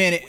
minute. 0.00 0.24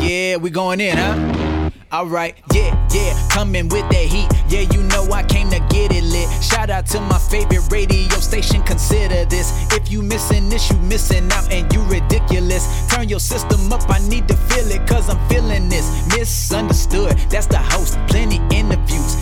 Yeah, 0.00 0.38
we 0.38 0.48
going 0.48 0.80
in, 0.80 0.96
huh? 0.96 1.70
Alright, 1.92 2.36
yeah, 2.54 2.72
yeah, 2.90 3.28
coming 3.28 3.68
with 3.68 3.86
that 3.90 4.06
heat. 4.14 4.28
Yeah, 4.48 4.64
you 4.72 4.82
know 4.84 5.04
I 5.12 5.24
came 5.24 5.50
to 5.50 5.60
get 5.68 5.92
it 5.92 6.04
lit. 6.04 6.28
Shout 6.42 6.70
out 6.70 6.86
to 6.92 7.00
my 7.02 7.18
favorite 7.18 7.70
radio 7.70 8.18
station, 8.20 8.62
consider 8.62 9.26
this. 9.26 9.52
If 9.72 9.90
you 9.92 10.02
missing 10.02 10.48
this, 10.48 10.70
you 10.70 10.78
missing 10.78 11.30
out 11.32 11.52
and 11.52 11.70
you 11.72 11.82
ridiculous. 11.84 12.64
Turn 12.88 13.10
your 13.10 13.20
system 13.20 13.70
up, 13.72 13.88
I 13.90 13.98
need 14.08 14.26
to 14.28 14.36
feel 14.48 14.70
it, 14.70 14.86
cause 14.88 15.10
I'm 15.10 15.20
feeling 15.28 15.68
this. 15.68 15.86
Misunderstood, 16.16 17.18
that's 17.28 17.46
the 17.46 17.58
host. 17.58 17.98
Plenty 18.08 18.40
interviews, 18.56 19.16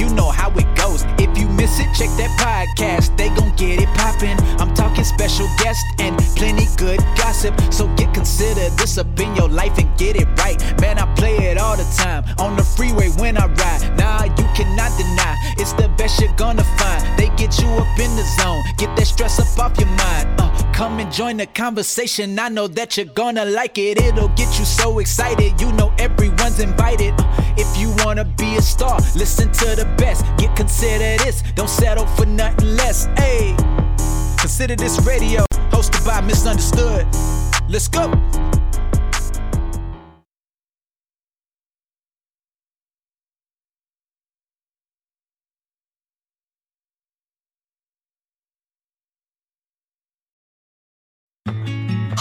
you 0.00 0.08
know 0.10 0.30
how 0.30 0.50
it 0.50 0.66
goes. 0.76 1.04
If 1.18 1.36
you 1.38 1.48
miss 1.48 1.78
it, 1.78 1.88
check 1.94 2.10
that 2.18 2.32
podcast, 2.38 3.16
they 3.16 3.28
gon' 3.30 3.54
get 3.56 3.80
it 3.80 3.88
poppin'. 3.94 4.38
I'm 4.60 4.74
talking 4.74 5.04
special 5.04 5.46
guests 5.58 5.84
and 5.98 6.18
plenty 6.36 6.66
good 6.76 7.00
gossip. 7.16 7.54
So 7.72 7.86
get 7.96 8.12
consider 8.14 8.68
this 8.76 8.98
up 8.98 9.18
in 9.20 9.34
your 9.36 9.48
life 9.48 9.78
and 9.78 9.88
get 9.98 10.16
it 10.16 10.28
right. 10.38 10.58
Man, 10.80 10.98
I 10.98 11.06
play 11.14 11.36
it 11.50 11.58
all 11.58 11.76
the 11.76 11.88
time 11.96 12.24
on 12.38 12.56
the 12.56 12.62
freeway 12.62 13.08
when 13.20 13.36
I 13.36 13.46
ride. 13.46 13.96
Nah, 13.96 14.24
you 14.24 14.46
cannot 14.54 14.90
deny 14.98 15.36
it's 15.58 15.72
the 15.72 15.88
best 15.96 16.20
you're 16.20 16.34
gonna 16.36 16.64
find. 16.78 17.02
They 17.18 17.28
get 17.36 17.58
you 17.60 17.68
up 17.68 17.98
in 17.98 18.14
the 18.16 18.24
zone, 18.40 18.62
get 18.78 18.94
that 18.96 19.06
stress 19.06 19.38
up 19.38 19.58
off 19.58 19.78
your 19.78 19.88
mind. 19.88 20.28
Uh, 20.40 20.65
come 20.76 20.98
and 20.98 21.10
join 21.10 21.38
the 21.38 21.46
conversation. 21.46 22.38
I 22.38 22.50
know 22.50 22.68
that 22.68 22.98
you're 22.98 23.06
gonna 23.06 23.46
like 23.46 23.78
it. 23.78 23.98
It'll 23.98 24.28
get 24.28 24.58
you 24.58 24.66
so 24.66 24.98
excited. 24.98 25.58
You 25.58 25.72
know 25.72 25.90
everyone's 25.98 26.60
invited. 26.60 27.14
Uh, 27.18 27.54
if 27.56 27.78
you 27.78 27.94
wanna 28.04 28.26
be 28.26 28.56
a 28.56 28.62
star, 28.62 29.00
listen 29.16 29.50
to 29.52 29.74
the 29.74 29.86
best. 29.96 30.24
Get 30.36 30.54
considered 30.54 31.20
this. 31.20 31.42
Don't 31.54 31.70
settle 31.70 32.06
for 32.06 32.26
nothing 32.26 32.76
less. 32.76 33.06
Hey, 33.16 33.56
consider 34.38 34.76
this 34.76 35.00
radio 35.06 35.46
hosted 35.70 36.04
by 36.04 36.20
Misunderstood. 36.20 37.06
Let's 37.70 37.88
go. 37.88 38.12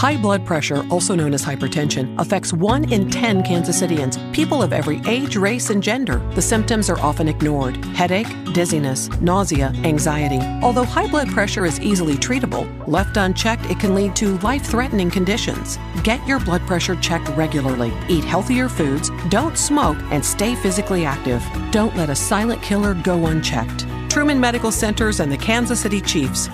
High 0.05 0.17
blood 0.17 0.45
pressure, 0.45 0.85
also 0.91 1.15
known 1.15 1.33
as 1.33 1.43
hypertension, 1.43 2.15
affects 2.21 2.53
1 2.53 2.93
in 2.93 3.09
10 3.09 3.41
Kansas 3.41 3.81
Cityans, 3.81 4.19
people 4.35 4.61
of 4.61 4.71
every 4.71 5.01
age, 5.07 5.35
race, 5.35 5.71
and 5.71 5.81
gender. 5.81 6.19
The 6.35 6.43
symptoms 6.43 6.91
are 6.91 6.99
often 6.99 7.27
ignored 7.27 7.83
headache, 7.85 8.27
dizziness, 8.53 9.09
nausea, 9.19 9.73
anxiety. 9.83 10.41
Although 10.61 10.83
high 10.83 11.07
blood 11.07 11.29
pressure 11.29 11.65
is 11.65 11.79
easily 11.79 12.13
treatable, 12.17 12.67
left 12.87 13.17
unchecked, 13.17 13.65
it 13.65 13.79
can 13.79 13.95
lead 13.95 14.15
to 14.17 14.37
life 14.41 14.61
threatening 14.61 15.09
conditions. 15.09 15.79
Get 16.03 16.23
your 16.27 16.39
blood 16.39 16.61
pressure 16.67 16.95
checked 16.97 17.29
regularly, 17.29 17.91
eat 18.07 18.23
healthier 18.23 18.69
foods, 18.69 19.09
don't 19.29 19.57
smoke, 19.57 19.97
and 20.11 20.23
stay 20.23 20.53
physically 20.53 21.03
active. 21.03 21.43
Don't 21.71 21.95
let 21.95 22.11
a 22.11 22.15
silent 22.15 22.61
killer 22.61 22.93
go 22.93 23.25
unchecked. 23.25 23.87
Truman 24.11 24.39
Medical 24.39 24.71
Centers 24.71 25.19
and 25.19 25.31
the 25.31 25.37
Kansas 25.37 25.79
City 25.79 25.99
Chiefs. 25.99 26.47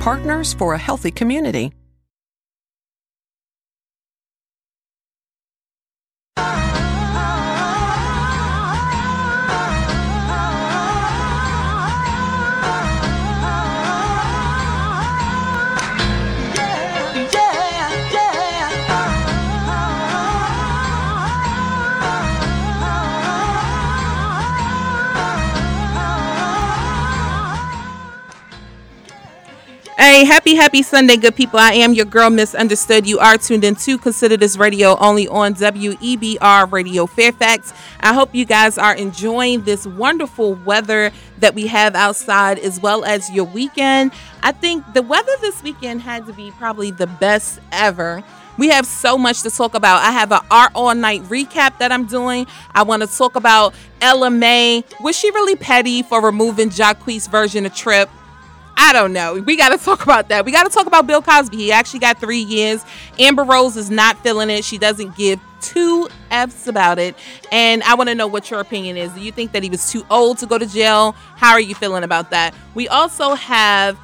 Partners 0.00 0.52
for 0.52 0.74
a 0.74 0.78
healthy 0.78 1.10
community. 1.10 1.72
Hey, 30.14 30.22
happy, 30.22 30.54
happy 30.54 30.84
Sunday, 30.84 31.16
good 31.16 31.34
people. 31.34 31.58
I 31.58 31.72
am 31.72 31.92
your 31.92 32.04
girl, 32.04 32.30
Misunderstood. 32.30 33.04
You 33.04 33.18
are 33.18 33.36
tuned 33.36 33.64
in 33.64 33.74
to 33.74 33.98
Consider 33.98 34.36
This 34.36 34.56
Radio 34.56 34.96
only 34.98 35.26
on 35.26 35.56
WEBR 35.56 36.70
Radio 36.70 37.06
Fairfax. 37.06 37.72
I 37.98 38.14
hope 38.14 38.32
you 38.32 38.44
guys 38.44 38.78
are 38.78 38.94
enjoying 38.94 39.64
this 39.64 39.88
wonderful 39.88 40.54
weather 40.54 41.10
that 41.38 41.56
we 41.56 41.66
have 41.66 41.96
outside 41.96 42.60
as 42.60 42.80
well 42.80 43.04
as 43.04 43.28
your 43.32 43.46
weekend. 43.46 44.12
I 44.40 44.52
think 44.52 44.84
the 44.94 45.02
weather 45.02 45.32
this 45.40 45.60
weekend 45.64 46.02
had 46.02 46.26
to 46.26 46.32
be 46.32 46.52
probably 46.52 46.92
the 46.92 47.08
best 47.08 47.58
ever. 47.72 48.22
We 48.56 48.68
have 48.68 48.86
so 48.86 49.18
much 49.18 49.42
to 49.42 49.50
talk 49.50 49.74
about. 49.74 50.00
I 50.02 50.12
have 50.12 50.30
an 50.30 50.42
art 50.48 50.70
all 50.76 50.94
night 50.94 51.22
recap 51.22 51.78
that 51.78 51.90
I'm 51.90 52.06
doing. 52.06 52.46
I 52.72 52.84
want 52.84 53.02
to 53.02 53.08
talk 53.08 53.34
about 53.34 53.74
Ella 54.00 54.30
Mai. 54.30 54.84
Was 55.00 55.18
she 55.18 55.32
really 55.32 55.56
petty 55.56 56.04
for 56.04 56.22
removing 56.22 56.70
Jacquees' 56.70 57.28
version 57.28 57.66
of 57.66 57.74
Trip? 57.74 58.08
I 58.76 58.92
don't 58.92 59.12
know. 59.12 59.34
We 59.34 59.56
got 59.56 59.70
to 59.70 59.82
talk 59.82 60.02
about 60.02 60.28
that. 60.28 60.44
We 60.44 60.52
got 60.52 60.64
to 60.64 60.70
talk 60.70 60.86
about 60.86 61.06
Bill 61.06 61.22
Cosby. 61.22 61.56
He 61.56 61.72
actually 61.72 62.00
got 62.00 62.18
three 62.18 62.40
years. 62.40 62.84
Amber 63.18 63.44
Rose 63.44 63.76
is 63.76 63.90
not 63.90 64.18
feeling 64.22 64.50
it. 64.50 64.64
She 64.64 64.78
doesn't 64.78 65.16
give 65.16 65.40
two 65.60 66.08
F's 66.30 66.66
about 66.66 66.98
it. 66.98 67.16
And 67.52 67.82
I 67.84 67.94
want 67.94 68.08
to 68.08 68.14
know 68.14 68.26
what 68.26 68.50
your 68.50 68.60
opinion 68.60 68.96
is. 68.96 69.12
Do 69.12 69.20
you 69.20 69.32
think 69.32 69.52
that 69.52 69.62
he 69.62 69.70
was 69.70 69.90
too 69.90 70.04
old 70.10 70.38
to 70.38 70.46
go 70.46 70.58
to 70.58 70.66
jail? 70.66 71.12
How 71.36 71.52
are 71.52 71.60
you 71.60 71.74
feeling 71.74 72.04
about 72.04 72.30
that? 72.30 72.54
We 72.74 72.88
also 72.88 73.34
have 73.34 73.98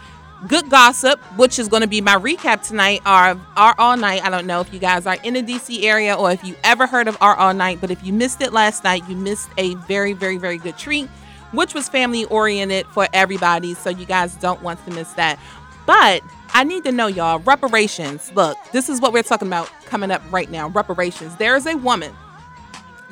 good 0.48 0.70
gossip, 0.70 1.20
which 1.36 1.58
is 1.58 1.68
going 1.68 1.82
to 1.82 1.88
be 1.88 2.00
my 2.00 2.16
recap 2.16 2.66
tonight, 2.66 3.00
or 3.04 3.38
Art 3.56 3.76
All 3.78 3.96
Night. 3.96 4.24
I 4.24 4.30
don't 4.30 4.46
know 4.46 4.60
if 4.60 4.72
you 4.72 4.78
guys 4.78 5.06
are 5.06 5.16
in 5.22 5.34
the 5.34 5.42
DC 5.42 5.82
area 5.82 6.14
or 6.14 6.30
if 6.30 6.42
you 6.44 6.56
ever 6.64 6.86
heard 6.86 7.08
of 7.08 7.16
Art 7.20 7.38
All 7.38 7.52
Night, 7.52 7.78
but 7.80 7.90
if 7.90 8.02
you 8.04 8.12
missed 8.12 8.40
it 8.40 8.52
last 8.52 8.84
night, 8.84 9.02
you 9.08 9.16
missed 9.16 9.50
a 9.58 9.74
very, 9.74 10.12
very, 10.12 10.38
very 10.38 10.58
good 10.58 10.78
treat 10.78 11.08
which 11.52 11.74
was 11.74 11.88
family 11.88 12.24
oriented 12.26 12.86
for 12.88 13.08
everybody. 13.12 13.74
So 13.74 13.90
you 13.90 14.06
guys 14.06 14.34
don't 14.36 14.62
want 14.62 14.84
to 14.86 14.92
miss 14.92 15.12
that. 15.14 15.38
But 15.86 16.22
I 16.52 16.64
need 16.64 16.84
to 16.84 16.92
know, 16.92 17.06
y'all, 17.06 17.38
reparations. 17.40 18.32
Look, 18.34 18.56
this 18.72 18.88
is 18.88 19.00
what 19.00 19.12
we're 19.12 19.22
talking 19.22 19.48
about 19.48 19.70
coming 19.86 20.10
up 20.10 20.22
right 20.30 20.50
now 20.50 20.68
reparations. 20.68 21.36
There 21.36 21.56
is 21.56 21.66
a 21.66 21.76
woman 21.76 22.14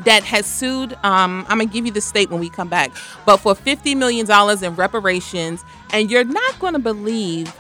that 0.00 0.22
has 0.24 0.46
sued. 0.46 0.92
Um, 1.02 1.44
I'm 1.48 1.58
gonna 1.58 1.66
give 1.66 1.86
you 1.86 1.92
the 1.92 2.00
state 2.00 2.30
when 2.30 2.40
we 2.40 2.50
come 2.50 2.68
back, 2.68 2.92
but 3.26 3.38
for 3.38 3.54
$50 3.54 3.96
million 3.96 4.26
in 4.64 4.76
reparations, 4.76 5.64
and 5.92 6.10
you're 6.10 6.24
not 6.24 6.58
gonna 6.58 6.78
believe 6.78 7.52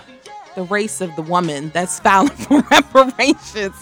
the 0.54 0.62
race 0.64 1.00
of 1.00 1.14
the 1.16 1.22
woman 1.22 1.70
that's 1.70 2.00
filing 2.00 2.30
for 2.36 2.60
reparations. 2.70 3.74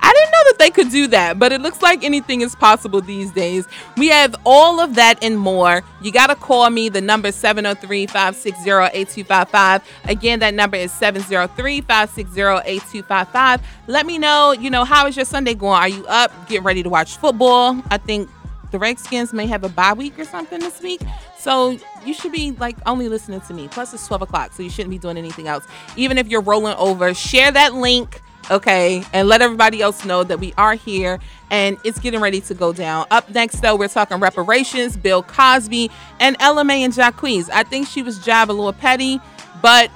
I 0.00 0.12
didn't 0.12 0.30
know 0.30 0.44
that 0.50 0.58
they 0.58 0.70
could 0.70 0.90
do 0.90 1.06
that, 1.08 1.38
but 1.38 1.52
it 1.52 1.60
looks 1.60 1.82
like 1.82 2.04
anything 2.04 2.40
is 2.40 2.54
possible 2.54 3.00
these 3.00 3.32
days. 3.32 3.66
We 3.96 4.08
have 4.08 4.36
all 4.44 4.80
of 4.80 4.94
that 4.94 5.22
and 5.22 5.38
more. 5.38 5.82
You 6.00 6.12
got 6.12 6.28
to 6.28 6.34
call 6.34 6.68
me. 6.70 6.88
The 6.88 7.00
number 7.00 7.28
is 7.28 7.34
703 7.34 8.06
560 8.06 8.70
8255. 8.70 9.82
Again, 10.04 10.38
that 10.40 10.54
number 10.54 10.76
is 10.76 10.92
703 10.92 11.80
560 11.80 12.40
8255. 12.40 13.62
Let 13.86 14.06
me 14.06 14.18
know, 14.18 14.52
you 14.52 14.70
know, 14.70 14.84
how 14.84 15.06
is 15.06 15.16
your 15.16 15.24
Sunday 15.24 15.54
going? 15.54 15.80
Are 15.80 15.88
you 15.88 16.06
up? 16.06 16.32
Getting 16.48 16.64
ready 16.64 16.82
to 16.82 16.88
watch 16.88 17.16
football? 17.16 17.82
I 17.90 17.98
think 17.98 18.30
the 18.70 18.78
Redskins 18.78 19.32
may 19.32 19.46
have 19.46 19.64
a 19.64 19.68
bye 19.68 19.92
week 19.94 20.18
or 20.18 20.24
something 20.24 20.60
this 20.60 20.80
week. 20.82 21.00
So 21.38 21.78
you 22.04 22.14
should 22.14 22.32
be 22.32 22.52
like 22.52 22.76
only 22.86 23.08
listening 23.08 23.40
to 23.42 23.54
me. 23.54 23.68
Plus, 23.68 23.94
it's 23.94 24.06
12 24.06 24.22
o'clock, 24.22 24.52
so 24.52 24.62
you 24.62 24.70
shouldn't 24.70 24.90
be 24.90 24.98
doing 24.98 25.16
anything 25.16 25.48
else. 25.48 25.64
Even 25.96 26.18
if 26.18 26.28
you're 26.28 26.42
rolling 26.42 26.74
over, 26.74 27.14
share 27.14 27.50
that 27.52 27.74
link 27.74 28.20
okay? 28.50 29.04
And 29.12 29.28
let 29.28 29.42
everybody 29.42 29.82
else 29.82 30.04
know 30.04 30.24
that 30.24 30.40
we 30.40 30.54
are 30.56 30.74
here 30.74 31.18
and 31.50 31.76
it's 31.84 31.98
getting 31.98 32.20
ready 32.20 32.40
to 32.42 32.54
go 32.54 32.72
down. 32.72 33.06
Up 33.10 33.30
next, 33.30 33.60
though, 33.60 33.76
we're 33.76 33.88
talking 33.88 34.18
reparations, 34.18 34.96
Bill 34.96 35.22
Cosby, 35.22 35.90
and 36.20 36.36
Mai 36.40 36.74
and 36.74 36.92
Jacquees. 36.92 37.48
I 37.50 37.62
think 37.62 37.88
she 37.88 38.02
was 38.02 38.24
jab 38.24 38.50
a 38.50 38.52
little 38.52 38.72
petty, 38.72 39.20
but 39.62 39.90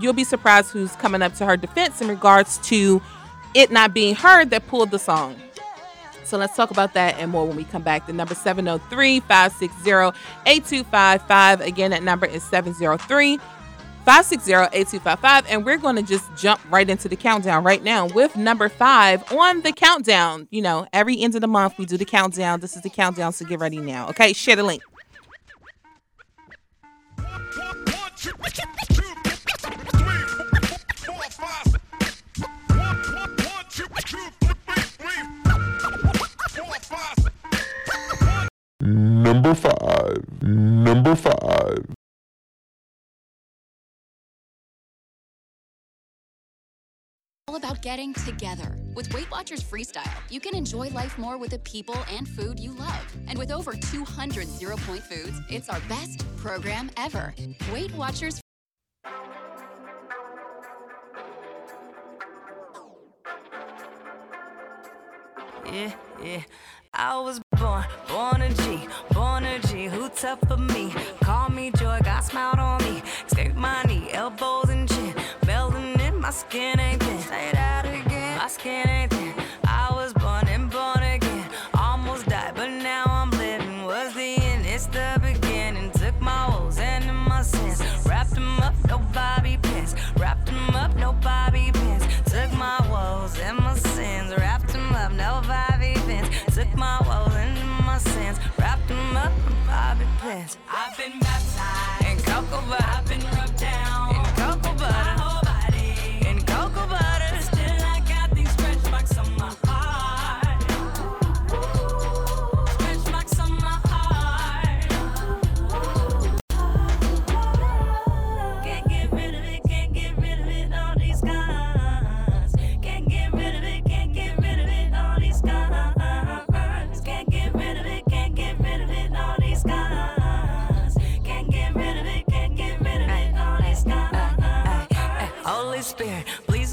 you'll 0.00 0.12
be 0.12 0.24
surprised 0.24 0.70
who's 0.70 0.94
coming 0.96 1.22
up 1.22 1.34
to 1.34 1.46
her 1.46 1.56
defense 1.56 2.00
in 2.00 2.08
regards 2.08 2.58
to 2.68 3.02
it 3.54 3.70
not 3.70 3.94
being 3.94 4.14
her 4.14 4.44
that 4.44 4.66
pulled 4.68 4.90
the 4.90 4.98
song. 4.98 5.36
So 6.24 6.36
let's 6.36 6.54
talk 6.54 6.70
about 6.70 6.92
that 6.92 7.18
and 7.18 7.30
more 7.30 7.46
when 7.46 7.56
we 7.56 7.64
come 7.64 7.80
back. 7.80 8.06
The 8.06 8.12
number 8.12 8.34
703 8.34 9.20
560 9.20 9.90
8255. 10.46 11.60
Again, 11.62 11.90
that 11.92 12.02
number 12.02 12.26
is 12.26 12.42
703 12.42 13.38
560-8255 14.08 15.44
and 15.50 15.66
we're 15.66 15.76
going 15.76 15.94
to 15.94 16.02
just 16.02 16.34
jump 16.34 16.58
right 16.70 16.88
into 16.88 17.10
the 17.10 17.16
countdown 17.16 17.62
right 17.62 17.84
now 17.84 18.06
with 18.06 18.36
number 18.36 18.70
5 18.70 19.32
on 19.34 19.60
the 19.60 19.70
countdown. 19.70 20.48
You 20.50 20.62
know, 20.62 20.86
every 20.94 21.20
end 21.20 21.34
of 21.34 21.42
the 21.42 21.46
month 21.46 21.76
we 21.76 21.84
do 21.84 21.98
the 21.98 22.06
countdown. 22.06 22.60
This 22.60 22.74
is 22.74 22.80
the 22.80 22.88
countdown 22.88 23.34
so 23.34 23.44
get 23.44 23.58
ready 23.58 23.76
now. 23.76 24.08
Okay, 24.08 24.32
share 24.32 24.56
the 24.56 24.62
link. 24.62 24.82
Number 38.80 39.54
5. 39.54 40.42
Number 40.42 41.14
5. 41.14 41.97
All 47.48 47.56
about 47.56 47.80
getting 47.80 48.12
together. 48.12 48.76
With 48.94 49.12
Weight 49.14 49.30
Watchers 49.30 49.62
Freestyle, 49.62 50.10
you 50.28 50.38
can 50.40 50.54
enjoy 50.54 50.88
life 50.88 51.16
more 51.18 51.38
with 51.38 51.50
the 51.50 51.58
people 51.60 51.96
and 52.12 52.28
food 52.28 52.60
you 52.60 52.72
love. 52.72 53.16
And 53.26 53.38
with 53.38 53.50
over 53.50 53.72
200 53.72 54.46
zero 54.46 54.76
point 54.76 55.02
foods, 55.02 55.40
it's 55.48 55.68
our 55.68 55.80
best 55.88 56.24
program 56.36 56.90
ever. 56.96 57.34
Weight 57.72 57.94
Watchers 57.94 58.40
yeah, 65.66 65.92
yeah. 66.22 66.42
I 66.92 67.20
was 67.20 67.40
born, 67.58 67.84
born 68.08 68.42
a 68.42 68.52
G, 68.52 68.88
born 69.12 69.44
a 69.44 69.58
G. 69.60 69.86
Who 69.86 70.08
tough 70.08 70.40
for 70.48 70.56
me? 70.56 70.92
Call 71.22 71.48
me 71.50 71.70
joy, 71.70 72.00
God 72.02 72.20
smiled 72.20 72.58
on 72.58 72.82
me. 72.82 73.02
Scrape 73.28 73.54
my 73.54 73.82
knee, 73.84 74.08
elbows 74.12 74.67
my 76.28 76.32
skin 76.32 76.78
ain't 76.78 77.02
thin. 77.02 77.18
Say 77.20 77.50
that 77.52 77.86
again, 77.86 78.36
my 78.36 78.48
skin 78.48 78.86
ain't 78.86 79.10
thin. 79.10 79.32
I 79.64 79.90
was 79.94 80.12
born 80.12 80.46
and 80.48 80.70
born 80.70 81.02
again. 81.02 81.48
Almost 81.72 82.26
died, 82.26 82.52
but 82.54 82.68
now 82.68 83.04
I'm 83.06 83.30
living. 83.30 83.86
Was 83.86 84.12
the 84.12 84.36
end, 84.36 84.66
it's 84.66 84.84
the 84.88 85.18
beginning. 85.22 85.90
Took 85.92 86.20
my 86.20 86.50
woes 86.50 86.76
and 86.76 87.06
my 87.16 87.40
sins. 87.40 87.80
Wrapped 88.04 88.34
them 88.34 88.60
up, 88.60 88.74
no 88.88 88.98
bobby 89.14 89.56
pins. 89.62 89.94
Wrapped 90.18 90.44
them 90.44 90.76
up, 90.76 90.94
no 90.96 91.14
bobby 91.14 91.70
pins. 91.72 92.04
Took 92.26 92.52
my 92.52 92.78
woes 92.90 93.40
and 93.40 93.56
my 93.56 93.74
sins. 93.74 94.34
Wrapped 94.36 94.68
them 94.74 94.92
up, 94.92 95.12
no 95.12 95.40
bobby 95.48 95.94
pins. 96.06 96.28
Took 96.54 96.70
my 96.76 96.98
woes 97.08 97.34
and 97.36 97.56
my 97.86 97.96
sins. 97.96 98.38
Wrapped 98.58 98.86
them 98.86 99.16
up, 99.16 99.32
no 99.48 99.56
bobby 99.66 100.04
pins. 100.20 100.58
I've 100.68 100.94
been 100.94 101.18
baptized 101.20 102.04
in 102.04 102.18
cocoa 102.18 102.60
butter. 102.68 102.84
I've 102.84 103.08
been 103.08 103.24
rubbed 103.32 103.57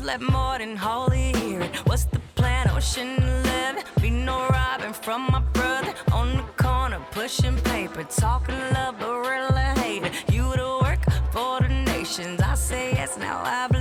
let 0.05 0.21
more 0.21 0.57
than 0.59 0.75
holy 0.75 1.31
hear 1.33 1.61
it. 1.61 1.75
What's 1.87 2.05
the 2.05 2.19
plan? 2.35 2.69
Ocean 2.69 3.17
eleven. 3.23 3.83
Be 4.01 4.11
no 4.11 4.47
robbing 4.49 4.93
from 4.93 5.21
my 5.31 5.39
brother 5.53 5.93
on 6.13 6.37
the 6.37 6.43
corner, 6.63 6.99
pushing 7.11 7.57
paper, 7.57 8.03
talking 8.03 8.59
love, 8.73 8.95
but 8.99 9.15
really 9.31 9.81
hate 9.81 10.03
it. 10.03 10.13
You 10.31 10.55
to 10.55 10.79
work 10.83 10.99
for 11.31 11.59
the 11.61 11.69
nations. 11.69 12.39
I 12.41 12.53
say 12.53 12.93
yes, 12.93 13.17
now 13.17 13.37
obligation. 13.39 13.74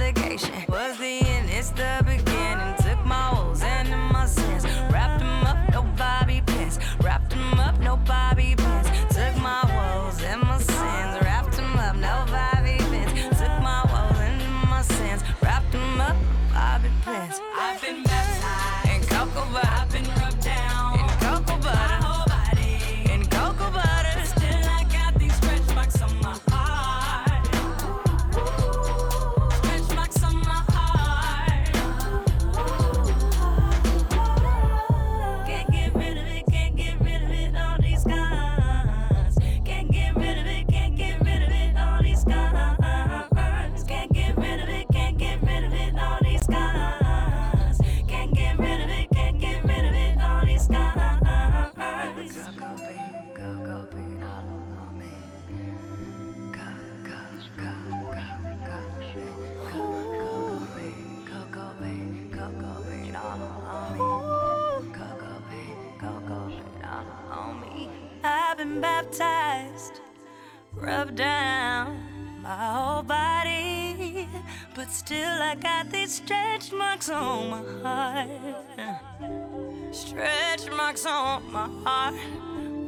Stretch 79.94 80.68
marks 80.72 81.06
on 81.06 81.40
my 81.52 81.68
heart. 81.84 82.14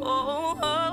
Oh, 0.03 0.58
oh, 0.61 0.86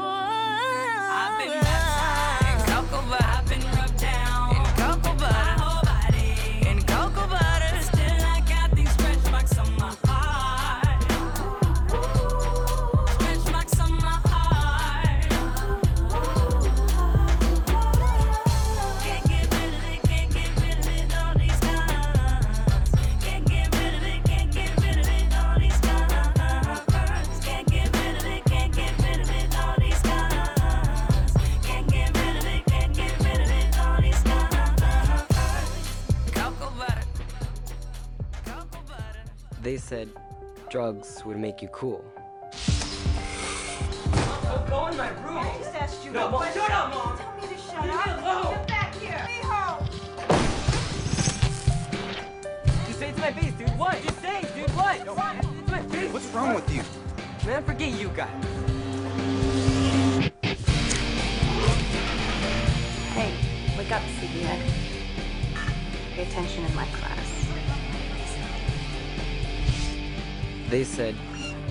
said 39.94 40.09
drugs 40.71 41.23
would 41.23 41.38
make 41.38 41.62
you 41.62 41.68
cool. 41.68 42.04
Don't 44.44 44.68
go 44.68 44.88
in 44.88 44.97
my 44.97 45.09
room. 45.21 45.38
I 45.38 45.56
just 45.59 45.76
asked 45.76 46.04
you. 46.04 46.09
No, 46.09 46.31
Mom, 46.31 46.44
shut 46.52 46.71
up, 46.71 46.90
Mom. 46.95 47.16
Tell 47.16 47.31
me 47.35 47.42
to 47.47 47.57
shut 47.62 47.83
Leave 47.83 47.94
up. 47.94 48.06
Me 48.07 48.23
alone. 48.23 48.54
Get 48.56 48.68
back 48.69 48.95
here. 48.95 49.28
Mijo. 49.30 49.62
Just 52.88 52.97
say 52.97 53.09
it 53.09 53.16
to 53.16 53.21
my 53.21 53.33
face, 53.33 53.54
dude. 53.54 53.69
What? 53.78 54.02
Just 54.02 54.19
say 54.19 54.42
it, 54.42 54.56
dude. 54.56 54.71
What? 54.71 54.95
It's 54.97 55.71
my 55.71 55.81
face. 55.83 56.12
What's 56.12 56.30
wrong 56.30 56.56
with 56.56 56.69
you? 56.73 56.81
Man, 57.45 57.64
forget 57.64 57.92
you 58.02 58.09
guys. 58.09 58.45
Hey, 63.14 63.31
wake 63.78 63.92
up, 63.92 64.02
CBN. 64.18 64.59
Pay 66.16 66.23
attention 66.23 66.66
in 66.66 66.76
my 66.76 66.88
class. 66.97 67.22
They 70.70 70.84
said 70.84 71.16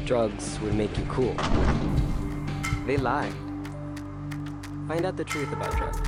drugs 0.05 0.59
would 0.61 0.75
make 0.75 0.97
you 0.99 1.05
cool. 1.07 1.35
They 2.87 2.97
lied. 2.97 3.33
Find 4.89 5.05
out 5.07 5.17
the 5.17 5.25
truth 5.25 5.53
about 5.53 5.77
drugs. 5.77 6.01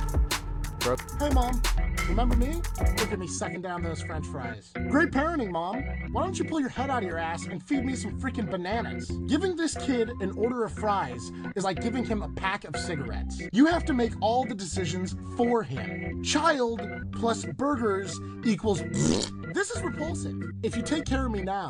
Bro- 0.79 0.97
Hey, 1.19 1.29
Mom. 1.33 1.61
Remember 2.09 2.35
me? 2.35 2.61
Look 2.99 3.11
at 3.11 3.17
me 3.17 3.25
sucking 3.25 3.63
down 3.63 3.81
those 3.81 4.03
french 4.03 4.27
fries. 4.27 4.71
Great 4.89 5.09
parenting, 5.09 5.49
Mom. 5.49 5.81
Why 6.11 6.21
don't 6.21 6.37
you 6.37 6.45
pull 6.45 6.59
your 6.59 6.69
head 6.69 6.91
out 6.91 7.01
of 7.01 7.09
your 7.09 7.17
ass 7.17 7.47
and 7.47 7.63
feed 7.63 7.83
me 7.83 7.95
some 7.95 8.19
freaking 8.19 8.47
bananas? 8.49 9.09
Giving 9.27 9.55
this 9.55 9.75
kid 9.75 10.11
an 10.21 10.31
order 10.37 10.63
of 10.65 10.71
fries 10.73 11.31
is 11.55 11.63
like 11.63 11.81
giving 11.81 12.05
him 12.05 12.21
a 12.21 12.29
pack 12.29 12.63
of 12.65 12.75
cigarettes. 12.77 13.41
You 13.51 13.65
have 13.65 13.85
to 13.85 13.93
make 13.93 14.11
all 14.21 14.45
the 14.45 14.53
decisions 14.53 15.15
for 15.35 15.63
him. 15.63 16.21
Child 16.23 16.87
plus 17.11 17.45
burgers 17.45 18.19
equals. 18.45 18.83
This 19.55 19.71
is 19.71 19.81
repulsive. 19.83 20.35
If 20.63 20.75
you 20.75 20.81
take 20.81 21.05
care 21.05 21.27
of 21.27 21.31
me 21.31 21.41
now, 21.41 21.69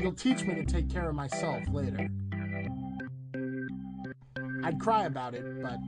You'll 0.00 0.12
teach 0.12 0.44
me 0.44 0.54
to 0.54 0.64
take 0.64 0.88
care 0.88 1.10
of 1.10 1.14
myself 1.14 1.62
later. 1.70 2.08
I'd 4.64 4.80
cry 4.80 5.04
about 5.04 5.34
it, 5.34 5.62
but 5.62 5.78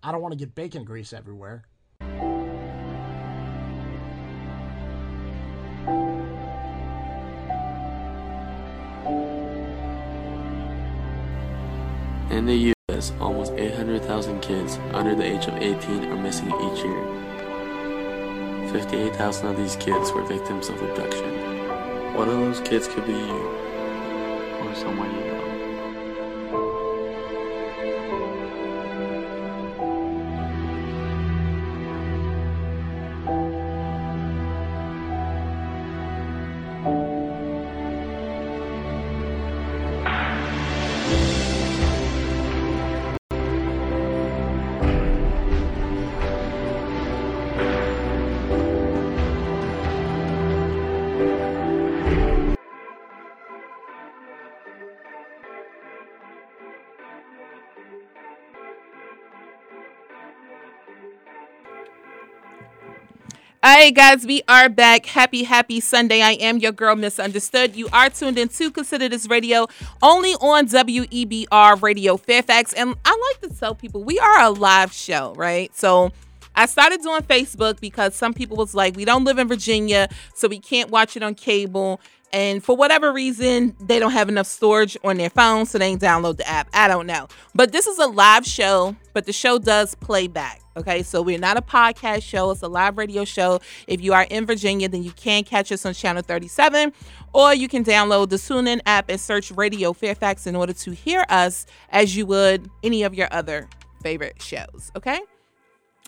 I 0.00 0.12
don't 0.12 0.22
want 0.22 0.30
to 0.32 0.38
get 0.38 0.54
bacon 0.54 0.84
grease 0.84 1.12
everywhere. 1.12 1.64
In 12.30 12.46
the 12.46 12.54
U.S., 12.54 13.12
almost 13.20 13.52
800,000 13.54 14.40
kids 14.40 14.78
under 14.92 15.16
the 15.16 15.24
age 15.24 15.46
of 15.46 15.54
18 15.54 16.04
are 16.04 16.16
missing 16.16 16.46
each 16.46 16.84
year. 16.84 17.04
58,000 18.70 19.48
of 19.48 19.56
these 19.56 19.74
kids 19.76 20.12
were 20.12 20.22
victims 20.22 20.68
of 20.68 20.80
abduction. 20.80 21.47
One 22.14 22.28
of 22.28 22.38
those 22.38 22.60
kids 22.60 22.88
could 22.88 23.06
be 23.06 23.12
you, 23.12 23.48
or 24.60 24.74
someone 24.74 25.14
you 25.14 25.32
love. 25.32 25.37
Right, 63.80 63.94
guys, 63.94 64.26
we 64.26 64.42
are 64.48 64.68
back. 64.68 65.06
Happy, 65.06 65.44
happy 65.44 65.78
Sunday. 65.78 66.20
I 66.20 66.32
am 66.32 66.58
your 66.58 66.72
girl, 66.72 66.96
Misunderstood. 66.96 67.76
You 67.76 67.88
are 67.92 68.10
tuned 68.10 68.36
in 68.36 68.48
to 68.48 68.72
Consider 68.72 69.08
This 69.08 69.28
Radio 69.28 69.68
only 70.02 70.32
on 70.32 70.66
WEBR 70.66 71.80
Radio 71.80 72.16
Fairfax. 72.16 72.72
And 72.72 72.96
I 73.04 73.36
like 73.40 73.48
to 73.48 73.56
tell 73.56 73.76
people 73.76 74.02
we 74.02 74.18
are 74.18 74.40
a 74.40 74.50
live 74.50 74.92
show, 74.92 75.32
right? 75.36 75.72
So 75.76 76.10
I 76.56 76.66
started 76.66 77.02
doing 77.02 77.22
Facebook 77.22 77.78
because 77.78 78.16
some 78.16 78.34
people 78.34 78.56
was 78.56 78.74
like, 78.74 78.96
we 78.96 79.04
don't 79.04 79.22
live 79.22 79.38
in 79.38 79.46
Virginia, 79.46 80.08
so 80.34 80.48
we 80.48 80.58
can't 80.58 80.90
watch 80.90 81.16
it 81.16 81.22
on 81.22 81.36
cable. 81.36 82.00
And 82.32 82.64
for 82.64 82.76
whatever 82.76 83.12
reason, 83.12 83.76
they 83.86 84.00
don't 84.00 84.10
have 84.10 84.28
enough 84.28 84.48
storage 84.48 84.96
on 85.04 85.18
their 85.18 85.30
phone, 85.30 85.66
so 85.66 85.78
they 85.78 85.86
ain't 85.86 86.02
download 86.02 86.38
the 86.38 86.48
app. 86.48 86.68
I 86.74 86.88
don't 86.88 87.06
know. 87.06 87.28
But 87.54 87.70
this 87.70 87.86
is 87.86 88.00
a 88.00 88.06
live 88.08 88.44
show, 88.44 88.96
but 89.12 89.24
the 89.24 89.32
show 89.32 89.60
does 89.60 89.94
play 89.94 90.26
back. 90.26 90.62
Okay, 90.78 91.02
so 91.02 91.22
we're 91.22 91.40
not 91.40 91.56
a 91.56 91.60
podcast 91.60 92.22
show, 92.22 92.52
it's 92.52 92.62
a 92.62 92.68
live 92.68 92.98
radio 92.98 93.24
show. 93.24 93.60
If 93.88 94.00
you 94.00 94.12
are 94.12 94.28
in 94.30 94.46
Virginia, 94.46 94.88
then 94.88 95.02
you 95.02 95.10
can 95.10 95.42
catch 95.42 95.72
us 95.72 95.84
on 95.84 95.92
channel 95.92 96.22
37, 96.22 96.92
or 97.32 97.52
you 97.52 97.66
can 97.66 97.84
download 97.84 98.28
the 98.28 98.36
TuneIn 98.36 98.80
app 98.86 99.10
and 99.10 99.20
search 99.20 99.50
Radio 99.50 99.92
Fairfax 99.92 100.46
in 100.46 100.54
order 100.54 100.72
to 100.74 100.92
hear 100.92 101.26
us 101.30 101.66
as 101.90 102.16
you 102.16 102.26
would 102.26 102.70
any 102.84 103.02
of 103.02 103.12
your 103.12 103.26
other 103.32 103.68
favorite 104.04 104.40
shows. 104.40 104.92
Okay. 104.94 105.18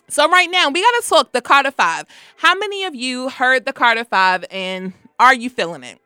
So 0.07 0.29
right 0.29 0.49
now 0.49 0.69
we 0.69 0.81
gotta 0.81 1.03
talk 1.05 1.33
the 1.33 1.41
Carter 1.41 1.71
Five. 1.71 2.05
How 2.37 2.55
many 2.55 2.85
of 2.85 2.95
you 2.95 3.27
heard 3.27 3.65
the 3.65 3.73
Carter 3.73 4.05
Five 4.05 4.45
and 4.51 4.93
are 5.19 5.35
you 5.35 5.49
feeling 5.49 5.83
it? 5.83 5.99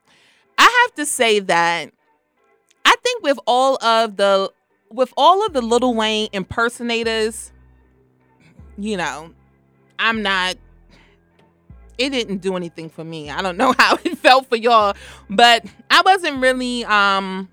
I 0.57 0.87
have 0.87 0.95
to 0.95 1.05
say 1.05 1.39
that 1.39 1.91
I 2.83 2.95
think 3.03 3.21
with 3.21 3.37
all 3.45 3.83
of 3.83 4.17
the 4.17 4.51
with 4.89 5.13
all 5.17 5.45
of 5.45 5.53
the 5.53 5.61
Lil 5.61 5.93
Wayne 5.93 6.29
impersonators, 6.33 7.51
you 8.77 8.97
know, 8.97 9.31
I'm 9.99 10.21
not 10.21 10.55
it 11.97 12.09
didn't 12.09 12.39
do 12.39 12.55
anything 12.57 12.89
for 12.89 13.03
me. 13.03 13.29
I 13.29 13.41
don't 13.41 13.57
know 13.57 13.73
how 13.77 13.97
it 14.03 14.17
felt 14.17 14.47
for 14.47 14.55
y'all, 14.55 14.95
but 15.29 15.65
I 15.89 16.01
wasn't 16.05 16.41
really 16.41 16.85
um 16.85 17.49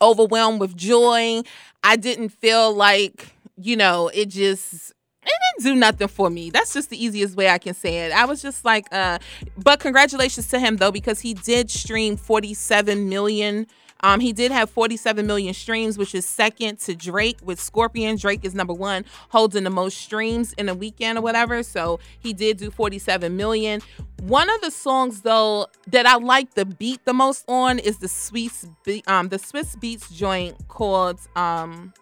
overwhelmed 0.00 0.60
with 0.60 0.76
joy. 0.76 1.42
I 1.82 1.96
didn't 1.96 2.30
feel 2.30 2.74
like, 2.74 3.34
you 3.56 3.76
know, 3.76 4.08
it 4.08 4.26
just 4.26 4.92
it 5.22 5.32
didn't 5.56 5.74
do 5.74 5.78
nothing 5.78 6.08
for 6.08 6.28
me. 6.30 6.50
That's 6.50 6.74
just 6.74 6.90
the 6.90 7.02
easiest 7.02 7.36
way 7.36 7.48
I 7.48 7.58
can 7.58 7.74
say 7.74 8.06
it. 8.06 8.12
I 8.12 8.26
was 8.26 8.42
just 8.42 8.64
like, 8.64 8.86
uh, 8.92 9.18
but 9.56 9.80
congratulations 9.80 10.48
to 10.48 10.58
him 10.58 10.76
though, 10.76 10.92
because 10.92 11.20
he 11.20 11.34
did 11.34 11.70
stream 11.70 12.16
47 12.16 13.08
million. 13.08 13.66
Um, 14.04 14.20
he 14.20 14.34
did 14.34 14.52
have 14.52 14.68
47 14.68 15.26
million 15.26 15.54
streams, 15.54 15.96
which 15.96 16.14
is 16.14 16.26
second 16.26 16.78
to 16.80 16.94
Drake 16.94 17.38
with 17.42 17.58
Scorpion. 17.58 18.16
Drake 18.16 18.44
is 18.44 18.54
number 18.54 18.74
one, 18.74 19.06
holding 19.30 19.64
the 19.64 19.70
most 19.70 19.96
streams 19.96 20.52
in 20.58 20.68
a 20.68 20.74
weekend 20.74 21.16
or 21.16 21.22
whatever. 21.22 21.62
So 21.62 22.00
he 22.20 22.34
did 22.34 22.58
do 22.58 22.70
47 22.70 23.34
million. 23.34 23.80
One 24.20 24.50
of 24.50 24.60
the 24.60 24.70
songs 24.70 25.22
though 25.22 25.68
that 25.86 26.04
I 26.04 26.16
like 26.16 26.52
the 26.52 26.66
beat 26.66 27.06
the 27.06 27.14
most 27.14 27.46
on 27.48 27.78
is 27.78 27.96
the 27.96 28.08
Swiss, 28.08 28.66
um, 29.06 29.30
the 29.30 29.38
Swizz 29.38 29.74
Beatz 29.76 30.12
joint 30.12 30.68
called 30.68 31.18
um. 31.34 31.94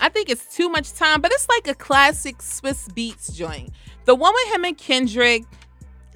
I 0.00 0.08
think 0.08 0.28
it's 0.28 0.56
too 0.56 0.70
much 0.70 0.94
time, 0.94 1.20
but 1.20 1.30
it's 1.30 1.46
like 1.48 1.68
a 1.68 1.74
classic 1.74 2.38
Swizz 2.38 2.88
Beatz 2.94 3.32
joint. 3.32 3.70
The 4.06 4.16
one 4.16 4.34
with 4.34 4.54
him 4.54 4.64
and 4.64 4.76
Kendrick 4.76 5.44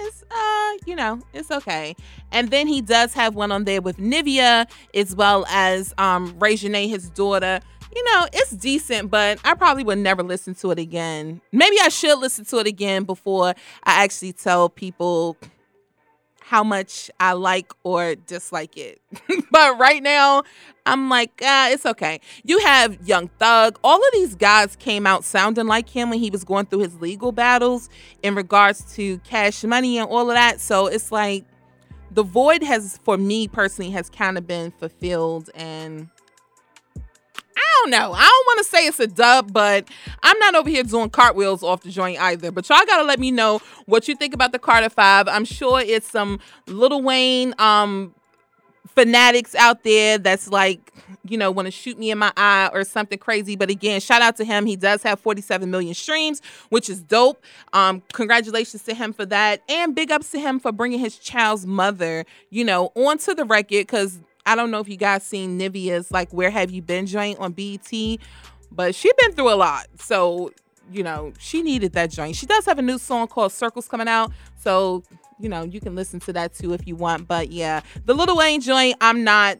is, 0.00 0.24
uh, 0.30 0.72
you 0.86 0.96
know, 0.96 1.20
it's 1.32 1.50
okay. 1.50 1.94
And 2.32 2.50
then 2.50 2.66
he 2.66 2.80
does 2.80 3.14
have 3.14 3.34
one 3.34 3.52
on 3.52 3.64
there 3.64 3.80
with 3.80 3.98
Nivea 3.98 4.66
as 4.94 5.14
well 5.14 5.44
as 5.48 5.94
um 5.98 6.34
Janae, 6.34 6.88
his 6.88 7.10
daughter. 7.10 7.60
You 7.94 8.04
know, 8.12 8.26
it's 8.32 8.50
decent, 8.50 9.08
but 9.10 9.38
I 9.44 9.54
probably 9.54 9.84
would 9.84 9.98
never 9.98 10.24
listen 10.24 10.54
to 10.56 10.72
it 10.72 10.80
again. 10.80 11.40
Maybe 11.52 11.76
I 11.80 11.88
should 11.90 12.18
listen 12.18 12.44
to 12.46 12.58
it 12.58 12.66
again 12.66 13.04
before 13.04 13.54
I 13.84 14.02
actually 14.02 14.32
tell 14.32 14.68
people 14.68 15.36
how 16.46 16.62
much 16.62 17.10
I 17.18 17.32
like 17.32 17.72
or 17.84 18.16
dislike 18.16 18.76
it. 18.76 19.00
but 19.50 19.78
right 19.78 20.02
now, 20.02 20.42
I'm 20.84 21.08
like, 21.08 21.40
ah, 21.42 21.70
it's 21.70 21.86
okay. 21.86 22.20
You 22.44 22.58
have 22.58 22.98
Young 23.08 23.28
Thug. 23.38 23.78
All 23.82 23.96
of 23.96 24.12
these 24.12 24.34
guys 24.34 24.76
came 24.76 25.06
out 25.06 25.24
sounding 25.24 25.66
like 25.66 25.88
him 25.88 26.10
when 26.10 26.18
he 26.18 26.28
was 26.28 26.44
going 26.44 26.66
through 26.66 26.80
his 26.80 27.00
legal 27.00 27.32
battles 27.32 27.88
in 28.22 28.34
regards 28.34 28.94
to 28.96 29.18
cash 29.20 29.64
money 29.64 29.96
and 29.96 30.06
all 30.06 30.30
of 30.30 30.36
that. 30.36 30.60
So 30.60 30.86
it's 30.86 31.10
like 31.10 31.46
the 32.10 32.22
void 32.22 32.62
has, 32.62 32.98
for 33.04 33.16
me 33.16 33.48
personally, 33.48 33.90
has 33.92 34.10
kind 34.10 34.36
of 34.36 34.46
been 34.46 34.70
fulfilled 34.70 35.48
and. 35.54 36.10
I 37.64 37.82
don't 37.82 37.90
know. 37.90 38.12
I 38.12 38.22
don't 38.22 38.46
want 38.46 38.58
to 38.58 38.64
say 38.64 38.86
it's 38.86 39.00
a 39.00 39.06
dub, 39.06 39.52
but 39.52 39.88
I'm 40.22 40.38
not 40.38 40.54
over 40.54 40.68
here 40.68 40.82
doing 40.82 41.10
cartwheels 41.10 41.62
off 41.62 41.82
the 41.82 41.90
joint 41.90 42.20
either. 42.20 42.50
But 42.50 42.68
y'all 42.68 42.84
gotta 42.86 43.04
let 43.04 43.18
me 43.18 43.30
know 43.30 43.60
what 43.86 44.08
you 44.08 44.16
think 44.16 44.34
about 44.34 44.52
the 44.52 44.58
Carter 44.58 44.90
Five. 44.90 45.28
I'm 45.28 45.44
sure 45.44 45.80
it's 45.80 46.10
some 46.10 46.40
Lil 46.66 47.02
Wayne 47.02 47.54
um 47.58 48.14
fanatics 48.94 49.54
out 49.54 49.82
there 49.82 50.18
that's 50.18 50.48
like, 50.48 50.92
you 51.28 51.36
know, 51.36 51.50
want 51.50 51.66
to 51.66 51.72
shoot 51.72 51.98
me 51.98 52.10
in 52.10 52.18
my 52.18 52.32
eye 52.36 52.70
or 52.72 52.84
something 52.84 53.18
crazy. 53.18 53.56
But 53.56 53.70
again, 53.70 54.00
shout 54.00 54.22
out 54.22 54.36
to 54.36 54.44
him. 54.44 54.66
He 54.66 54.76
does 54.76 55.02
have 55.02 55.18
47 55.20 55.70
million 55.70 55.94
streams, 55.94 56.40
which 56.68 56.88
is 56.88 57.02
dope. 57.02 57.42
Um, 57.72 58.02
congratulations 58.12 58.84
to 58.84 58.94
him 58.94 59.12
for 59.12 59.26
that. 59.26 59.62
And 59.68 59.94
big 59.94 60.10
ups 60.10 60.30
to 60.30 60.38
him 60.38 60.60
for 60.60 60.70
bringing 60.70 61.00
his 61.00 61.18
child's 61.18 61.66
mother, 61.66 62.24
you 62.50 62.64
know, 62.64 62.92
onto 62.94 63.34
the 63.34 63.44
record. 63.44 63.86
Because 63.86 64.20
I 64.46 64.56
don't 64.56 64.70
know 64.70 64.80
if 64.80 64.88
you 64.88 64.96
guys 64.96 65.22
seen 65.22 65.58
Nivea's 65.58 66.10
like 66.10 66.32
Where 66.32 66.50
Have 66.50 66.70
You 66.70 66.82
Been 66.82 67.06
joint 67.06 67.38
on 67.38 67.52
BET, 67.52 67.90
but 68.70 68.94
she 68.94 69.10
been 69.18 69.32
through 69.32 69.52
a 69.52 69.56
lot. 69.56 69.86
So, 69.98 70.52
you 70.92 71.02
know, 71.02 71.32
she 71.38 71.62
needed 71.62 71.92
that 71.92 72.10
joint. 72.10 72.36
She 72.36 72.46
does 72.46 72.66
have 72.66 72.78
a 72.78 72.82
new 72.82 72.98
song 72.98 73.26
called 73.26 73.52
Circles 73.52 73.88
coming 73.88 74.08
out. 74.08 74.32
So 74.56 75.02
you 75.38 75.48
know, 75.48 75.64
you 75.64 75.80
can 75.80 75.94
listen 75.94 76.20
to 76.20 76.32
that 76.32 76.54
too 76.54 76.72
if 76.72 76.86
you 76.86 76.96
want. 76.96 77.28
But 77.28 77.50
yeah, 77.50 77.80
the 78.04 78.14
Lil 78.14 78.36
Wayne 78.36 78.60
joint, 78.60 78.96
I'm 79.00 79.24
not. 79.24 79.58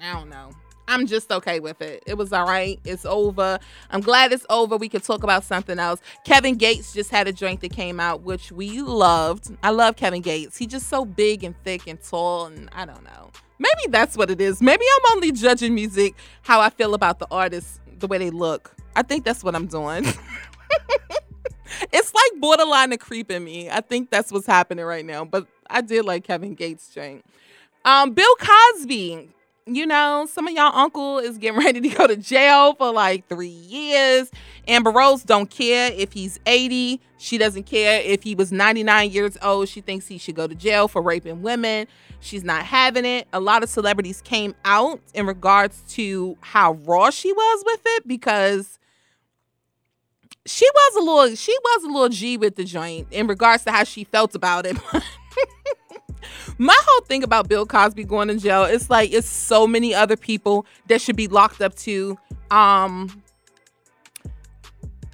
I 0.00 0.14
don't 0.14 0.28
know. 0.28 0.50
I'm 0.88 1.06
just 1.06 1.30
okay 1.30 1.60
with 1.60 1.80
it. 1.80 2.02
It 2.06 2.18
was 2.18 2.32
all 2.32 2.46
right. 2.46 2.78
It's 2.84 3.04
over. 3.04 3.58
I'm 3.90 4.00
glad 4.00 4.32
it's 4.32 4.44
over. 4.50 4.76
We 4.76 4.88
could 4.88 5.04
talk 5.04 5.22
about 5.22 5.44
something 5.44 5.78
else. 5.78 6.00
Kevin 6.24 6.56
Gates 6.56 6.92
just 6.92 7.10
had 7.10 7.28
a 7.28 7.32
drink 7.32 7.60
that 7.60 7.72
came 7.72 8.00
out, 8.00 8.22
which 8.22 8.50
we 8.52 8.80
loved. 8.82 9.50
I 9.62 9.70
love 9.70 9.96
Kevin 9.96 10.22
Gates. 10.22 10.56
He's 10.58 10.68
just 10.68 10.88
so 10.88 11.04
big 11.04 11.44
and 11.44 11.54
thick 11.62 11.86
and 11.86 12.02
tall, 12.02 12.46
and 12.46 12.68
I 12.72 12.84
don't 12.84 13.04
know. 13.04 13.30
Maybe 13.58 13.90
that's 13.90 14.16
what 14.16 14.30
it 14.30 14.40
is. 14.40 14.60
Maybe 14.60 14.84
I'm 14.96 15.16
only 15.16 15.30
judging 15.30 15.74
music 15.74 16.14
how 16.42 16.60
I 16.60 16.68
feel 16.70 16.94
about 16.94 17.20
the 17.20 17.28
artists, 17.30 17.78
the 17.98 18.08
way 18.08 18.18
they 18.18 18.30
look. 18.30 18.74
I 18.96 19.02
think 19.02 19.24
that's 19.24 19.44
what 19.44 19.54
I'm 19.54 19.66
doing. 19.66 20.04
it's 21.92 22.12
like 22.12 22.40
borderline 22.40 22.92
a 22.92 22.98
creep 22.98 23.30
in 23.30 23.44
me. 23.44 23.70
I 23.70 23.80
think 23.80 24.10
that's 24.10 24.32
what's 24.32 24.46
happening 24.46 24.84
right 24.84 25.04
now. 25.04 25.24
But 25.24 25.46
I 25.70 25.80
did 25.80 26.04
like 26.04 26.24
Kevin 26.24 26.54
Gates' 26.54 26.92
drink. 26.92 27.24
Um, 27.84 28.12
Bill 28.12 28.34
Cosby. 28.36 29.28
You 29.64 29.86
know, 29.86 30.26
some 30.28 30.48
of 30.48 30.54
y'all 30.54 30.76
uncle 30.76 31.18
is 31.20 31.38
getting 31.38 31.60
ready 31.64 31.80
to 31.80 31.88
go 31.88 32.06
to 32.06 32.16
jail 32.16 32.74
for 32.74 32.92
like 32.92 33.28
three 33.28 33.46
years. 33.46 34.30
Amber 34.66 34.90
Rose 34.90 35.22
don't 35.22 35.48
care 35.48 35.92
if 35.92 36.12
he's 36.12 36.40
80. 36.46 37.00
She 37.18 37.38
doesn't 37.38 37.64
care 37.64 38.00
if 38.00 38.24
he 38.24 38.34
was 38.34 38.50
99 38.50 39.10
years 39.10 39.38
old. 39.40 39.68
She 39.68 39.80
thinks 39.80 40.08
he 40.08 40.18
should 40.18 40.34
go 40.34 40.48
to 40.48 40.54
jail 40.54 40.88
for 40.88 41.00
raping 41.00 41.42
women. 41.42 41.86
She's 42.20 42.42
not 42.42 42.64
having 42.64 43.04
it. 43.04 43.28
A 43.32 43.40
lot 43.40 43.62
of 43.62 43.68
celebrities 43.68 44.20
came 44.20 44.54
out 44.64 45.00
in 45.14 45.26
regards 45.26 45.82
to 45.90 46.36
how 46.40 46.72
raw 46.84 47.10
she 47.10 47.32
was 47.32 47.62
with 47.64 47.80
it 47.84 48.08
because 48.08 48.78
she 50.44 50.66
was 50.74 50.96
a 50.96 51.00
little 51.04 51.36
she 51.36 51.56
was 51.62 51.84
a 51.84 51.86
little 51.86 52.08
G 52.08 52.36
with 52.36 52.56
the 52.56 52.64
joint 52.64 53.06
in 53.10 53.26
regards 53.28 53.64
to 53.64 53.70
how 53.70 53.84
she 53.84 54.04
felt 54.04 54.34
about 54.34 54.66
it. 54.66 54.76
My 56.62 56.78
whole 56.86 57.00
thing 57.06 57.24
about 57.24 57.48
Bill 57.48 57.66
Cosby 57.66 58.04
going 58.04 58.28
to 58.28 58.36
jail, 58.36 58.62
it's 58.62 58.88
like 58.88 59.12
it's 59.12 59.28
so 59.28 59.66
many 59.66 59.92
other 59.96 60.16
people 60.16 60.64
that 60.86 61.00
should 61.00 61.16
be 61.16 61.26
locked 61.26 61.60
up 61.60 61.74
too. 61.74 62.16
Um 62.52 63.20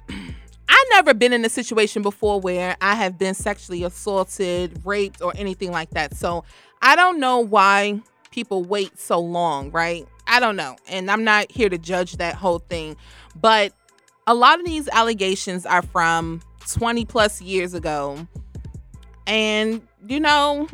I've 0.09 0.87
never 0.91 1.15
been 1.15 1.33
in 1.33 1.43
a 1.43 1.49
situation 1.49 2.03
before 2.03 2.39
where 2.39 2.77
I 2.81 2.93
have 2.93 3.17
been 3.17 3.33
sexually 3.33 3.83
assaulted, 3.83 4.79
raped, 4.85 5.23
or 5.23 5.33
anything 5.35 5.71
like 5.71 5.89
that. 5.89 6.13
So 6.13 6.43
I 6.83 6.95
don't 6.95 7.19
know 7.19 7.39
why 7.39 7.99
people 8.29 8.63
wait 8.63 8.99
so 8.99 9.17
long, 9.17 9.71
right? 9.71 10.07
I 10.27 10.39
don't 10.39 10.55
know. 10.55 10.75
And 10.87 11.09
I'm 11.09 11.23
not 11.23 11.51
here 11.51 11.69
to 11.69 11.79
judge 11.79 12.17
that 12.17 12.35
whole 12.35 12.59
thing. 12.59 12.95
But 13.35 13.73
a 14.27 14.35
lot 14.35 14.59
of 14.59 14.67
these 14.67 14.87
allegations 14.89 15.65
are 15.65 15.81
from 15.81 16.43
20 16.69 17.05
plus 17.05 17.41
years 17.41 17.73
ago. 17.73 18.27
And, 19.25 19.81
you 20.07 20.19
know, 20.19 20.67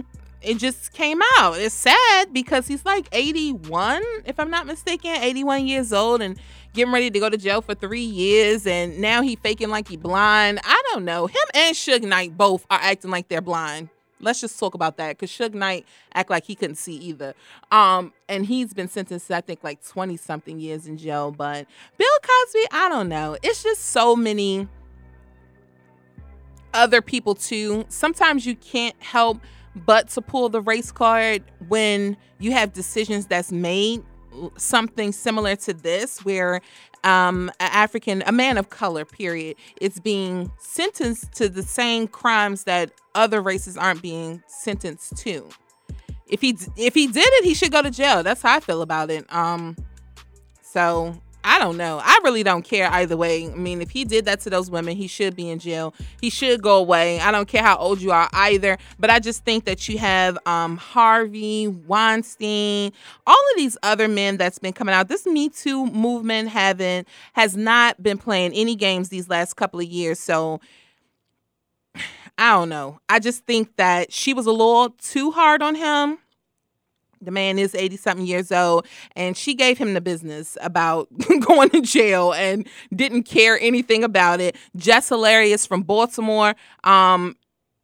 it 0.45 0.59
just 0.59 0.93
came 0.93 1.21
out. 1.37 1.57
It's 1.57 1.73
sad 1.73 2.31
because 2.31 2.67
he's 2.67 2.85
like 2.85 3.07
81, 3.11 4.03
if 4.25 4.39
I'm 4.39 4.49
not 4.49 4.67
mistaken, 4.67 5.11
81 5.11 5.67
years 5.67 5.91
old 5.91 6.21
and 6.21 6.37
getting 6.73 6.93
ready 6.93 7.09
to 7.09 7.19
go 7.19 7.29
to 7.29 7.37
jail 7.37 7.61
for 7.61 7.73
three 7.73 8.01
years. 8.01 8.67
And 8.67 8.99
now 8.99 9.21
he 9.21 9.35
faking 9.35 9.69
like 9.69 9.87
he 9.87 9.97
blind. 9.97 10.59
I 10.63 10.81
don't 10.91 11.03
know. 11.03 11.27
Him 11.27 11.35
and 11.53 11.75
Suge 11.75 12.03
Knight 12.03 12.37
both 12.37 12.65
are 12.69 12.79
acting 12.81 13.11
like 13.11 13.27
they're 13.27 13.41
blind. 13.41 13.89
Let's 14.21 14.39
just 14.39 14.57
talk 14.59 14.75
about 14.75 14.97
that 14.97 15.17
because 15.17 15.31
Suge 15.31 15.53
Knight 15.53 15.85
act 16.13 16.29
like 16.29 16.45
he 16.45 16.55
couldn't 16.55 16.77
see 16.77 16.95
either. 16.95 17.33
Um, 17.71 18.13
and 18.29 18.45
he's 18.45 18.73
been 18.73 18.87
sentenced, 18.87 19.27
to, 19.27 19.35
I 19.35 19.41
think, 19.41 19.63
like 19.63 19.85
20 19.85 20.15
something 20.17 20.59
years 20.59 20.87
in 20.87 20.97
jail. 20.97 21.31
But 21.31 21.65
Bill 21.97 22.07
Cosby, 22.21 22.65
I 22.71 22.89
don't 22.89 23.09
know. 23.09 23.37
It's 23.41 23.63
just 23.63 23.81
so 23.85 24.15
many 24.15 24.67
other 26.73 27.01
people 27.01 27.33
too. 27.35 27.85
Sometimes 27.89 28.45
you 28.45 28.55
can't 28.55 28.95
help 28.99 29.39
but 29.75 30.09
to 30.09 30.21
pull 30.21 30.49
the 30.49 30.61
race 30.61 30.91
card 30.91 31.43
when 31.67 32.17
you 32.39 32.51
have 32.51 32.73
decisions 32.73 33.27
that's 33.27 33.51
made 33.51 34.03
something 34.57 35.11
similar 35.11 35.55
to 35.55 35.73
this 35.73 36.23
where 36.25 36.59
um 37.03 37.49
a 37.59 37.63
african 37.63 38.21
a 38.25 38.31
man 38.31 38.57
of 38.57 38.69
color 38.69 39.05
period 39.05 39.55
is 39.79 39.99
being 39.99 40.51
sentenced 40.59 41.31
to 41.33 41.47
the 41.47 41.63
same 41.63 42.07
crimes 42.07 42.65
that 42.65 42.91
other 43.13 43.41
races 43.41 43.77
aren't 43.77 44.01
being 44.01 44.43
sentenced 44.47 45.15
to. 45.17 45.47
If 46.27 46.41
he 46.41 46.57
if 46.75 46.93
he 46.93 47.07
did 47.07 47.25
it 47.25 47.45
he 47.45 47.53
should 47.53 47.71
go 47.71 47.81
to 47.81 47.91
jail. 47.91 48.23
That's 48.23 48.41
how 48.41 48.57
i 48.57 48.59
feel 48.59 48.81
about 48.81 49.09
it. 49.09 49.25
Um 49.33 49.75
so 50.61 51.19
I 51.47 51.59
don't 51.59 51.77
know. 51.77 52.01
I 52.03 52.19
really 52.23 52.41
don't 52.41 52.63
care 52.63 52.89
either 52.91 53.15
way. 53.15 53.45
I 53.45 53.55
mean, 53.55 53.79
if 53.79 53.91
he 53.91 54.03
did 54.03 54.25
that 54.25 54.39
to 54.41 54.49
those 54.49 54.71
women, 54.71 54.97
he 54.97 55.05
should 55.05 55.35
be 55.35 55.47
in 55.51 55.59
jail. 55.59 55.93
He 56.19 56.31
should 56.31 56.59
go 56.63 56.77
away. 56.77 57.19
I 57.19 57.31
don't 57.31 57.47
care 57.47 57.61
how 57.61 57.77
old 57.77 58.01
you 58.01 58.11
are 58.11 58.27
either. 58.33 58.79
But 58.97 59.11
I 59.11 59.19
just 59.19 59.45
think 59.45 59.65
that 59.65 59.87
you 59.87 59.99
have 59.99 60.39
um, 60.47 60.77
Harvey 60.77 61.67
Weinstein, 61.67 62.91
all 63.27 63.35
of 63.35 63.57
these 63.57 63.77
other 63.83 64.07
men 64.07 64.37
that's 64.37 64.57
been 64.57 64.73
coming 64.73 64.95
out. 64.95 65.07
This 65.07 65.27
Me 65.27 65.49
Too 65.49 65.85
movement 65.85 66.49
haven't 66.49 67.07
has 67.33 67.55
not 67.55 68.01
been 68.01 68.17
playing 68.17 68.53
any 68.53 68.75
games 68.75 69.09
these 69.09 69.29
last 69.29 69.53
couple 69.53 69.79
of 69.79 69.85
years. 69.85 70.19
So 70.19 70.59
I 72.39 72.53
don't 72.53 72.69
know. 72.69 72.99
I 73.07 73.19
just 73.19 73.45
think 73.45 73.75
that 73.75 74.11
she 74.11 74.33
was 74.33 74.47
a 74.47 74.51
little 74.51 74.89
too 74.89 75.29
hard 75.29 75.61
on 75.61 75.75
him. 75.75 76.17
The 77.25 77.31
man 77.31 77.59
is 77.59 77.75
80 77.75 77.97
something 77.97 78.25
years 78.25 78.51
old, 78.51 78.85
and 79.15 79.35
she 79.35 79.53
gave 79.53 79.77
him 79.77 79.93
the 79.93 80.01
business 80.01 80.57
about 80.61 81.07
going 81.41 81.69
to 81.71 81.81
jail 81.81 82.33
and 82.33 82.67
didn't 82.93 83.23
care 83.23 83.59
anything 83.59 84.03
about 84.03 84.39
it. 84.39 84.55
Jess 84.75 85.09
Hilarious 85.09 85.65
from 85.65 85.81
Baltimore 85.81 86.55
um, 86.83 87.35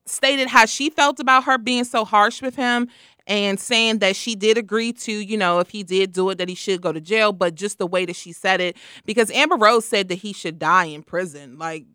stated 0.05 0.47
how 0.47 0.65
she 0.65 0.89
felt 0.89 1.19
about 1.19 1.43
her 1.45 1.57
being 1.57 1.83
so 1.83 2.05
harsh 2.05 2.41
with 2.41 2.55
him 2.55 2.87
and 3.27 3.59
saying 3.59 3.99
that 3.99 4.15
she 4.15 4.35
did 4.35 4.57
agree 4.57 4.91
to, 4.93 5.11
you 5.11 5.37
know, 5.37 5.59
if 5.59 5.69
he 5.69 5.83
did 5.83 6.11
do 6.11 6.29
it, 6.29 6.37
that 6.37 6.49
he 6.49 6.55
should 6.55 6.81
go 6.81 6.91
to 6.91 6.99
jail, 6.99 7.31
but 7.31 7.55
just 7.55 7.77
the 7.77 7.87
way 7.87 8.05
that 8.05 8.15
she 8.15 8.31
said 8.31 8.59
it, 8.59 8.75
because 9.05 9.29
Amber 9.31 9.57
Rose 9.57 9.85
said 9.85 10.09
that 10.09 10.15
he 10.15 10.33
should 10.33 10.59
die 10.59 10.85
in 10.85 11.03
prison. 11.03 11.57
Like, 11.57 11.85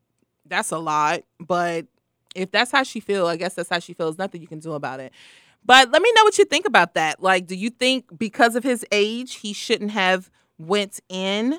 that's 0.47 0.71
a 0.71 0.79
lot, 0.79 1.23
but 1.41 1.87
if 2.37 2.51
that's 2.51 2.71
how 2.71 2.83
she 2.83 3.01
feels, 3.01 3.29
I 3.29 3.37
guess 3.37 3.55
that's 3.55 3.69
how 3.69 3.79
she 3.79 3.95
feels. 3.95 4.19
Nothing 4.19 4.43
you 4.43 4.47
can 4.47 4.61
do 4.61 4.75
about 4.75 5.01
it. 5.01 5.13
But 5.67 5.91
let 5.91 6.01
me 6.01 6.13
know 6.15 6.23
what 6.23 6.39
you 6.39 6.45
think 6.45 6.65
about 6.65 6.95
that. 6.95 7.21
Like, 7.21 7.47
do 7.47 7.57
you 7.57 7.71
think 7.71 8.17
because 8.17 8.55
of 8.55 8.63
his 8.63 8.87
age, 8.93 9.35
he 9.37 9.53
shouldn't 9.53 9.91
have 9.91 10.31
went 10.59 11.01
in 11.09 11.59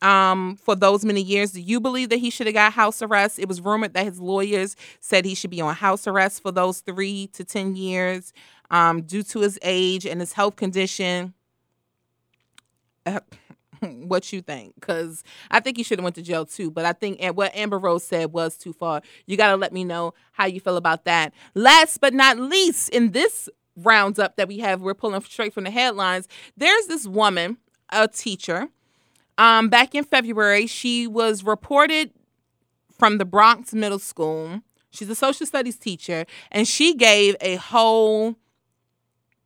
um, 0.00 0.56
for 0.56 0.76
those 0.76 1.04
many 1.04 1.20
years? 1.20 1.50
Do 1.50 1.60
you 1.60 1.80
believe 1.80 2.08
that 2.10 2.18
he 2.18 2.30
should 2.30 2.46
have 2.46 2.54
got 2.54 2.72
house 2.74 3.02
arrest? 3.02 3.40
It 3.40 3.48
was 3.48 3.60
rumored 3.60 3.94
that 3.94 4.04
his 4.04 4.20
lawyers 4.20 4.76
said 5.00 5.24
he 5.24 5.34
should 5.34 5.50
be 5.50 5.60
on 5.60 5.74
house 5.74 6.06
arrest 6.06 6.40
for 6.40 6.52
those 6.52 6.80
three 6.80 7.26
to 7.32 7.44
ten 7.44 7.74
years 7.74 8.32
um, 8.70 9.02
due 9.02 9.24
to 9.24 9.40
his 9.40 9.58
age 9.62 10.06
and 10.06 10.20
his 10.20 10.34
health 10.34 10.54
condition. 10.54 11.34
Uh, 13.04 13.20
what 14.06 14.32
you 14.32 14.40
think 14.40 14.74
because 14.74 15.22
i 15.50 15.60
think 15.60 15.78
you 15.78 15.84
should 15.84 15.98
have 15.98 16.04
went 16.04 16.16
to 16.16 16.22
jail 16.22 16.44
too 16.44 16.70
but 16.70 16.84
i 16.84 16.92
think 16.92 17.20
what 17.34 17.54
amber 17.54 17.78
rose 17.78 18.04
said 18.04 18.32
was 18.32 18.56
too 18.56 18.72
far. 18.72 19.02
You 19.26 19.36
got 19.36 19.50
to 19.50 19.56
let 19.56 19.72
me 19.72 19.84
know 19.84 20.14
how 20.32 20.46
you 20.46 20.60
feel 20.60 20.76
about 20.76 21.04
that. 21.04 21.32
Last 21.54 22.00
but 22.00 22.14
not 22.14 22.38
least 22.38 22.88
in 22.90 23.12
this 23.12 23.48
roundup 23.76 24.36
that 24.36 24.48
we 24.48 24.58
have 24.58 24.80
we're 24.80 24.94
pulling 24.94 25.20
straight 25.22 25.54
from 25.54 25.62
the 25.62 25.70
headlines 25.70 26.26
there's 26.56 26.86
this 26.86 27.06
woman 27.06 27.58
a 27.90 28.08
teacher 28.08 28.66
um 29.36 29.68
back 29.68 29.94
in 29.94 30.02
february 30.02 30.66
she 30.66 31.06
was 31.06 31.44
reported 31.44 32.10
from 32.98 33.18
the 33.18 33.24
bronx 33.24 33.72
middle 33.72 33.98
school. 33.98 34.60
She's 34.90 35.08
a 35.08 35.14
social 35.14 35.46
studies 35.46 35.76
teacher 35.76 36.26
and 36.50 36.66
she 36.66 36.94
gave 36.94 37.36
a 37.40 37.56
whole 37.56 38.36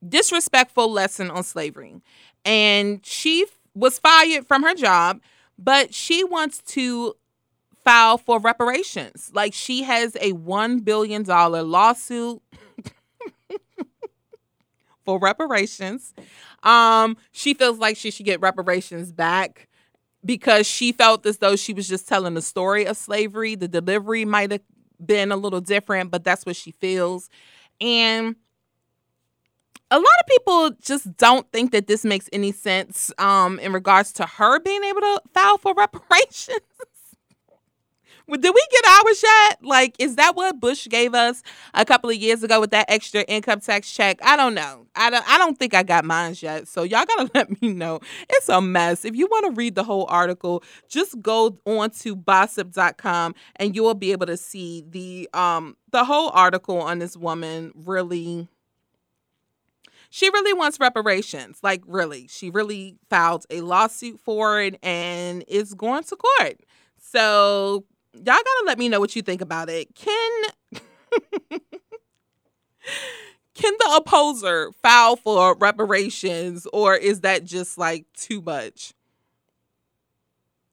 disrespectful 0.07 0.90
lesson 0.90 1.31
on 1.31 1.45
slavery. 1.45 2.01
And 2.45 3.05
she 3.05 3.47
was 3.75 3.99
fired 3.99 4.47
from 4.47 4.63
her 4.63 4.75
job, 4.75 5.21
but 5.59 5.95
she 5.95 6.25
wants 6.25 6.61
to 6.63 7.15
file 7.85 8.19
for 8.19 8.39
reparations. 8.41 9.31
Like 9.35 9.55
she 9.55 9.83
has 9.83 10.17
a 10.17 10.33
$1 10.33 10.85
billion 10.85 11.25
lawsuit 11.25 12.43
for 15.05 15.19
reparations. 15.19 16.15
Um, 16.63 17.17
she 17.33 17.55
feels 17.55 17.79
like 17.79 17.97
she 17.97 18.11
should 18.11 18.27
get 18.27 18.41
reparations 18.41 19.13
back 19.13 19.69
because 20.25 20.67
she 20.67 20.93
felt 20.93 21.27
as 21.27 21.39
though 21.39 21.57
she 21.57 21.73
was 21.73 21.89
just 21.89 22.09
telling 22.09 22.35
the 22.35 22.43
story 22.43 22.85
of 22.87 22.97
slavery. 22.97 23.55
The 23.57 23.69
delivery 23.69 24.25
might 24.25 24.53
have 24.53 24.63
been 25.05 25.33
a 25.33 25.37
little 25.37 25.61
different, 25.61 26.11
but 26.11 26.25
that's 26.25 26.47
what 26.47 26.57
she 26.57 26.71
feels. 26.73 27.29
And 27.81 28.37
a 29.93 29.97
lot 29.99 30.21
of 30.21 30.27
people 30.27 30.71
just 30.81 31.17
don't 31.19 31.51
think 31.53 31.71
that 31.73 31.87
this 31.87 32.03
makes 32.03 32.29
any 32.33 32.51
sense 32.51 33.13
um, 33.19 33.59
in 33.59 33.75
regards 33.75 34.11
to 34.15 34.25
her 34.25 34.59
being 34.59 34.83
able 34.85 35.03
to 35.03 35.21
file 35.35 35.59
for 35.59 35.75
reparations. 35.77 36.59
Well, 38.27 38.41
Did 38.41 38.55
we 38.55 38.67
get 38.71 38.85
ours 38.87 39.23
yet? 39.23 39.59
Like, 39.63 39.97
is 39.99 40.17
that 40.17 40.35
what 40.35 40.59
Bush 40.59 40.87
gave 40.89 41.13
us 41.13 41.43
a 41.75 41.85
couple 41.85 42.09
of 42.09 42.17
years 42.17 42.43
ago 42.43 42.61
with 42.61 42.71
that 42.71 42.87
extra 42.89 43.23
income 43.23 43.61
tax 43.61 43.93
check? 43.93 44.19
I 44.23 44.37
don't 44.37 44.55
know. 44.55 44.87
I 44.97 45.11
don't. 45.11 45.29
I 45.29 45.37
don't 45.37 45.59
think 45.59 45.75
I 45.75 45.83
got 45.83 46.07
mine 46.07 46.35
yet. 46.39 46.69
So 46.69 46.85
y'all 46.85 47.05
gotta 47.05 47.31
let 47.35 47.61
me 47.61 47.75
know. 47.75 48.01
It's 48.31 48.49
a 48.49 48.63
mess. 48.63 49.05
If 49.05 49.15
you 49.17 49.27
want 49.27 49.47
to 49.47 49.53
read 49.53 49.75
the 49.75 49.85
whole 49.85 50.07
article, 50.09 50.63
just 50.89 51.21
go 51.21 51.59
on 51.67 51.91
to 51.91 52.17
bossip.com 52.17 53.35
and 53.57 53.75
you 53.75 53.83
will 53.83 53.95
be 53.95 54.13
able 54.13 54.27
to 54.27 54.39
see 54.39 54.85
the 54.89 55.29
um 55.35 55.77
the 55.91 56.05
whole 56.05 56.31
article 56.31 56.81
on 56.81 57.01
this 57.01 57.17
woman 57.17 57.73
really 57.75 58.49
she 60.12 60.29
really 60.29 60.53
wants 60.53 60.79
reparations. 60.79 61.59
Like, 61.62 61.83
really. 61.87 62.27
She 62.29 62.51
really 62.51 62.98
filed 63.09 63.46
a 63.48 63.62
lawsuit 63.62 64.20
for 64.20 64.61
it 64.61 64.79
and 64.83 65.42
is 65.48 65.72
going 65.72 66.05
to 66.05 66.16
court. 66.16 66.61
So, 67.01 67.87
y'all 68.12 68.22
gotta 68.25 68.64
let 68.66 68.79
me 68.79 68.90
know 68.90 69.01
what 69.01 69.16
you 69.16 69.22
think 69.22 69.40
about 69.40 69.70
it. 69.70 69.94
Can. 69.94 70.42
Can 73.55 73.72
the 73.79 73.94
opposer 73.96 74.70
file 74.83 75.16
for 75.16 75.57
reparations 75.57 76.66
or 76.75 76.94
is 76.94 77.20
that 77.20 77.44
just 77.44 77.79
like 77.79 78.05
too 78.14 78.42
much? 78.42 78.92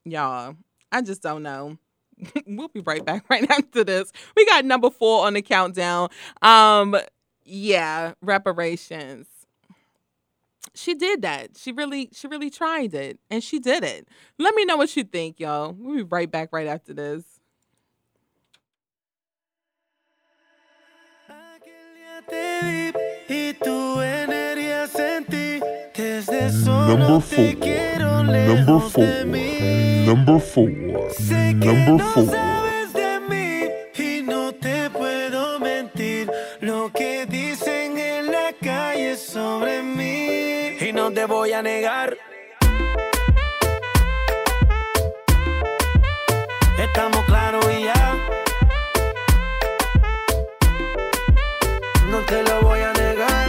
Y'all, 0.04 0.56
I 0.92 1.00
just 1.00 1.22
don't 1.22 1.42
know. 1.42 1.78
we'll 2.46 2.68
be 2.68 2.80
right 2.80 3.04
back 3.04 3.24
right 3.30 3.50
after 3.50 3.84
this. 3.84 4.12
We 4.36 4.44
got 4.44 4.66
number 4.66 4.90
four 4.90 5.26
on 5.26 5.32
the 5.32 5.40
countdown. 5.40 6.10
Um, 6.42 6.94
yeah, 7.44 8.12
reparations. 8.22 9.26
She 10.74 10.94
did 10.94 11.22
that. 11.22 11.56
She 11.56 11.72
really, 11.72 12.10
she 12.12 12.26
really 12.28 12.50
tried 12.50 12.94
it, 12.94 13.18
and 13.30 13.42
she 13.42 13.58
did 13.58 13.82
it. 13.82 14.08
Let 14.38 14.54
me 14.54 14.64
know 14.64 14.76
what 14.76 14.96
you 14.96 15.04
think, 15.04 15.40
y'all. 15.40 15.74
We'll 15.76 15.96
be 15.96 16.02
right 16.02 16.30
back 16.30 16.50
right 16.52 16.66
after 16.66 16.94
this. 16.94 17.24
y 23.28 23.56
tu 23.62 24.00
energía 24.02 24.86
sentí 24.86 25.60
desde 25.94 26.50
Number 26.66 27.20
four. 27.20 27.54
Number 28.46 28.80
four. 28.90 29.24
Number 30.06 30.38
four. 30.40 30.68
Number 31.54 32.04
four. 32.14 32.59
No 41.10 41.14
te 41.14 41.24
voy 41.24 41.52
a 41.52 41.60
negar. 41.60 42.16
Estamos 46.78 47.24
claros 47.24 47.66
y 47.68 47.84
ya. 47.84 48.16
No 52.10 52.18
te 52.26 52.42
lo 52.44 52.60
voy 52.62 52.80
a 52.80 52.92
negar. 52.92 53.48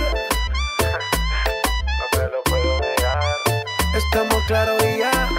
No 2.00 2.06
te 2.12 2.28
lo 2.30 2.43
puedo 2.45 2.80
negar. 2.80 3.21
Estamos 3.95 4.43
claros 4.47 4.84
y 4.84 4.97
ya. 4.97 5.30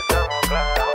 Estamos 0.00 0.40
claros. 0.48 0.88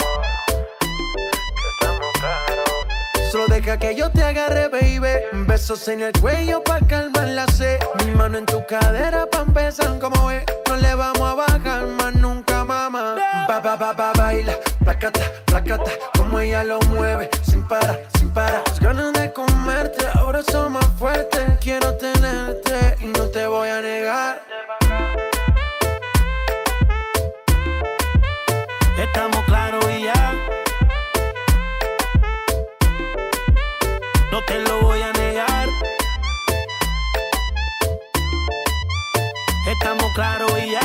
Estamos 1.71 2.11
claros. 2.21 3.31
Solo 3.33 3.47
deja 3.47 3.77
que 3.77 3.95
yo 3.95 4.09
te 4.11 4.23
agarre, 4.23 4.69
baby. 4.69 5.45
Besos 5.45 5.89
en 5.89 6.03
el 6.03 6.13
cuello 6.13 6.63
pa' 6.63 6.79
calmar 6.87 7.27
la 7.27 7.47
sed. 7.47 7.82
Mano 8.23 8.37
en 8.37 8.45
tu 8.45 8.65
cadera 8.65 9.25
pa' 9.25 9.41
empezar 9.41 9.99
como 9.99 10.31
es. 10.31 10.45
No 10.69 10.77
le 10.77 10.95
vamos 10.95 11.19
a 11.19 11.35
bajar 11.35 11.85
más 11.87 12.15
nunca, 12.15 12.63
mamá. 12.63 13.17
Ba, 13.49 13.59
ba, 13.59 13.75
ba, 13.75 13.91
ba, 13.91 14.13
baila. 14.13 14.53
Placata, 14.81 15.19
placata. 15.43 15.91
Como 16.17 16.39
ella 16.39 16.63
lo 16.63 16.79
mueve. 16.83 17.29
Sin 17.41 17.67
parar, 17.67 17.99
sin 18.17 18.29
parar. 18.29 18.63
Las 18.65 18.79
ganas 18.79 19.11
de 19.11 19.33
comerte 19.33 20.05
ahora 20.13 20.41
son 20.41 20.71
más 20.71 20.87
fuertes. 20.97 21.41
Quiero 21.59 21.97
tenerte 21.97 22.95
y 23.01 23.07
no 23.07 23.25
te 23.25 23.45
voy 23.45 23.67
a 23.67 23.81
negar. 23.81 24.41
claro 40.13 40.45
y 40.59 40.71
ya 40.71 40.82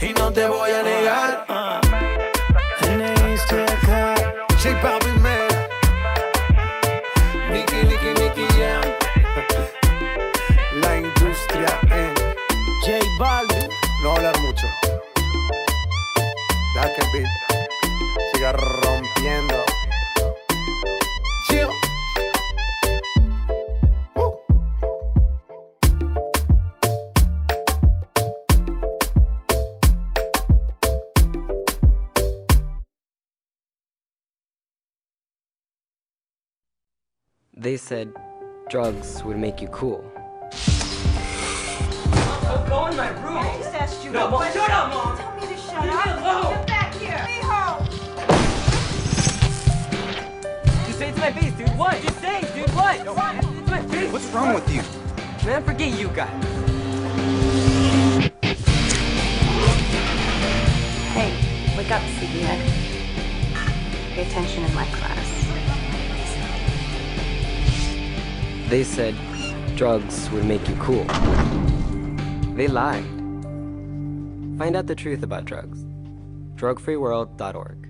y 0.00 0.12
no 0.14 0.32
te 0.32 0.46
voy 0.46 0.70
a 0.70 0.82
negar. 0.82 1.87
They 37.68 37.76
said 37.76 38.14
drugs 38.70 39.22
would 39.24 39.36
make 39.36 39.60
you 39.60 39.68
cool. 39.68 40.02
Don't 42.48 42.66
go 42.66 42.86
in 42.86 42.96
my 42.96 43.10
room. 43.22 43.36
I 43.36 43.58
just 43.58 43.74
asked 43.74 44.02
you. 44.02 44.10
No, 44.10 44.30
Mom, 44.30 44.42
shut 44.54 44.70
up, 44.70 44.88
Mom. 44.88 45.18
Tell 45.18 45.34
me 45.36 45.42
to 45.42 45.56
shut 45.60 45.82
Leave 45.82 45.92
me 45.92 45.98
up. 45.98 46.18
alone. 46.18 46.54
Get 46.54 46.66
back 46.66 46.94
here. 46.94 47.26
Mijo. 47.28 47.84
Just 50.86 50.98
say 50.98 51.08
it 51.10 51.14
to 51.16 51.20
my 51.20 51.30
face, 51.30 51.52
dude. 51.58 51.68
What? 51.76 52.00
Just 52.00 52.20
say 52.22 52.40
it, 52.40 52.54
dude. 52.54 52.74
What? 52.74 52.94
Say 52.94 53.02
it 53.02 53.04
to 53.04 53.70
my 53.70 53.82
face. 53.82 54.12
What's 54.12 54.28
wrong 54.28 54.54
with 54.54 54.74
you? 54.74 54.80
Man, 55.46 55.62
forget 55.62 55.92
you 56.00 56.08
guys. 56.08 56.44
Hey, 61.12 61.76
wake 61.76 61.90
up, 61.90 62.00
sleepyhead. 62.16 62.60
Pay 64.14 64.22
attention 64.26 64.64
in 64.64 64.74
my 64.74 64.86
class. 64.86 65.27
They 68.68 68.84
said 68.84 69.14
drugs 69.76 70.28
would 70.28 70.44
make 70.44 70.68
you 70.68 70.76
cool. 70.76 71.04
They 72.54 72.68
lied. 72.68 73.04
Find 74.58 74.76
out 74.76 74.86
the 74.86 74.94
truth 74.94 75.22
about 75.22 75.46
drugs. 75.46 75.78
Drugfreeworld.org. 76.56 77.88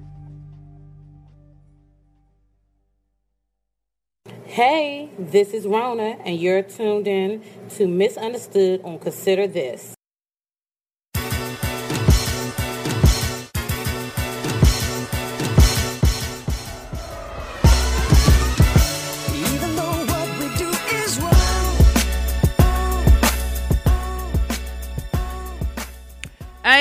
Hey, 4.44 5.10
this 5.18 5.52
is 5.52 5.66
Rona, 5.66 6.16
and 6.24 6.38
you're 6.38 6.62
tuned 6.62 7.08
in 7.08 7.42
to 7.70 7.88
Misunderstood 7.88 8.80
on 8.84 9.00
Consider 9.00 9.48
This. 9.48 9.97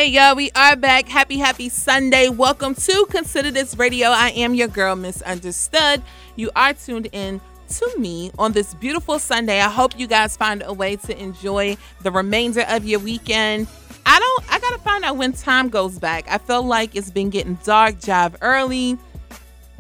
Y'all, 0.08 0.38
we 0.38 0.50
are 0.56 0.78
back. 0.78 1.10
Happy, 1.10 1.38
happy 1.38 1.68
Sunday. 1.68 2.30
Welcome 2.30 2.76
to 2.76 3.06
Consider 3.10 3.52
This 3.52 3.76
Radio. 3.76 4.08
I 4.08 4.30
am 4.30 4.54
your 4.54 4.70
girl, 4.70 4.96
Misunderstood. 4.96 6.02
You 6.38 6.50
are 6.56 6.74
tuned 6.74 7.10
in 7.12 7.42
to 7.72 7.94
me 7.98 8.32
on 8.40 8.54
this 8.54 8.74
beautiful 8.74 9.20
Sunday. 9.20 9.60
I 9.60 9.68
hope 9.68 10.00
you 10.00 10.08
guys 10.08 10.38
find 10.38 10.64
a 10.66 10.72
way 10.72 10.96
to 10.96 11.22
enjoy 11.22 11.76
the 12.04 12.12
remainder 12.12 12.62
of 12.70 12.86
your 12.86 13.02
weekend. 13.02 13.68
I 14.06 14.18
don't, 14.18 14.54
I 14.54 14.60
gotta 14.60 14.80
find 14.80 15.04
out 15.04 15.18
when 15.18 15.34
time 15.34 15.68
goes 15.68 16.00
back. 16.00 16.26
I 16.32 16.38
feel 16.38 16.64
like 16.64 16.96
it's 16.96 17.12
been 17.12 17.30
getting 17.30 17.56
dark, 17.66 18.00
job 18.00 18.38
early 18.42 18.98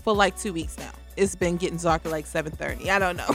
for 0.03 0.13
like 0.13 0.37
two 0.37 0.51
weeks 0.51 0.77
now. 0.77 0.91
It's 1.15 1.35
been 1.35 1.55
getting 1.55 1.77
dark 1.77 2.05
at 2.05 2.11
like 2.11 2.25
7:30. 2.25 2.89
I 2.89 2.99
don't 2.99 3.15
know. 3.15 3.33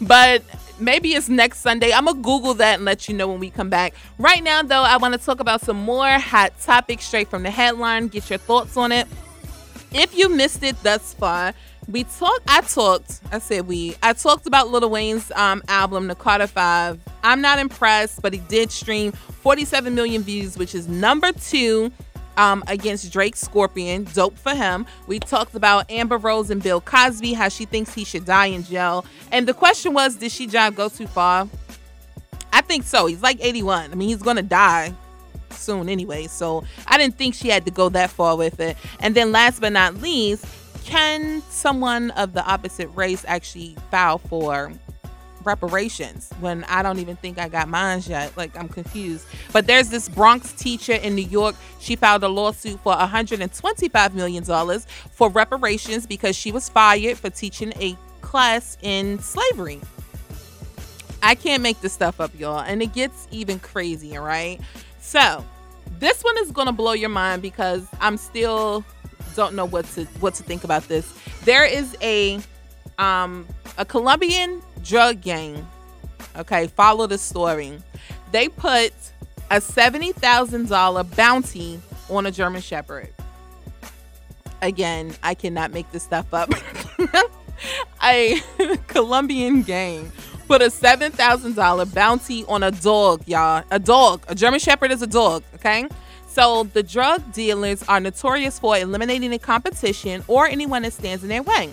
but 0.02 0.44
maybe 0.80 1.14
it's 1.14 1.28
next 1.28 1.60
Sunday. 1.60 1.92
I'm 1.92 2.04
gonna 2.04 2.20
Google 2.20 2.54
that 2.54 2.76
and 2.76 2.84
let 2.84 3.08
you 3.08 3.14
know 3.14 3.28
when 3.28 3.40
we 3.40 3.50
come 3.50 3.70
back. 3.70 3.94
Right 4.18 4.42
now, 4.42 4.62
though, 4.62 4.82
I 4.82 4.96
want 4.96 5.14
to 5.14 5.18
talk 5.18 5.40
about 5.40 5.60
some 5.60 5.76
more 5.76 6.08
hot 6.08 6.58
topics 6.60 7.04
straight 7.04 7.28
from 7.28 7.42
the 7.42 7.50
headline. 7.50 8.08
Get 8.08 8.30
your 8.30 8.38
thoughts 8.38 8.76
on 8.76 8.92
it. 8.92 9.06
If 9.92 10.16
you 10.16 10.28
missed 10.28 10.62
it 10.62 10.80
thus 10.82 11.14
far, 11.14 11.54
we 11.88 12.04
talked. 12.04 12.42
I 12.48 12.60
talked. 12.60 13.20
I 13.32 13.38
said 13.38 13.66
we. 13.66 13.96
I 14.02 14.12
talked 14.12 14.46
about 14.46 14.68
Lil 14.68 14.90
Wayne's 14.90 15.32
um, 15.32 15.62
album, 15.68 16.08
The 16.08 16.14
Carter 16.14 16.46
Five. 16.46 17.00
I'm 17.22 17.40
not 17.40 17.58
impressed, 17.58 18.20
but 18.20 18.32
he 18.32 18.40
did 18.40 18.70
stream 18.70 19.12
47 19.12 19.94
million 19.94 20.22
views, 20.22 20.58
which 20.58 20.74
is 20.74 20.88
number 20.88 21.32
two 21.32 21.90
um, 22.38 22.64
against 22.68 23.12
Drake 23.12 23.36
Scorpion. 23.36 24.04
Dope 24.14 24.38
for 24.38 24.54
him. 24.54 24.86
We 25.06 25.18
talked 25.18 25.54
about 25.54 25.90
Amber 25.90 26.16
Rose 26.16 26.48
and 26.48 26.62
Bill 26.62 26.80
Cosby, 26.80 27.34
how 27.34 27.50
she 27.50 27.66
thinks 27.66 27.92
he 27.92 28.04
should 28.04 28.24
die 28.24 28.46
in 28.46 28.62
jail. 28.64 29.04
And 29.30 29.46
the 29.46 29.52
question 29.52 29.92
was, 29.92 30.16
did 30.16 30.32
she 30.32 30.46
job 30.46 30.74
go 30.74 30.88
too 30.88 31.06
far? 31.06 31.46
I 32.52 32.62
think 32.62 32.84
so. 32.84 33.06
He's 33.06 33.22
like 33.22 33.38
81. 33.44 33.92
I 33.92 33.94
mean, 33.94 34.08
he's 34.08 34.22
gonna 34.22 34.42
die 34.42 34.94
soon 35.50 35.88
anyway. 35.88 36.28
So 36.28 36.64
I 36.86 36.96
didn't 36.96 37.18
think 37.18 37.34
she 37.34 37.48
had 37.48 37.66
to 37.66 37.70
go 37.70 37.88
that 37.90 38.10
far 38.10 38.36
with 38.36 38.60
it. 38.60 38.76
And 39.00 39.14
then 39.14 39.32
last 39.32 39.60
but 39.60 39.72
not 39.72 39.96
least, 39.96 40.46
can 40.84 41.42
someone 41.50 42.10
of 42.12 42.32
the 42.32 42.44
opposite 42.46 42.88
race 42.94 43.24
actually 43.26 43.76
file 43.90 44.18
for 44.18 44.72
reparations 45.44 46.30
when 46.40 46.64
I 46.64 46.82
don't 46.82 46.98
even 46.98 47.16
think 47.16 47.38
I 47.38 47.48
got 47.48 47.68
mine 47.68 48.02
yet. 48.06 48.36
Like 48.36 48.56
I'm 48.56 48.68
confused. 48.68 49.26
But 49.52 49.66
there's 49.66 49.88
this 49.90 50.08
Bronx 50.08 50.52
teacher 50.52 50.94
in 50.94 51.14
New 51.14 51.26
York. 51.26 51.56
She 51.80 51.96
filed 51.96 52.24
a 52.24 52.28
lawsuit 52.28 52.80
for 52.80 52.94
125 52.94 54.14
million 54.14 54.44
dollars 54.44 54.86
for 55.12 55.30
reparations 55.30 56.06
because 56.06 56.36
she 56.36 56.52
was 56.52 56.68
fired 56.68 57.18
for 57.18 57.30
teaching 57.30 57.72
a 57.80 57.96
class 58.20 58.76
in 58.82 59.18
slavery. 59.20 59.80
I 61.22 61.34
can't 61.34 61.62
make 61.62 61.80
this 61.80 61.92
stuff 61.92 62.20
up, 62.20 62.30
y'all. 62.38 62.60
And 62.60 62.82
it 62.82 62.92
gets 62.92 63.26
even 63.30 63.58
crazier, 63.58 64.22
right? 64.22 64.60
So, 65.00 65.44
this 65.98 66.22
one 66.22 66.38
is 66.38 66.52
gonna 66.52 66.72
blow 66.72 66.92
your 66.92 67.08
mind 67.08 67.42
because 67.42 67.86
I'm 68.00 68.16
still 68.16 68.84
don't 69.38 69.54
know 69.54 69.64
what 69.64 69.84
to 69.86 70.04
what 70.20 70.34
to 70.34 70.42
think 70.42 70.64
about 70.64 70.86
this. 70.88 71.12
There 71.44 71.64
is 71.64 71.96
a 72.02 72.40
um 72.98 73.46
a 73.78 73.84
Colombian 73.84 74.60
drug 74.88 75.20
gang. 75.20 75.66
Okay, 76.36 76.66
follow 76.68 77.06
the 77.06 77.18
story. 77.18 77.78
They 78.32 78.48
put 78.48 78.92
a 79.50 79.60
seventy 79.60 80.12
thousand 80.12 80.68
dollar 80.68 81.04
bounty 81.04 81.80
on 82.08 82.26
a 82.26 82.30
German 82.30 82.62
Shepherd. 82.62 83.12
Again, 84.62 85.14
I 85.22 85.34
cannot 85.34 85.72
make 85.72 85.90
this 85.92 86.02
stuff 86.02 86.32
up. 86.32 86.50
a 88.02 88.40
Colombian 88.88 89.62
gang 89.62 90.10
put 90.48 90.62
a 90.62 90.70
seven 90.70 91.12
thousand 91.12 91.54
dollar 91.54 91.84
bounty 91.84 92.44
on 92.46 92.62
a 92.62 92.70
dog, 92.70 93.22
y'all. 93.26 93.62
A 93.70 93.78
dog. 93.78 94.24
A 94.28 94.34
German 94.34 94.58
Shepherd 94.58 94.90
is 94.90 95.02
a 95.02 95.06
dog. 95.06 95.44
Okay. 95.56 95.86
So 96.26 96.64
the 96.64 96.82
drug 96.82 97.32
dealers 97.32 97.82
are 97.84 98.00
notorious 98.00 98.58
for 98.58 98.76
eliminating 98.76 99.30
the 99.30 99.38
competition 99.38 100.22
or 100.28 100.46
anyone 100.46 100.82
that 100.82 100.92
stands 100.92 101.22
in 101.22 101.28
their 101.28 101.42
way. 101.42 101.70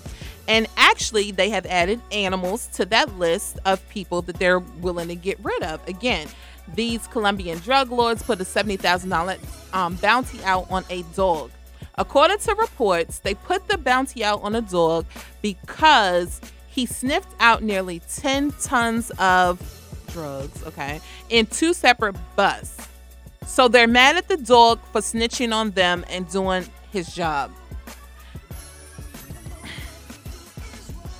And 0.47 0.67
actually, 0.77 1.31
they 1.31 1.49
have 1.49 1.65
added 1.65 2.01
animals 2.11 2.67
to 2.73 2.85
that 2.85 3.17
list 3.17 3.57
of 3.65 3.87
people 3.89 4.21
that 4.23 4.37
they're 4.37 4.59
willing 4.59 5.07
to 5.07 5.15
get 5.15 5.39
rid 5.41 5.63
of. 5.63 5.85
Again, 5.87 6.27
these 6.73 7.07
Colombian 7.07 7.59
drug 7.59 7.91
lords 7.91 8.23
put 8.23 8.39
a 8.41 8.43
$70,000 8.43 9.39
um, 9.73 9.95
bounty 9.95 10.43
out 10.43 10.69
on 10.69 10.83
a 10.89 11.03
dog. 11.15 11.51
According 11.95 12.39
to 12.39 12.55
reports, 12.55 13.19
they 13.19 13.33
put 13.35 13.67
the 13.67 13.77
bounty 13.77 14.23
out 14.23 14.41
on 14.41 14.55
a 14.55 14.61
dog 14.61 15.05
because 15.41 16.41
he 16.67 16.85
sniffed 16.85 17.33
out 17.39 17.63
nearly 17.63 18.01
10 18.13 18.51
tons 18.61 19.11
of 19.17 19.59
drugs, 20.11 20.63
okay, 20.65 20.99
in 21.29 21.45
two 21.45 21.73
separate 21.73 22.15
busts. 22.35 22.87
So 23.45 23.67
they're 23.67 23.87
mad 23.87 24.17
at 24.17 24.27
the 24.27 24.37
dog 24.37 24.79
for 24.91 25.01
snitching 25.01 25.53
on 25.53 25.71
them 25.71 26.03
and 26.09 26.29
doing 26.29 26.65
his 26.91 27.13
job. 27.13 27.51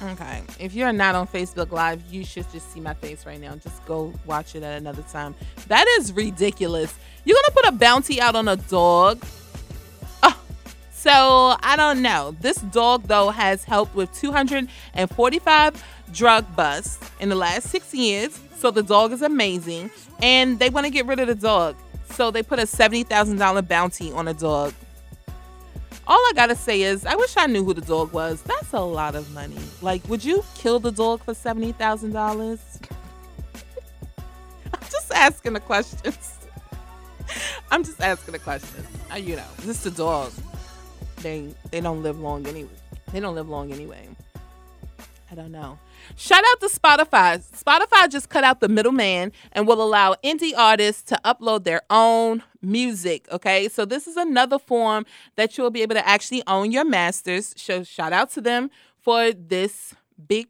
Okay. 0.05 0.43
If 0.59 0.75
you're 0.75 0.93
not 0.93 1.15
on 1.15 1.27
Facebook 1.27 1.71
Live, 1.71 2.03
you 2.11 2.23
should 2.23 2.49
just 2.51 2.71
see 2.71 2.79
my 2.79 2.93
face 2.93 3.25
right 3.25 3.41
now. 3.41 3.55
Just 3.55 3.83
go 3.85 4.13
watch 4.25 4.55
it 4.55 4.61
at 4.61 4.77
another 4.77 5.01
time. 5.03 5.33
That 5.67 5.87
is 5.99 6.13
ridiculous. 6.13 6.93
You're 7.23 7.35
going 7.35 7.45
to 7.45 7.51
put 7.51 7.65
a 7.65 7.71
bounty 7.71 8.21
out 8.21 8.35
on 8.35 8.47
a 8.47 8.55
dog? 8.55 9.25
Oh, 10.21 10.39
so 10.91 11.55
I 11.59 11.75
don't 11.75 12.03
know. 12.03 12.35
This 12.39 12.57
dog, 12.57 13.07
though, 13.07 13.29
has 13.29 13.63
helped 13.63 13.95
with 13.95 14.13
245 14.13 15.83
drug 16.13 16.55
busts 16.55 16.99
in 17.19 17.29
the 17.29 17.35
last 17.35 17.69
six 17.69 17.91
years. 17.93 18.39
So 18.57 18.69
the 18.69 18.83
dog 18.83 19.11
is 19.11 19.23
amazing. 19.23 19.89
And 20.21 20.59
they 20.59 20.69
want 20.69 20.85
to 20.85 20.91
get 20.91 21.07
rid 21.07 21.19
of 21.19 21.27
the 21.27 21.35
dog. 21.35 21.77
So 22.11 22.29
they 22.29 22.43
put 22.43 22.59
a 22.59 22.63
$70,000 22.63 23.67
bounty 23.67 24.11
on 24.11 24.27
a 24.27 24.35
dog. 24.35 24.73
All 26.07 26.17
I 26.17 26.31
gotta 26.35 26.55
say 26.55 26.83
is, 26.83 27.05
I 27.05 27.15
wish 27.15 27.35
I 27.35 27.47
knew 27.47 27.63
who 27.63 27.73
the 27.73 27.81
dog 27.81 28.13
was. 28.13 28.41
That's 28.43 28.73
a 28.73 28.79
lot 28.79 29.15
of 29.15 29.31
money. 29.33 29.57
Like, 29.81 30.07
would 30.07 30.23
you 30.23 30.43
kill 30.55 30.79
the 30.79 30.91
dog 30.91 31.23
for 31.23 31.33
seventy 31.33 31.71
thousand 31.71 32.11
dollars? 32.11 32.59
I'm 34.73 34.81
just 34.81 35.11
asking 35.11 35.53
the 35.53 35.59
questions. 35.59 36.37
I'm 37.71 37.83
just 37.83 37.99
asking 38.01 38.33
the 38.33 38.39
questions. 38.39 38.87
You 39.17 39.37
know, 39.37 39.47
this 39.61 39.85
is 39.85 39.93
a 39.93 39.95
dog. 39.95 40.31
They 41.17 41.53
they 41.71 41.81
don't 41.81 42.03
live 42.03 42.19
long 42.19 42.45
anyway. 42.45 42.69
They 43.11 43.19
don't 43.19 43.33
live 43.33 43.49
long 43.49 43.71
anyway. 43.71 44.07
I 45.31 45.33
don't 45.33 45.51
know. 45.51 45.79
Shout 46.15 46.43
out 46.51 46.59
to 46.61 46.67
Spotify. 46.67 47.41
Spotify 47.51 48.09
just 48.11 48.29
cut 48.29 48.43
out 48.43 48.59
the 48.59 48.69
middleman 48.69 49.31
and 49.51 49.67
will 49.67 49.81
allow 49.81 50.15
indie 50.23 50.55
artists 50.55 51.01
to 51.03 51.19
upload 51.25 51.63
their 51.63 51.81
own 51.89 52.43
music. 52.65 53.27
Okay, 53.31 53.69
so 53.69 53.85
this 53.85 54.07
is 54.07 54.17
another 54.17 54.59
form 54.59 55.05
that 55.35 55.57
you'll 55.57 55.71
be 55.71 55.81
able 55.81 55.95
to 55.95 56.07
actually 56.07 56.43
own 56.47 56.71
your 56.71 56.85
masters. 56.85 57.53
So 57.57 57.83
shout 57.83 58.13
out 58.13 58.29
to 58.31 58.41
them 58.41 58.71
for 58.97 59.31
this 59.31 59.93
big. 60.27 60.47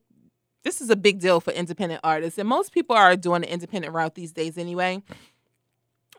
This 0.64 0.82
is 0.82 0.90
a 0.90 0.96
big 0.96 1.20
deal 1.20 1.40
for 1.40 1.52
independent 1.52 2.02
artists, 2.04 2.40
and 2.40 2.50
most 2.50 2.72
people 2.72 2.96
are 2.96 3.16
doing 3.16 3.42
the 3.42 3.54
independent 3.54 3.94
route 3.94 4.16
these 4.16 4.32
days 4.32 4.58
anyway. 4.58 5.04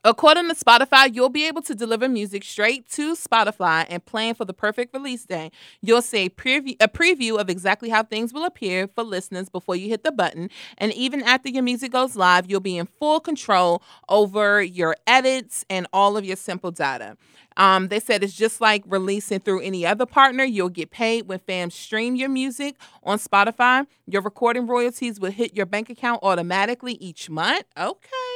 According 0.07 0.49
to 0.49 0.55
Spotify, 0.55 1.13
you'll 1.13 1.31
be 1.31 1.49
able 1.49 1.63
to 1.63 1.75
deliver 1.75 2.09
music 2.09 2.45
straight 2.45 2.89
to 2.91 3.17
Spotify 3.17 3.87
and 3.89 4.07
plan 4.07 4.37
for 4.37 4.45
the 4.45 4.53
perfect 4.53 4.95
release 4.95 5.25
day. 5.25 5.51
You'll 5.83 6.01
see 6.01 6.27
a 6.27 6.31
preview, 6.31 6.77
a 6.81 6.87
preview 6.87 7.41
of 7.41 7.51
exactly 7.51 7.89
how 7.89 8.05
things 8.05 8.33
will 8.33 8.45
appear 8.45 8.87
for 8.87 9.03
listeners 9.03 9.49
before 9.49 9.75
you 9.75 9.89
hit 9.89 10.05
the 10.05 10.13
button. 10.13 10.49
And 10.79 10.93
even 10.93 11.25
after 11.25 11.49
your 11.49 11.65
music 11.65 11.91
goes 11.91 12.15
live, 12.15 12.49
you'll 12.49 12.61
be 12.61 12.79
in 12.79 12.87
full 12.87 13.19
control 13.19 13.83
over 14.09 14.63
your 14.63 14.95
edits 15.09 15.65
and 15.69 15.89
all 15.93 16.17
of 16.17 16.25
your 16.25 16.37
simple 16.37 16.71
data. 16.71 17.17
Um, 17.57 17.89
they 17.89 17.99
said 17.99 18.23
it's 18.23 18.33
just 18.33 18.61
like 18.61 18.85
releasing 18.87 19.41
through 19.41 19.63
any 19.63 19.85
other 19.85 20.07
partner. 20.07 20.45
You'll 20.45 20.69
get 20.69 20.93
paid 20.93 21.27
when 21.27 21.41
fans 21.41 21.75
stream 21.75 22.15
your 22.15 22.29
music 22.29 22.77
on 23.03 23.19
Spotify. 23.19 23.89
Your 24.07 24.23
recording 24.23 24.69
royalties 24.69 25.19
will 25.19 25.33
hit 25.33 25.57
your 25.57 25.67
bank 25.67 25.91
account 25.91 26.21
automatically 26.23 26.93
each 27.01 27.29
month. 27.29 27.65
Okay 27.77 28.36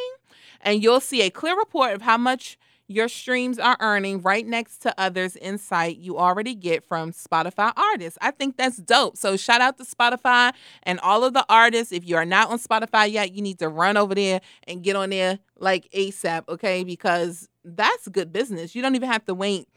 and 0.60 0.82
you'll 0.82 1.00
see 1.00 1.22
a 1.22 1.30
clear 1.30 1.56
report 1.56 1.92
of 1.92 2.02
how 2.02 2.16
much 2.16 2.58
your 2.90 3.06
streams 3.06 3.56
are 3.60 3.76
earning 3.78 4.20
right 4.20 4.44
next 4.44 4.78
to 4.78 4.92
others 4.98 5.36
insight 5.36 5.98
you 5.98 6.18
already 6.18 6.56
get 6.56 6.82
from 6.82 7.12
Spotify 7.12 7.72
artists. 7.76 8.18
I 8.20 8.32
think 8.32 8.56
that's 8.56 8.78
dope. 8.78 9.16
So 9.16 9.36
shout 9.36 9.60
out 9.60 9.78
to 9.78 9.84
Spotify 9.84 10.52
and 10.82 10.98
all 10.98 11.22
of 11.22 11.32
the 11.32 11.46
artists. 11.48 11.92
If 11.92 12.04
you 12.04 12.16
are 12.16 12.24
not 12.24 12.50
on 12.50 12.58
Spotify 12.58 13.08
yet, 13.08 13.32
you 13.32 13.42
need 13.42 13.60
to 13.60 13.68
run 13.68 13.96
over 13.96 14.12
there 14.12 14.40
and 14.66 14.82
get 14.82 14.96
on 14.96 15.10
there 15.10 15.38
like 15.60 15.88
ASAP, 15.92 16.48
okay? 16.48 16.82
Because 16.82 17.48
that's 17.64 18.08
good 18.08 18.32
business. 18.32 18.74
You 18.74 18.82
don't 18.82 18.96
even 18.96 19.08
have 19.08 19.24
to 19.26 19.34
wait 19.34 19.68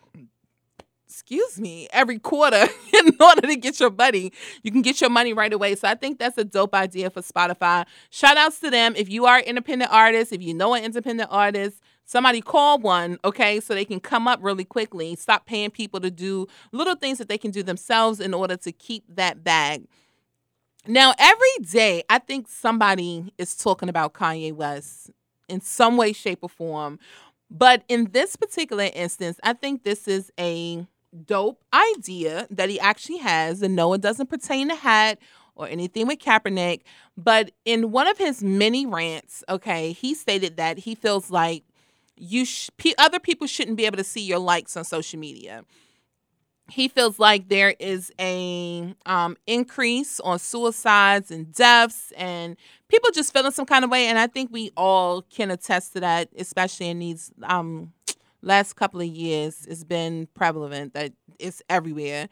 excuse 1.13 1.62
me, 1.62 1.88
every 1.93 2.17
quarter 2.17 2.65
in 2.93 3.15
order 3.19 3.41
to 3.41 3.56
get 3.56 3.80
your 3.80 3.91
money. 3.91 4.32
You 4.63 4.71
can 4.71 4.82
get 4.82 4.99
your 4.99 5.12
money 5.12 5.32
right 5.32 5.54
away. 5.54 5.76
So 5.76 5.88
I 5.88 5.93
think 5.93 6.17
that's 6.17 6.39
a 6.39 6.43
dope 6.43 6.73
idea 6.73 7.12
for 7.12 7.21
Spotify. 7.21 7.86
Shout 8.10 8.36
outs 8.36 8.60
to 8.62 8.71
them. 8.71 8.95
If 8.97 9.12
you 9.12 9.26
are 9.28 9.38
an 9.38 9.43
independent 9.43 9.91
artist, 9.91 10.34
if 10.34 10.41
you 10.41 10.56
know 10.56 10.73
an 10.73 10.84
independent 10.84 11.30
artist, 11.32 11.78
somebody 12.04 12.41
call 12.41 12.80
one, 12.80 13.19
okay, 13.23 13.60
so 13.60 13.76
they 13.76 13.86
can 13.86 13.99
come 13.99 14.28
up 14.28 14.39
really 14.41 14.65
quickly. 14.65 15.15
Stop 15.15 15.45
paying 15.45 15.69
people 15.69 15.99
to 15.99 16.10
do 16.10 16.47
little 16.71 16.95
things 16.95 17.19
that 17.19 17.30
they 17.30 17.38
can 17.38 17.52
do 17.52 17.62
themselves 17.62 18.19
in 18.19 18.34
order 18.34 18.58
to 18.58 18.71
keep 18.71 19.04
that 19.08 19.43
bag. 19.43 19.86
Now, 20.88 21.13
every 21.19 21.65
day, 21.69 22.04
I 22.10 22.17
think 22.17 22.47
somebody 22.49 23.32
is 23.38 23.56
talking 23.56 23.88
about 23.88 24.13
Kanye 24.13 24.52
West 24.52 25.12
in 25.47 25.62
some 25.62 25.95
way, 25.95 26.12
shape, 26.12 26.39
or 26.41 26.49
form. 26.49 26.97
But 27.52 27.84
in 27.88 28.10
this 28.12 28.36
particular 28.36 28.89
instance, 28.95 29.39
I 29.43 29.54
think 29.54 29.84
this 29.84 30.08
is 30.08 30.32
a 30.39 30.88
dope 31.26 31.63
idea 31.73 32.47
that 32.49 32.69
he 32.69 32.80
actually 32.80 33.19
has. 33.19 33.62
And 33.62 33.76
no, 33.76 33.93
it 33.93 34.02
doesn't 34.02 34.30
pertain 34.30 34.69
to 34.69 34.76
Hat 34.76 35.19
or 35.56 35.67
anything 35.67 36.08
with 36.08 36.19
Kaepernick. 36.19 36.82
But 37.15 37.52
in 37.65 37.91
one 37.91 38.08
of 38.08 38.17
his 38.17 38.43
many 38.43 38.86
rants, 38.86 39.43
okay, 39.47 39.91
he 39.91 40.13
stated 40.13 40.58
that 40.58 40.80
he 40.80 40.95
feels 40.95 41.30
like 41.30 41.63
you 42.15 42.45
sh- 42.45 42.69
p- 42.78 42.95
other 42.97 43.19
people 43.19 43.47
shouldn't 43.47 43.78
be 43.78 43.86
able 43.86 43.97
to 43.97 44.04
see 44.04 44.21
your 44.21 44.39
likes 44.39 44.76
on 44.78 44.84
social 44.84 45.19
media. 45.19 45.63
He 46.69 46.88
feels 46.88 47.19
like 47.19 47.49
there 47.49 47.76
is 47.78 48.12
a 48.19 48.95
um, 49.06 49.36
increase 49.45 50.19
on 50.21 50.39
suicides 50.39 51.30
and 51.30 51.54
deaths, 51.54 52.13
and 52.15 52.56
people 52.88 53.12
just 53.12 53.34
feeling 53.34 53.52
some 53.52 53.65
kind 53.65 53.84
of 53.84 53.91
way. 53.91 54.08
And 54.08 54.17
I 54.17 54.28
think 54.28 54.49
we 54.52 54.71
all 54.78 55.23
can 55.23 55.52
attest 55.52 55.93
to 55.93 55.99
that, 55.99 56.30
especially 56.38 56.88
in 56.88 56.99
these 56.99 57.32
um, 57.43 57.91
last 58.43 58.73
couple 58.73 58.99
of 59.01 59.08
years 59.08 59.65
it's 59.67 59.84
been 59.84 60.27
prevalent 60.34 60.93
that 60.93 61.13
it's 61.39 61.62
everywhere. 61.69 62.29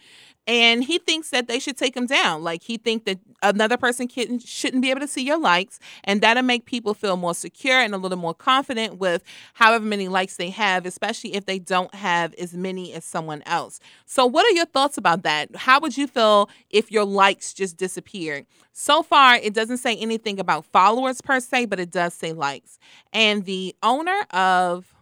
And 0.47 0.83
he 0.83 0.97
thinks 0.97 1.29
that 1.29 1.47
they 1.47 1.59
should 1.59 1.77
take 1.77 1.95
him 1.95 2.07
down. 2.07 2.43
Like 2.43 2.63
he 2.63 2.77
think 2.77 3.05
that 3.05 3.19
another 3.41 3.77
person 3.77 4.07
can, 4.07 4.39
shouldn't 4.39 4.81
be 4.81 4.89
able 4.89 4.99
to 4.99 5.07
see 5.07 5.23
your 5.23 5.39
likes 5.39 5.79
and 6.03 6.21
that'll 6.21 6.43
make 6.43 6.65
people 6.65 6.93
feel 6.93 7.15
more 7.15 7.35
secure 7.35 7.79
and 7.79 7.93
a 7.93 7.97
little 7.97 8.17
more 8.17 8.33
confident 8.33 8.97
with 8.97 9.23
however 9.53 9.85
many 9.85 10.07
likes 10.07 10.37
they 10.37 10.49
have 10.49 10.85
especially 10.85 11.35
if 11.35 11.45
they 11.45 11.59
don't 11.59 11.93
have 11.95 12.33
as 12.35 12.53
many 12.53 12.93
as 12.93 13.05
someone 13.05 13.41
else. 13.45 13.79
So 14.05 14.25
what 14.25 14.45
are 14.45 14.55
your 14.55 14.65
thoughts 14.65 14.97
about 14.97 15.23
that? 15.23 15.55
How 15.55 15.79
would 15.79 15.97
you 15.97 16.07
feel 16.07 16.49
if 16.69 16.91
your 16.91 17.05
likes 17.05 17.53
just 17.53 17.77
disappeared? 17.77 18.45
So 18.73 19.03
far 19.03 19.35
it 19.35 19.53
doesn't 19.53 19.77
say 19.77 19.95
anything 19.97 20.39
about 20.39 20.65
followers 20.65 21.21
per 21.21 21.39
se 21.39 21.67
but 21.67 21.79
it 21.79 21.91
does 21.91 22.13
say 22.13 22.33
likes. 22.33 22.79
And 23.13 23.45
the 23.45 23.75
owner 23.81 24.25
of 24.31 24.93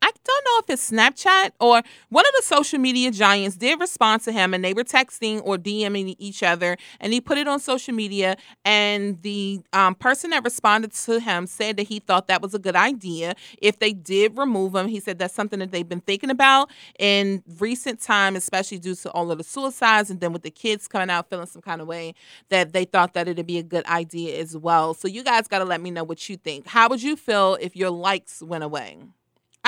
I 0.00 0.12
don't 0.24 0.44
know 0.44 0.58
if 0.60 0.70
it's 0.70 0.90
Snapchat 0.90 1.50
or 1.60 1.82
one 2.08 2.24
of 2.24 2.32
the 2.36 2.42
social 2.42 2.78
media 2.78 3.10
giants 3.10 3.56
did 3.56 3.80
respond 3.80 4.22
to 4.22 4.32
him 4.32 4.54
and 4.54 4.64
they 4.64 4.72
were 4.72 4.84
texting 4.84 5.42
or 5.44 5.56
DMing 5.56 6.14
each 6.18 6.42
other 6.42 6.76
and 7.00 7.12
he 7.12 7.20
put 7.20 7.36
it 7.36 7.48
on 7.48 7.58
social 7.58 7.92
media 7.92 8.36
and 8.64 9.20
the 9.22 9.60
um, 9.72 9.94
person 9.96 10.30
that 10.30 10.44
responded 10.44 10.92
to 10.92 11.18
him 11.18 11.46
said 11.46 11.76
that 11.76 11.88
he 11.88 11.98
thought 11.98 12.28
that 12.28 12.40
was 12.40 12.54
a 12.54 12.58
good 12.60 12.76
idea. 12.76 13.34
If 13.60 13.80
they 13.80 13.92
did 13.92 14.38
remove 14.38 14.74
him 14.74 14.86
he 14.86 15.00
said 15.00 15.18
that's 15.18 15.34
something 15.34 15.58
that 15.58 15.72
they've 15.72 15.88
been 15.88 16.00
thinking 16.00 16.30
about 16.30 16.70
in 16.98 17.42
recent 17.58 18.00
time 18.00 18.36
especially 18.36 18.78
due 18.78 18.94
to 18.94 19.10
all 19.10 19.32
of 19.32 19.38
the 19.38 19.44
suicides 19.44 20.10
and 20.10 20.20
then 20.20 20.32
with 20.32 20.42
the 20.42 20.50
kids 20.50 20.86
coming 20.86 21.10
out 21.10 21.28
feeling 21.28 21.46
some 21.46 21.62
kind 21.62 21.80
of 21.80 21.88
way 21.88 22.14
that 22.50 22.72
they 22.72 22.84
thought 22.84 23.14
that 23.14 23.26
it'd 23.26 23.46
be 23.46 23.58
a 23.58 23.64
good 23.64 23.84
idea 23.86 24.38
as 24.38 24.56
well. 24.56 24.94
So 24.94 25.08
you 25.08 25.24
guys 25.24 25.48
got 25.48 25.58
to 25.58 25.64
let 25.64 25.80
me 25.80 25.90
know 25.90 26.04
what 26.04 26.28
you 26.28 26.36
think. 26.36 26.68
How 26.68 26.88
would 26.88 27.02
you 27.02 27.16
feel 27.16 27.58
if 27.60 27.74
your 27.74 27.90
likes 27.90 28.42
went 28.42 28.62
away 28.62 28.98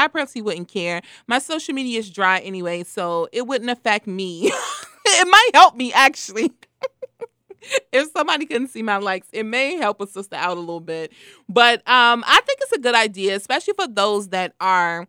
I 0.01 0.09
personally 0.09 0.45
wouldn't 0.45 0.69
care. 0.69 1.03
My 1.27 1.39
social 1.39 1.75
media 1.75 1.99
is 1.99 2.11
dry 2.11 2.39
anyway, 2.39 2.85
so 2.85 3.29
it 3.33 3.47
wouldn't 3.47 3.71
affect 3.71 4.07
me. 4.07 4.47
it 5.07 5.29
might 5.29 5.51
help 5.55 5.77
me 5.77 5.93
actually. 5.93 6.53
if 7.93 8.11
somebody 8.13 8.47
couldn't 8.47 8.69
see 8.69 8.83
my 8.83 8.97
likes, 8.97 9.29
it 9.33 9.45
may 9.45 9.77
help 9.77 10.01
a 10.01 10.07
sister 10.07 10.37
out 10.37 10.57
a 10.57 10.61
little 10.61 10.81
bit. 10.81 11.13
But 11.49 11.87
um, 11.89 12.25
I 12.27 12.41
think 12.47 12.59
it's 12.63 12.73
a 12.73 12.79
good 12.79 12.95
idea, 12.95 13.37
especially 13.37 13.75
for 13.75 13.87
those 13.87 14.29
that 14.29 14.55
are 14.61 15.07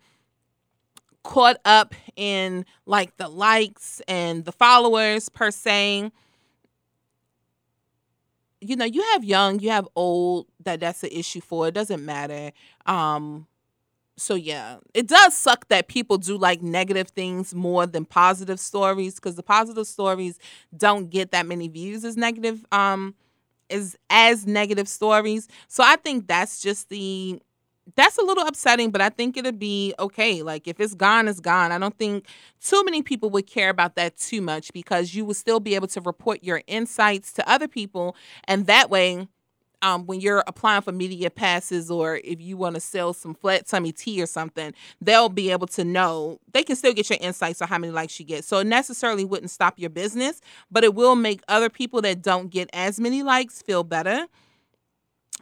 caught 1.23 1.57
up 1.65 1.93
in 2.15 2.65
like 2.85 3.15
the 3.17 3.29
likes 3.29 4.01
and 4.07 4.43
the 4.45 4.51
followers 4.51 5.29
per 5.29 5.51
se. 5.51 6.11
You 8.59 8.75
know, 8.75 8.85
you 8.85 9.01
have 9.13 9.23
young, 9.23 9.59
you 9.59 9.69
have 9.69 9.87
old 9.95 10.47
that 10.63 10.81
that's 10.81 11.03
an 11.03 11.09
issue 11.11 11.41
for. 11.41 11.67
It 11.69 11.73
doesn't 11.73 12.03
matter. 12.03 12.51
Um, 12.85 13.47
so 14.21 14.35
yeah, 14.35 14.77
it 14.93 15.07
does 15.07 15.35
suck 15.35 15.67
that 15.69 15.87
people 15.87 16.17
do 16.17 16.37
like 16.37 16.61
negative 16.61 17.09
things 17.09 17.53
more 17.55 17.85
than 17.85 18.05
positive 18.05 18.59
stories 18.59 19.15
because 19.15 19.35
the 19.35 19.43
positive 19.43 19.87
stories 19.87 20.39
don't 20.75 21.09
get 21.09 21.31
that 21.31 21.45
many 21.45 21.67
views 21.67 22.05
as 22.05 22.17
negative 22.17 22.65
um 22.71 23.15
as 23.69 23.95
as 24.09 24.47
negative 24.47 24.87
stories. 24.87 25.47
So 25.67 25.83
I 25.83 25.95
think 25.97 26.27
that's 26.27 26.61
just 26.61 26.89
the 26.89 27.41
that's 27.95 28.17
a 28.17 28.21
little 28.23 28.45
upsetting, 28.45 28.91
but 28.91 29.01
I 29.01 29.09
think 29.09 29.37
it'll 29.37 29.51
be 29.51 29.93
okay. 29.99 30.43
Like 30.43 30.67
if 30.67 30.79
it's 30.79 30.93
gone, 30.95 31.27
it's 31.27 31.39
gone. 31.39 31.71
I 31.71 31.77
don't 31.79 31.97
think 31.97 32.27
too 32.61 32.83
many 32.85 33.01
people 33.01 33.29
would 33.31 33.47
care 33.47 33.69
about 33.69 33.95
that 33.95 34.17
too 34.17 34.41
much 34.41 34.71
because 34.73 35.15
you 35.15 35.25
will 35.25 35.33
still 35.33 35.59
be 35.59 35.75
able 35.75 35.87
to 35.87 36.01
report 36.01 36.43
your 36.43 36.61
insights 36.67 37.33
to 37.33 37.49
other 37.49 37.67
people, 37.67 38.15
and 38.45 38.67
that 38.67 38.89
way 38.89 39.27
um, 39.81 40.05
when 40.05 40.19
you're 40.21 40.43
applying 40.47 40.81
for 40.81 40.91
media 40.91 41.29
passes 41.29 41.89
or 41.89 42.17
if 42.23 42.39
you 42.41 42.57
want 42.57 42.75
to 42.75 42.81
sell 42.81 43.13
some 43.13 43.33
flat 43.33 43.67
tummy 43.67 43.91
tea 43.91 44.21
or 44.21 44.25
something, 44.25 44.73
they'll 44.99 45.29
be 45.29 45.51
able 45.51 45.67
to 45.67 45.83
know. 45.83 46.39
They 46.53 46.63
can 46.63 46.75
still 46.75 46.93
get 46.93 47.09
your 47.09 47.19
insights 47.21 47.61
on 47.61 47.67
how 47.67 47.77
many 47.77 47.91
likes 47.91 48.19
you 48.19 48.25
get. 48.25 48.43
So 48.43 48.59
it 48.59 48.67
necessarily 48.67 49.25
wouldn't 49.25 49.51
stop 49.51 49.79
your 49.79 49.89
business, 49.89 50.41
but 50.69 50.83
it 50.83 50.93
will 50.93 51.15
make 51.15 51.41
other 51.47 51.69
people 51.69 52.01
that 52.01 52.21
don't 52.21 52.49
get 52.49 52.69
as 52.73 52.99
many 52.99 53.23
likes 53.23 53.61
feel 53.61 53.83
better. 53.83 54.27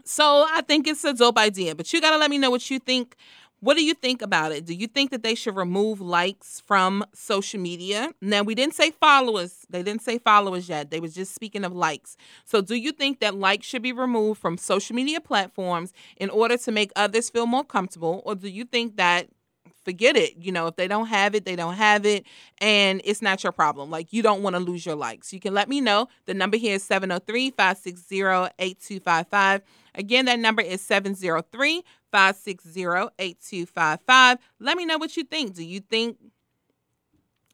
So 0.06 0.46
I 0.50 0.62
think 0.62 0.88
it's 0.88 1.04
a 1.04 1.14
dope 1.14 1.38
idea, 1.38 1.76
but 1.76 1.92
you 1.94 2.02
got 2.02 2.12
to 2.12 2.18
let 2.18 2.30
me 2.30 2.38
know 2.38 2.50
what 2.50 2.70
you 2.70 2.80
think. 2.80 3.16
What 3.62 3.76
do 3.76 3.84
you 3.84 3.94
think 3.94 4.22
about 4.22 4.54
it? 4.54 4.66
Do 4.66 4.74
you 4.74 4.88
think 4.88 5.12
that 5.12 5.22
they 5.22 5.36
should 5.36 5.56
remove 5.56 6.00
likes 6.00 6.62
from 6.66 7.04
social 7.14 7.60
media? 7.60 8.12
Now, 8.22 8.42
we 8.42 8.56
didn't 8.56 8.74
say 8.74 8.92
followers. 8.92 9.66
They 9.70 9.84
didn't 9.84 10.02
say 10.02 10.18
followers 10.18 10.70
yet. 10.70 10.92
They 10.92 11.02
was 11.02 11.14
just 11.14 11.36
speaking 11.36 11.66
of 11.66 11.74
likes. 11.74 12.16
So, 12.46 12.62
do 12.62 12.76
you 12.76 12.94
think 12.94 13.20
that 13.20 13.36
likes 13.36 13.66
should 13.66 13.82
be 13.82 13.92
removed 13.92 14.40
from 14.40 14.58
social 14.58 14.96
media 14.96 15.20
platforms 15.20 15.94
in 16.16 16.30
order 16.30 16.58
to 16.58 16.72
make 16.72 16.92
others 16.96 17.30
feel 17.30 17.48
more 17.48 17.66
comfortable? 17.66 18.22
Or 18.26 18.36
do 18.36 18.50
you 18.50 18.64
think 18.64 18.96
that 18.96 19.28
forget 19.84 20.16
it. 20.16 20.36
You 20.38 20.52
know, 20.52 20.68
if 20.68 20.76
they 20.76 20.88
don't 20.88 21.08
have 21.08 21.36
it, 21.36 21.46
they 21.46 21.56
don't 21.56 21.76
have 21.76 22.06
it, 22.06 22.26
and 22.60 23.02
it's 23.04 23.22
not 23.22 23.44
your 23.44 23.52
problem. 23.52 23.90
Like, 23.90 24.14
you 24.14 24.22
don't 24.22 24.44
want 24.44 24.56
to 24.56 24.60
lose 24.60 24.86
your 24.86 24.96
likes. 24.96 25.34
You 25.34 25.40
can 25.40 25.54
let 25.54 25.68
me 25.68 25.82
know. 25.82 26.08
The 26.26 26.34
number 26.34 26.58
here 26.58 26.76
is 26.76 26.84
703 26.84 27.52
560 27.52 28.22
8255. 28.60 29.62
Again, 29.96 30.26
that 30.26 30.40
number 30.40 30.62
is 30.62 30.82
703 30.82 31.84
560 32.12 32.82
8255. 33.20 34.38
Let 34.60 34.78
me 34.78 34.86
know 34.86 34.98
what 34.98 35.18
you 35.18 35.24
think. 35.24 35.56
Do 35.56 35.64
you 35.64 35.80
think 35.80 36.18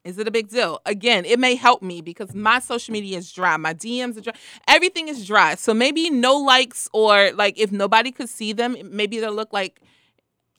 is 0.05 0.19
it 0.19 0.27
a 0.27 0.31
big 0.31 0.49
deal? 0.49 0.79
Again, 0.85 1.25
it 1.25 1.39
may 1.39 1.55
help 1.55 1.81
me 1.81 1.99
because 1.99 2.35
my 2.35 2.59
social 2.59 2.93
media 2.93 3.17
is 3.17 3.31
dry. 3.31 3.57
My 3.57 3.73
DMs 3.73 4.17
are 4.17 4.21
dry. 4.21 4.33
Everything 4.67 5.07
is 5.07 5.25
dry. 5.25 5.55
So 5.55 5.73
maybe 5.73 6.11
no 6.11 6.37
likes 6.37 6.87
or 6.93 7.31
like 7.33 7.57
if 7.57 7.71
nobody 7.71 8.11
could 8.11 8.29
see 8.29 8.53
them, 8.53 8.77
maybe 8.83 9.19
they'll 9.19 9.33
look 9.33 9.51
like, 9.51 9.81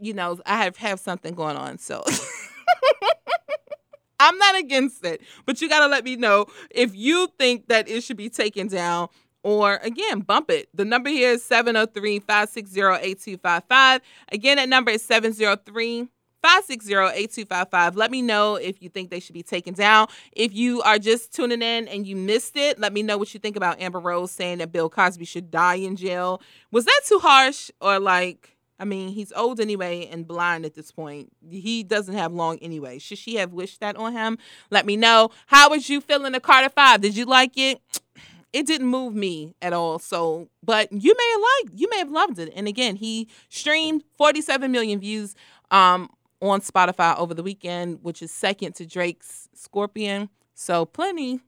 you 0.00 0.12
know, 0.12 0.40
I 0.44 0.64
have 0.64 0.76
have 0.78 0.98
something 0.98 1.34
going 1.34 1.56
on. 1.56 1.78
So 1.78 2.02
I'm 4.20 4.36
not 4.36 4.58
against 4.58 5.04
it, 5.04 5.22
but 5.44 5.60
you 5.60 5.68
got 5.68 5.80
to 5.80 5.86
let 5.86 6.04
me 6.04 6.16
know 6.16 6.46
if 6.70 6.96
you 6.96 7.28
think 7.38 7.68
that 7.68 7.88
it 7.88 8.02
should 8.02 8.16
be 8.16 8.28
taken 8.28 8.66
down 8.66 9.08
or 9.46 9.76
again, 9.84 10.20
bump 10.22 10.50
it. 10.50 10.68
The 10.74 10.84
number 10.84 11.08
here 11.08 11.30
is 11.30 11.44
703 11.44 12.18
560 12.18 12.80
8255. 12.80 14.00
Again, 14.32 14.56
that 14.56 14.68
number 14.68 14.90
is 14.90 15.04
703 15.04 16.08
560 16.42 16.92
8255. 16.92 17.94
Let 17.94 18.10
me 18.10 18.22
know 18.22 18.56
if 18.56 18.82
you 18.82 18.88
think 18.88 19.10
they 19.10 19.20
should 19.20 19.34
be 19.34 19.44
taken 19.44 19.72
down. 19.72 20.08
If 20.32 20.52
you 20.52 20.82
are 20.82 20.98
just 20.98 21.32
tuning 21.32 21.62
in 21.62 21.86
and 21.86 22.04
you 22.08 22.16
missed 22.16 22.56
it, 22.56 22.80
let 22.80 22.92
me 22.92 23.04
know 23.04 23.16
what 23.18 23.32
you 23.34 23.38
think 23.38 23.54
about 23.54 23.80
Amber 23.80 24.00
Rose 24.00 24.32
saying 24.32 24.58
that 24.58 24.72
Bill 24.72 24.90
Cosby 24.90 25.24
should 25.24 25.52
die 25.52 25.76
in 25.76 25.94
jail. 25.94 26.42
Was 26.72 26.84
that 26.86 27.00
too 27.06 27.20
harsh 27.20 27.70
or 27.80 28.00
like. 28.00 28.52
I 28.78 28.84
mean, 28.84 29.08
he's 29.08 29.32
old 29.32 29.58
anyway 29.58 30.06
and 30.12 30.28
blind 30.28 30.66
at 30.66 30.74
this 30.74 30.92
point. 30.92 31.32
He 31.48 31.82
doesn't 31.82 32.14
have 32.14 32.34
long 32.34 32.58
anyway. 32.58 32.98
Should 32.98 33.16
she 33.16 33.36
have 33.36 33.54
wished 33.54 33.80
that 33.80 33.96
on 33.96 34.12
him? 34.12 34.36
Let 34.70 34.84
me 34.84 34.98
know. 34.98 35.30
How 35.46 35.70
was 35.70 35.88
you 35.88 36.02
feeling 36.02 36.32
the 36.32 36.40
Carter 36.40 36.68
5? 36.68 37.00
Did 37.00 37.16
you 37.16 37.24
like 37.24 37.56
it? 37.56 37.80
It 38.52 38.66
didn't 38.66 38.86
move 38.86 39.14
me 39.14 39.54
at 39.60 39.72
all. 39.72 39.98
So, 39.98 40.48
but 40.62 40.90
you 40.92 41.14
may 41.16 41.30
have 41.32 41.40
liked, 41.40 41.80
you 41.80 41.88
may 41.90 41.98
have 41.98 42.10
loved 42.10 42.38
it. 42.38 42.52
And 42.54 42.66
again, 42.68 42.96
he 42.96 43.28
streamed 43.48 44.04
47 44.16 44.70
million 44.70 45.00
views 45.00 45.34
um 45.70 46.10
on 46.40 46.60
Spotify 46.60 47.18
over 47.18 47.34
the 47.34 47.42
weekend, 47.42 48.00
which 48.02 48.22
is 48.22 48.30
second 48.30 48.74
to 48.76 48.86
Drake's 48.86 49.48
Scorpion. 49.54 50.28
So, 50.54 50.84
plenty 50.84 51.40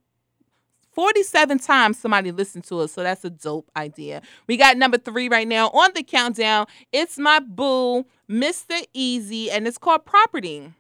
47 0.99 1.61
times 1.61 1.97
somebody 1.97 2.33
listened 2.33 2.65
to 2.65 2.81
us, 2.81 2.91
so 2.91 3.05
that's 3.05 3.25
a 3.25 3.31
dope 3.31 3.71
idea. 3.77 4.21
We 4.49 4.57
got 4.57 4.77
number 4.77 4.99
three 4.99 5.29
right 5.29 5.47
now 5.47 5.69
on 5.69 5.91
the 5.95 6.03
countdown. 6.03 6.67
It's 6.93 7.19
my 7.19 7.39
boo, 7.39 8.05
Mr. 8.29 8.85
Eazi, 8.97 9.49
and 9.53 9.69
it's 9.69 9.79
called 9.79 10.05
Property. 10.05 10.73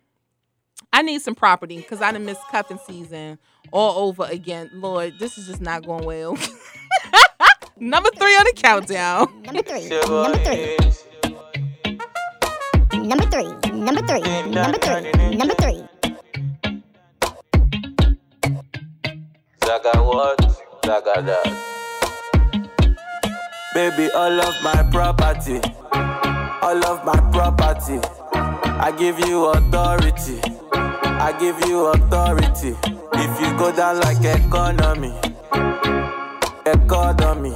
I 0.92 1.02
need 1.02 1.22
some 1.22 1.36
property 1.36 1.76
because 1.76 2.02
I 2.02 2.10
done 2.10 2.24
missed 2.24 2.40
cuffing 2.50 2.80
season 2.84 3.38
all 3.72 4.08
over 4.08 4.24
again. 4.24 4.70
Lord, 4.72 5.14
this 5.18 5.38
is 5.38 5.46
just 5.46 5.60
not 5.60 5.84
going 5.86 6.04
well. 6.04 6.36
number 7.78 8.10
three 8.16 8.36
on 8.36 8.44
the 8.44 8.52
countdown. 8.56 9.42
Number 9.44 9.62
three. 9.62 9.88
Number 9.88 10.38
three. 10.44 10.76
Number 13.06 13.24
three. 13.26 13.70
Number 13.72 14.02
three. 14.06 14.20
Number 14.50 14.78
three. 14.78 15.34
Number 15.36 15.54
three. 15.54 15.84
Zaga 19.64 20.02
what? 20.02 20.40
Zaga 20.84 21.22
that. 21.22 21.68
Baby, 23.74 24.10
all 24.12 24.40
of 24.40 24.54
my 24.62 24.82
property. 24.90 25.60
All 26.62 26.84
of 26.84 27.04
my 27.04 27.20
property. 27.32 28.00
I 28.34 28.92
give 28.96 29.18
you 29.20 29.46
authority. 29.46 30.40
I 30.72 31.36
give 31.38 31.58
you 31.68 31.86
authority. 31.86 32.97
If 33.14 33.40
you 33.40 33.56
go 33.58 33.72
down 33.74 34.00
like 34.00 34.22
economy, 34.24 35.14
economy, 36.66 37.54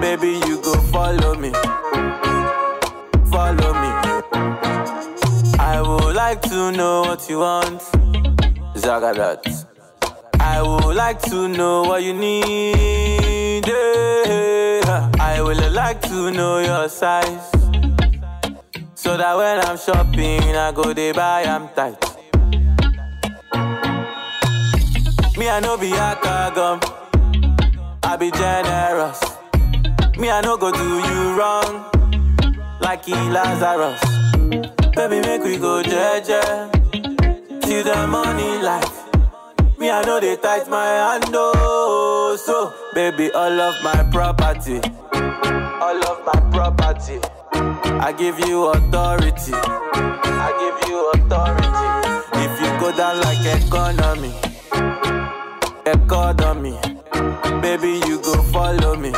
baby, 0.00 0.40
you 0.46 0.60
go 0.62 0.74
follow 0.92 1.34
me. 1.34 1.52
Follow 3.30 3.72
me. 3.74 3.90
I 5.58 5.82
would 5.84 6.14
like 6.14 6.40
to 6.42 6.72
know 6.72 7.02
what 7.02 7.28
you 7.28 7.38
want. 7.40 7.82
Zaga 8.76 9.12
that. 9.14 9.66
I 10.40 10.62
would 10.62 10.96
like 10.96 11.20
to 11.22 11.48
know 11.48 11.82
what 11.82 12.02
you 12.02 12.14
need. 12.14 13.66
yeah. 13.66 15.10
I 15.20 15.40
would 15.42 15.72
like 15.72 16.00
to 16.02 16.30
know 16.30 16.58
your 16.60 16.88
size. 16.88 17.50
So 18.94 19.16
that 19.16 19.36
when 19.36 19.60
I'm 19.60 19.76
shopping, 19.78 20.56
I 20.56 20.72
go 20.72 20.92
they 20.92 21.12
buy, 21.12 21.44
I'm 21.44 21.68
tight. 21.70 22.17
Me, 25.38 25.48
I 25.48 25.60
know 25.60 25.76
be 25.76 25.92
a 25.92 26.18
gum. 26.54 26.80
I 28.02 28.16
be 28.16 28.30
generous. 28.32 29.20
Me, 30.18 30.30
I 30.30 30.40
know 30.42 30.56
go 30.56 30.72
do 30.72 30.98
you 30.98 31.38
wrong. 31.38 31.84
Like 32.80 33.04
he 33.04 33.14
Lazarus. 33.14 34.00
Baby, 34.94 35.20
make 35.20 35.42
we 35.44 35.56
go 35.58 35.82
jeje. 35.82 36.42
Till 37.62 37.84
the 37.84 38.06
money 38.06 38.58
life. 38.62 39.04
Me, 39.78 39.90
I 39.90 40.02
know 40.04 40.18
they 40.18 40.36
tight 40.36 40.68
my 40.68 40.86
hand, 40.86 41.26
oh. 41.32 42.36
So, 42.44 42.74
baby, 42.94 43.30
all 43.32 43.60
of 43.60 43.74
my 43.84 44.08
property. 44.10 44.80
All 45.12 46.04
of 46.10 46.24
my 46.26 46.40
property. 46.50 47.20
I 47.52 48.12
give 48.12 48.40
you 48.40 48.66
authority. 48.66 49.52
I 49.54 50.50
give 50.58 50.88
you 50.90 51.10
authority. 51.14 51.68
If 52.44 52.60
you 52.60 52.80
go 52.80 52.96
down 52.96 53.20
like 53.20 53.62
economy, 53.62 54.34
economy, 55.92 56.78
baby, 57.62 58.00
you 58.06 58.20
go 58.20 58.42
follow 58.52 58.96
me. 58.96 59.12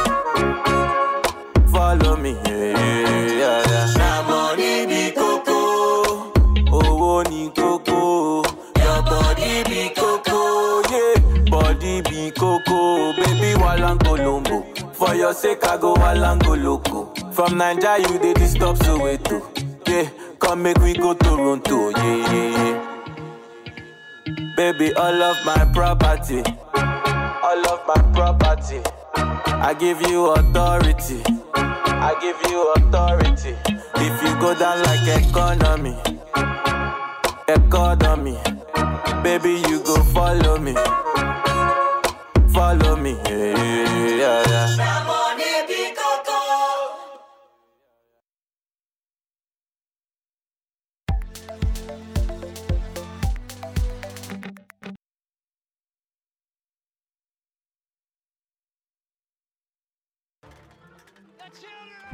Follow 1.72 2.16
me, 2.16 2.32
yeah, 2.46 2.78
yeah, 2.78 3.38
yeah. 3.38 3.64
yeah. 3.70 3.94
Na 3.96 4.22
money 4.28 4.86
be 4.86 5.12
coco, 5.12 6.32
owó 6.70 7.22
ni 7.28 7.50
coco. 7.50 8.42
Your 8.76 9.02
body 9.02 9.62
be 9.64 9.90
coco, 9.94 10.82
yeah. 10.90 11.50
Body 11.50 12.02
be 12.02 12.30
coco, 12.32 13.12
baby, 13.14 13.54
walang 13.60 13.98
colombo. 14.04 14.64
For 14.92 15.14
your 15.14 15.32
sake, 15.34 15.64
I 15.64 15.76
go 15.78 15.94
walango 15.94 16.56
loco. 16.62 17.12
From 17.32 17.52
Naija, 17.58 17.98
you 17.98 18.18
dey 18.18 18.34
disturb 18.34 18.76
Soweto. 18.78 19.40
Yeah, 19.88 20.08
come 20.38 20.62
make 20.64 20.78
we 20.78 20.94
go 20.94 21.14
Toronto, 21.14 21.90
yeah, 21.90 22.32
yeah, 22.32 22.56
yeah. 22.56 22.99
Baby, 24.60 24.92
all 24.94 25.22
of 25.22 25.38
my 25.46 25.64
property, 25.72 26.42
all 26.74 27.66
of 27.72 27.80
my 27.86 27.96
property. 28.12 28.82
I 29.14 29.72
give 29.72 30.02
you 30.02 30.26
authority. 30.32 31.22
I 31.54 32.14
give 32.20 32.36
you 32.52 32.70
authority. 32.76 33.56
If 33.94 34.22
you 34.22 34.38
go 34.38 34.52
down 34.52 34.82
like 34.82 35.24
economy, 35.24 35.96
economy, 37.48 38.36
baby, 39.22 39.62
you 39.66 39.82
go 39.82 39.96
follow 40.12 40.58
me. 40.58 40.74
Follow 42.52 42.96
me, 42.96 43.12
yeah, 43.30 43.56
yeah, 43.56 44.44
yeah, 44.46 45.19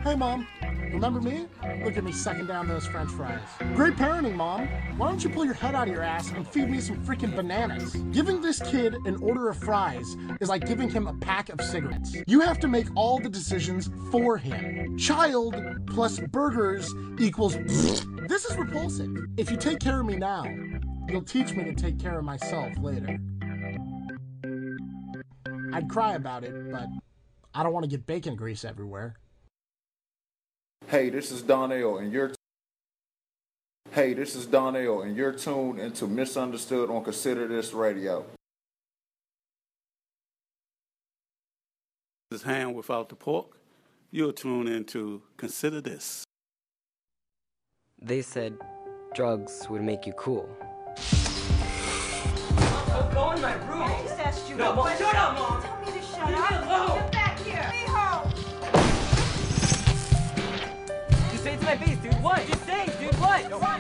Hey, 0.07 0.14
Mom. 0.14 0.46
Remember 0.92 1.20
me? 1.20 1.48
Look 1.84 1.96
at 1.96 2.04
me 2.04 2.12
sucking 2.12 2.46
down 2.46 2.68
those 2.68 2.86
french 2.86 3.11
fries. 3.11 3.40
Great 3.74 3.96
parenting, 3.96 4.36
Mom. 4.36 4.68
Why 4.96 5.09
don't 5.09 5.24
you 5.24 5.28
pull 5.28 5.44
your 5.44 5.54
head 5.54 5.74
out 5.74 5.88
of 5.88 5.92
your 5.92 6.04
ass 6.04 6.30
and 6.30 6.46
feed 6.46 6.70
me 6.70 6.78
some 6.80 7.04
freaking 7.04 7.34
bananas? 7.34 7.92
Giving 8.12 8.40
this 8.40 8.62
kid 8.62 8.94
an 9.04 9.16
order 9.16 9.48
of 9.48 9.57
fries 9.57 10.16
is 10.40 10.48
like 10.48 10.64
giving 10.64 10.88
him 10.88 11.09
a 11.09 11.14
pack 11.14 11.48
of 11.48 11.61
cigarettes. 11.61 12.14
You 12.28 12.38
have 12.38 12.61
to 12.61 12.68
make 12.68 12.86
all 12.94 13.18
the 13.18 13.28
decisions 13.28 13.90
for 14.12 14.36
him. 14.36 14.96
Child 14.96 15.57
plus 15.88 16.20
burgers 16.20 16.88
equals. 17.18 17.57
this 18.28 18.44
is 18.44 18.57
repulsive. 18.57 19.11
If 19.36 19.50
you 19.50 19.57
take 19.57 19.80
care 19.80 19.98
of 19.98 20.07
me 20.07 20.14
now, 20.18 20.44
you'll 21.09 21.22
teach 21.22 21.52
me 21.52 21.64
to 21.64 21.74
take 21.74 21.98
care 21.98 22.16
of 22.16 22.24
myself 22.24 22.72
later. 22.78 23.18
I'd 25.72 25.88
cry 25.88 26.14
about 26.14 26.44
it, 26.44 26.70
but 26.70 26.86
I 27.52 27.64
don't 27.64 27.72
want 27.72 27.82
to 27.82 27.90
get 27.90 28.07
bacon 28.07 28.36
grease 28.36 28.64
everywhere. 28.64 29.16
Hey, 30.89 31.11
this 31.11 31.32
is 31.32 31.43
Donnell, 31.43 31.99
and 31.99 32.12
you're. 32.12 32.30
Hey, 33.91 34.14
this 34.14 34.37
is 34.37 34.47
Donnell, 34.47 35.03
and 35.03 35.16
you're 35.16 35.32
tuned 35.32 35.80
into 35.80 36.07
Misunderstood 36.07 36.91
on 36.91 37.03
Consider 37.03 37.49
This 37.49 37.72
Radio. 37.72 38.24
This 42.30 42.41
is 42.41 42.47
ham 42.47 42.74
without 42.74 43.09
the 43.09 43.16
pork. 43.16 43.59
You're 44.12 44.32
tuned 44.32 44.68
into 44.68 45.22
Consider 45.37 45.80
This. 45.80 46.22
They 48.01 48.22
said 48.22 48.57
drugs 49.12 49.66
would 49.68 49.82
make 49.82 50.07
you 50.07 50.12
cool. 50.12 50.49
Don't 52.87 53.12
go 53.12 53.32
in 53.32 53.41
my 53.43 53.55
room. 53.66 53.82
I 53.82 54.03
just 54.05 54.20
asked 54.20 54.49
you 54.49 54.55
No, 54.55 54.70
a 54.70 54.74
Mom, 54.76 54.84
question. 54.84 55.65
What? 62.27 62.45
Just 62.49 62.66
say 62.66 62.87
dude. 62.99 63.14
What? 63.20 63.41
It's 63.45 63.61
my. 63.61 63.79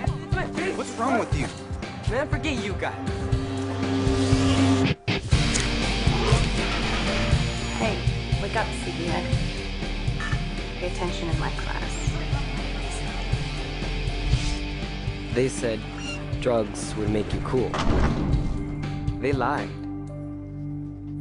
What's 0.76 0.92
wrong 0.92 1.18
with 1.18 1.36
you? 1.36 1.48
Man, 2.08 2.28
forget 2.28 2.54
you 2.64 2.74
guys. 2.74 2.94
Hey, 7.80 7.98
wake 8.40 8.54
up, 8.54 8.68
sleepyhead. 8.84 9.24
Pay 10.78 10.86
attention 10.86 11.28
in 11.28 11.40
my 11.40 11.50
class. 11.50 12.12
They 15.34 15.48
said 15.48 15.80
drugs 16.40 16.94
would 16.94 17.10
make 17.10 17.32
you 17.34 17.40
cool. 17.40 17.70
They 19.18 19.32
lied. 19.32 19.68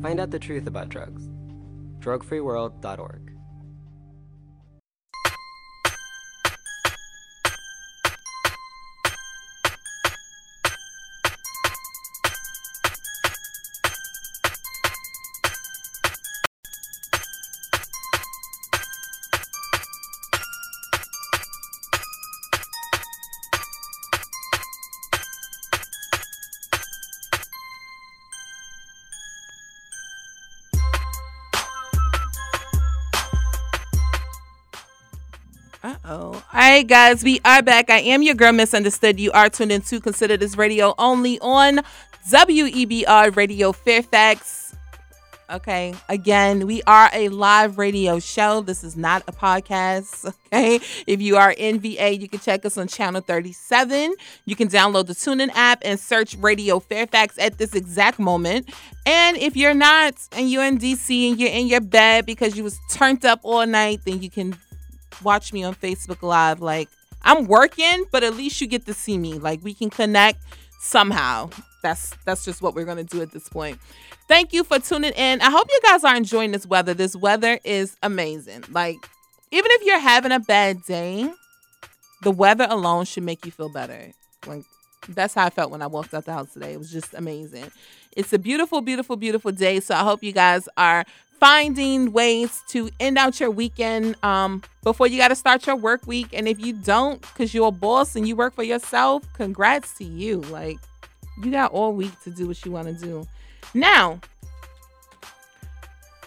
Find 0.04 0.20
out 0.20 0.30
the 0.30 0.38
truth 0.38 0.68
about 0.68 0.90
drugs. 0.90 1.28
Drugfreeworld.org. 2.02 3.35
Right, 36.76 36.86
guys, 36.86 37.24
we 37.24 37.40
are 37.46 37.62
back. 37.62 37.90
I 37.90 38.00
am 38.00 38.22
your 38.22 38.36
girl, 38.36 38.52
Misunderstood. 38.52 39.18
You 39.18 39.32
are 39.32 39.48
tuned 39.50 39.72
in 39.72 39.82
to 39.84 40.02
Consider 40.02 40.36
This 40.36 40.58
Radio 40.58 40.94
only 40.98 41.40
on 41.40 41.80
WEBR 42.30 43.34
Radio 43.34 43.72
Fairfax. 43.72 44.76
Okay, 45.50 45.94
again, 46.10 46.68
we 46.68 46.84
are 46.84 47.10
a 47.14 47.30
live 47.30 47.78
radio 47.78 48.20
show. 48.20 48.60
This 48.60 48.84
is 48.84 48.98
not 48.98 49.24
a 49.26 49.32
podcast. 49.32 50.34
Okay, 50.56 50.80
if 51.06 51.22
you 51.22 51.36
are 51.36 51.52
in 51.52 51.80
VA, 51.80 52.16
you 52.16 52.30
can 52.30 52.40
check 52.40 52.66
us 52.66 52.78
on 52.78 52.88
channel 52.88 53.20
37. 53.20 54.14
You 54.46 54.56
can 54.56 54.70
download 54.70 55.08
the 55.08 55.14
TuneIn 55.14 55.50
app 55.54 55.82
and 55.84 56.00
search 56.00 56.36
Radio 56.38 56.80
Fairfax 56.80 57.38
at 57.38 57.58
this 57.58 57.74
exact 57.74 58.20
moment. 58.20 58.70
And 59.06 59.36
if 59.36 59.58
you're 59.58 59.74
not 59.74 60.14
and 60.32 60.50
you're 60.50 60.64
in 60.64 60.78
DC 60.78 61.30
and 61.30 61.40
you're 61.40 61.50
in 61.50 61.68
your 61.68 61.82
bed 61.82 62.26
because 62.26 62.56
you 62.56 62.64
was 62.64 62.80
turned 62.90 63.26
up 63.26 63.42
all 63.44 63.66
night, 63.66 64.00
then 64.06 64.22
you 64.22 64.30
can 64.30 64.56
watch 65.24 65.53
me 65.53 65.63
on 65.63 65.76
Facebook 65.76 66.22
Live. 66.22 66.61
Like 66.61 66.89
I'm 67.24 67.45
working, 67.45 68.05
but 68.11 68.24
at 68.24 68.36
least 68.36 68.59
you 68.61 68.68
get 68.68 68.86
to 68.86 68.93
see 68.93 69.18
me. 69.18 69.34
Like 69.34 69.63
we 69.63 69.74
can 69.74 69.89
connect 69.89 70.39
somehow. 70.80 71.49
That's 71.82 72.13
that's 72.26 72.45
just 72.45 72.61
what 72.61 72.76
we're 72.76 72.86
gonna 72.86 73.03
do 73.03 73.22
at 73.22 73.32
this 73.32 73.49
point. 73.49 73.80
Thank 74.28 74.53
you 74.53 74.63
for 74.63 74.80
tuning 74.80 75.13
in. 75.13 75.41
I 75.41 75.51
hope 75.51 75.68
you 75.70 75.80
guys 75.84 76.03
are 76.03 76.16
enjoying 76.16 76.51
this 76.51 76.66
weather. 76.66 76.93
This 76.93 77.16
weather 77.16 77.59
is 77.63 77.95
amazing. 78.01 78.63
Like 78.72 78.97
even 79.51 79.72
if 79.72 79.84
you're 79.84 79.99
having 79.99 80.32
a 80.32 80.39
bad 80.39 80.84
day, 80.84 81.30
the 82.24 82.32
weather 82.32 82.68
alone 82.70 83.05
should 83.05 83.24
make 83.24 83.45
you 83.45 83.51
feel 83.51 83.70
better. 83.70 84.11
Like 84.47 84.63
that's 85.09 85.36
how 85.36 85.45
I 85.45 85.49
felt 85.49 85.72
when 85.72 85.82
I 85.82 85.88
walked 85.88 86.13
out 86.13 86.26
the 86.26 86.34
house 86.34 86.53
today. 86.53 86.74
It 86.74 86.80
was 86.80 86.91
just 86.91 87.13
amazing. 87.13 87.72
It's 88.16 88.34
a 88.34 88.39
beautiful, 88.39 88.82
beautiful, 88.82 89.16
beautiful 89.18 89.51
day. 89.51 89.80
So 89.80 89.93
I 89.93 89.99
hope 89.99 90.24
you 90.24 90.32
guys 90.32 90.68
are 90.78 91.05
finding 91.40 92.12
ways 92.12 92.64
to 92.70 92.90
end 93.00 93.18
out 93.18 93.40
your 93.40 93.52
weekend 93.52 94.16
um, 94.24 94.64
before 94.84 95.08
you 95.08 95.18
got 95.18 95.30
to 95.30 95.36
start 95.36 95.68
your 95.68 95.76
work 95.76 96.06
week. 96.08 96.28
And 96.34 96.48
if 96.48 96.60
you 96.60 96.74
don't, 96.74 97.22
because 97.22 97.54
you're 97.54 97.68
a 97.68 97.72
boss 97.72 98.16
and 98.16 98.28
you 98.28 98.36
work 98.36 98.56
for 98.56 98.64
yourself, 98.64 99.24
congrats 99.34 99.98
to 99.98 100.04
you. 100.04 100.42
Like, 100.42 100.78
you 101.44 101.52
got 101.52 101.72
all 101.72 101.94
week 101.94 102.20
to 102.24 102.30
do 102.30 102.48
what 102.48 102.64
you 102.66 102.72
want 102.72 102.88
to 102.88 102.94
do. 102.94 103.28
Now, 103.74 104.20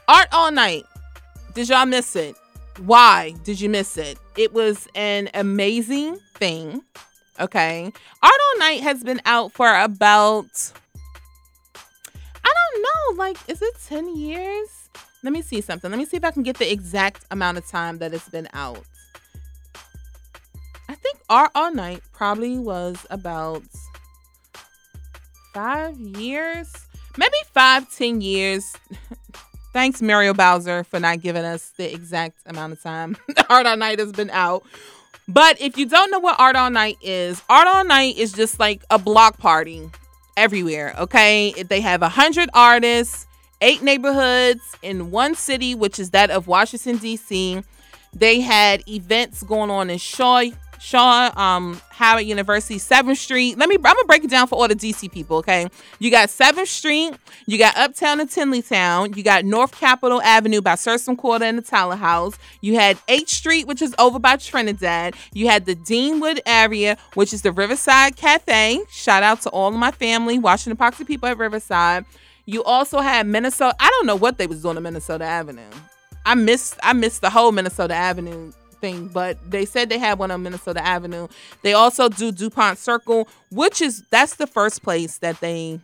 Art 0.06 0.28
All 0.32 0.50
Night. 0.50 0.84
Did 1.54 1.68
y'all 1.68 1.86
miss 1.86 2.14
it? 2.14 2.36
Why 2.84 3.34
did 3.44 3.60
you 3.60 3.68
miss 3.68 3.96
it? 3.96 4.18
It 4.36 4.52
was 4.52 4.88
an 4.94 5.28
amazing 5.34 6.18
thing. 6.34 6.82
Okay. 7.40 7.92
Art 8.22 8.32
All 8.32 8.58
Night 8.58 8.80
has 8.82 9.02
been 9.02 9.20
out 9.24 9.52
for 9.52 9.68
about, 9.74 10.72
I 12.44 12.54
don't 12.54 12.82
know, 12.82 13.22
like, 13.22 13.36
is 13.48 13.60
it 13.62 13.74
10 13.86 14.16
years? 14.16 14.68
Let 15.22 15.32
me 15.32 15.42
see 15.42 15.60
something. 15.60 15.90
Let 15.90 15.98
me 15.98 16.04
see 16.04 16.16
if 16.16 16.24
I 16.24 16.30
can 16.30 16.42
get 16.42 16.58
the 16.58 16.70
exact 16.70 17.24
amount 17.30 17.58
of 17.58 17.66
time 17.66 17.98
that 17.98 18.14
it's 18.14 18.28
been 18.28 18.48
out. 18.52 18.84
I 20.88 20.94
think 20.94 21.18
Art 21.28 21.50
All 21.54 21.72
Night 21.72 22.02
probably 22.12 22.58
was 22.58 23.04
about 23.10 23.62
five 25.52 25.98
years, 25.98 26.72
maybe 27.16 27.36
five, 27.52 27.90
ten 27.94 28.20
years. 28.20 28.74
Thanks, 29.72 30.00
Mario 30.00 30.32
Bowser, 30.34 30.82
for 30.84 30.98
not 30.98 31.20
giving 31.20 31.44
us 31.44 31.72
the 31.76 31.92
exact 31.92 32.38
amount 32.46 32.72
of 32.72 32.82
time 32.82 33.16
Art 33.50 33.66
All 33.66 33.76
Night 33.76 33.98
has 33.98 34.12
been 34.12 34.30
out. 34.30 34.62
But 35.28 35.60
if 35.60 35.76
you 35.76 35.84
don't 35.84 36.10
know 36.10 36.18
what 36.20 36.40
Art 36.40 36.56
All 36.56 36.70
Night 36.70 36.96
is, 37.02 37.42
Art 37.50 37.66
All 37.68 37.84
Night 37.84 38.16
is 38.16 38.32
just 38.32 38.58
like 38.58 38.82
a 38.88 38.98
block 38.98 39.38
party 39.38 39.90
everywhere. 40.38 40.94
Okay, 40.98 41.52
If 41.56 41.68
they 41.68 41.80
have 41.82 42.02
a 42.02 42.08
hundred 42.08 42.48
artists, 42.54 43.26
eight 43.60 43.82
neighborhoods 43.82 44.62
in 44.82 45.10
one 45.10 45.34
city, 45.34 45.74
which 45.74 45.98
is 45.98 46.10
that 46.10 46.30
of 46.30 46.46
Washington 46.46 46.98
D.C. 46.98 47.62
They 48.14 48.40
had 48.40 48.88
events 48.88 49.42
going 49.42 49.70
on 49.70 49.90
in 49.90 49.98
Shaw, 49.98 50.44
Shaw, 50.80 51.30
um, 51.36 51.80
Howard 51.90 52.24
University, 52.24 52.78
Seventh 52.78 53.18
Street. 53.18 53.58
Let 53.58 53.68
me, 53.68 53.74
I'm 53.76 53.82
gonna 53.82 54.04
break 54.04 54.24
it 54.24 54.30
down 54.30 54.46
for 54.46 54.54
all 54.56 54.68
the 54.68 54.76
DC 54.76 55.10
people. 55.12 55.38
Okay, 55.38 55.68
you 55.98 56.10
got 56.10 56.30
Seventh 56.30 56.68
Street, 56.68 57.14
you 57.46 57.58
got 57.58 57.76
Uptown 57.76 58.20
and 58.20 58.30
Tenleytown, 58.30 59.16
you 59.16 59.22
got 59.22 59.44
North 59.44 59.72
Capitol 59.72 60.22
Avenue 60.22 60.60
by 60.60 60.74
Sursum 60.74 61.18
Corda 61.18 61.44
and 61.44 61.58
the 61.58 61.62
Tyler 61.62 61.96
House. 61.96 62.38
You 62.60 62.76
had 62.76 62.96
8th 63.08 63.28
Street, 63.28 63.66
which 63.66 63.82
is 63.82 63.94
over 63.98 64.18
by 64.18 64.36
Trinidad. 64.36 65.14
You 65.32 65.48
had 65.48 65.66
the 65.66 65.74
Deanwood 65.74 66.40
area, 66.46 66.96
which 67.14 67.32
is 67.32 67.42
the 67.42 67.52
Riverside 67.52 68.16
Cafe. 68.16 68.80
Shout 68.88 69.22
out 69.22 69.42
to 69.42 69.50
all 69.50 69.68
of 69.68 69.74
my 69.74 69.90
family, 69.90 70.38
Washington 70.38 70.76
Epoxy 70.78 71.06
people 71.06 71.28
at 71.28 71.38
Riverside. 71.38 72.04
You 72.48 72.64
also 72.64 73.00
had 73.00 73.26
Minnesota. 73.26 73.76
I 73.78 73.90
don't 73.90 74.06
know 74.06 74.16
what 74.16 74.38
they 74.38 74.46
was 74.46 74.62
doing 74.62 74.78
on 74.78 74.82
Minnesota 74.82 75.24
Avenue. 75.24 75.68
I 76.24 76.34
missed 76.34 76.78
I 76.82 76.94
missed 76.94 77.20
the 77.20 77.28
whole 77.28 77.52
Minnesota 77.52 77.92
Avenue 77.92 78.52
thing, 78.80 79.08
but 79.08 79.38
they 79.50 79.66
said 79.66 79.90
they 79.90 79.98
had 79.98 80.18
one 80.18 80.30
on 80.30 80.42
Minnesota 80.42 80.82
Avenue. 80.82 81.28
They 81.62 81.74
also 81.74 82.08
do 82.08 82.32
DuPont 82.32 82.78
Circle, 82.78 83.28
which 83.50 83.82
is 83.82 84.02
that's 84.08 84.36
the 84.36 84.46
first 84.46 84.82
place 84.82 85.18
that 85.18 85.40
they 85.40 85.78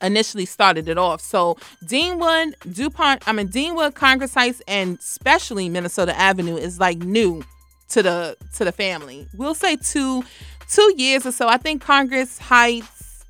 initially 0.00 0.46
started 0.46 0.88
it 0.88 0.96
off. 0.96 1.20
So 1.20 1.56
Deanwood, 1.84 2.54
DuPont, 2.72 3.26
I 3.26 3.32
mean 3.32 3.48
Deanwood, 3.48 3.94
Congress 3.94 4.34
Heights, 4.34 4.62
and 4.68 4.96
especially 5.00 5.68
Minnesota 5.68 6.16
Avenue 6.16 6.56
is 6.56 6.78
like 6.78 6.98
new 6.98 7.42
to 7.88 8.04
the 8.04 8.36
to 8.54 8.64
the 8.64 8.70
family. 8.70 9.26
We'll 9.34 9.54
say 9.54 9.74
two 9.74 10.22
two 10.70 10.94
years 10.96 11.26
or 11.26 11.32
so. 11.32 11.48
I 11.48 11.56
think 11.56 11.82
Congress 11.82 12.38
Heights 12.38 13.24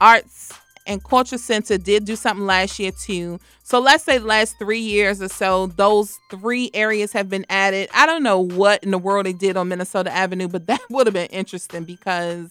Arts 0.00 0.54
and 0.88 1.04
Culture 1.04 1.38
Center 1.38 1.78
did 1.78 2.06
do 2.06 2.16
something 2.16 2.46
last 2.46 2.78
year 2.78 2.90
too. 2.90 3.38
So 3.62 3.78
let's 3.78 4.02
say 4.02 4.18
the 4.18 4.24
last 4.24 4.58
three 4.58 4.80
years 4.80 5.20
or 5.22 5.28
so, 5.28 5.66
those 5.66 6.18
three 6.30 6.70
areas 6.72 7.12
have 7.12 7.28
been 7.28 7.44
added. 7.50 7.90
I 7.94 8.06
don't 8.06 8.22
know 8.22 8.40
what 8.40 8.82
in 8.82 8.90
the 8.90 8.98
world 8.98 9.26
they 9.26 9.34
did 9.34 9.56
on 9.56 9.68
Minnesota 9.68 10.10
Avenue, 10.10 10.48
but 10.48 10.66
that 10.66 10.80
would 10.90 11.06
have 11.06 11.14
been 11.14 11.26
interesting 11.26 11.84
because 11.84 12.50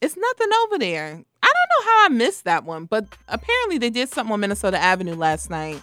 it's 0.00 0.16
nothing 0.16 0.48
over 0.64 0.78
there. 0.78 1.22
I 1.42 1.46
don't 1.46 1.86
know 1.86 1.90
how 1.90 2.06
I 2.06 2.08
missed 2.08 2.44
that 2.44 2.64
one, 2.64 2.86
but 2.86 3.06
apparently 3.28 3.78
they 3.78 3.90
did 3.90 4.08
something 4.08 4.32
on 4.32 4.40
Minnesota 4.40 4.78
Avenue 4.78 5.14
last 5.14 5.50
night. 5.50 5.82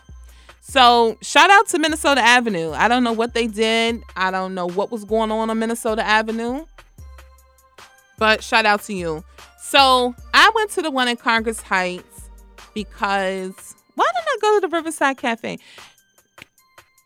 So 0.62 1.18
shout 1.22 1.50
out 1.50 1.68
to 1.70 1.80
Minnesota 1.80 2.22
Avenue. 2.22 2.72
I 2.72 2.88
don't 2.88 3.04
know 3.04 3.14
what 3.14 3.34
they 3.34 3.48
did. 3.48 4.02
I 4.16 4.32
don't 4.32 4.54
know 4.56 4.68
what 4.68 4.92
was 4.92 5.06
going 5.06 5.32
on 5.32 5.50
on 5.50 5.60
Minnesota 5.60 6.04
Avenue. 6.04 6.66
But 8.18 8.44
shout 8.44 8.66
out 8.66 8.84
to 8.84 8.94
you. 8.94 9.24
So 9.70 10.16
I 10.34 10.52
went 10.56 10.72
to 10.72 10.82
the 10.82 10.90
one 10.90 11.08
in 11.08 11.16
Congress 11.16 11.62
Heights 11.62 12.28
because 12.74 13.76
why 13.94 14.06
didn't 14.16 14.28
I 14.28 14.38
go 14.42 14.56
to 14.56 14.68
the 14.68 14.76
Riverside 14.76 15.18
Cafe? 15.20 15.60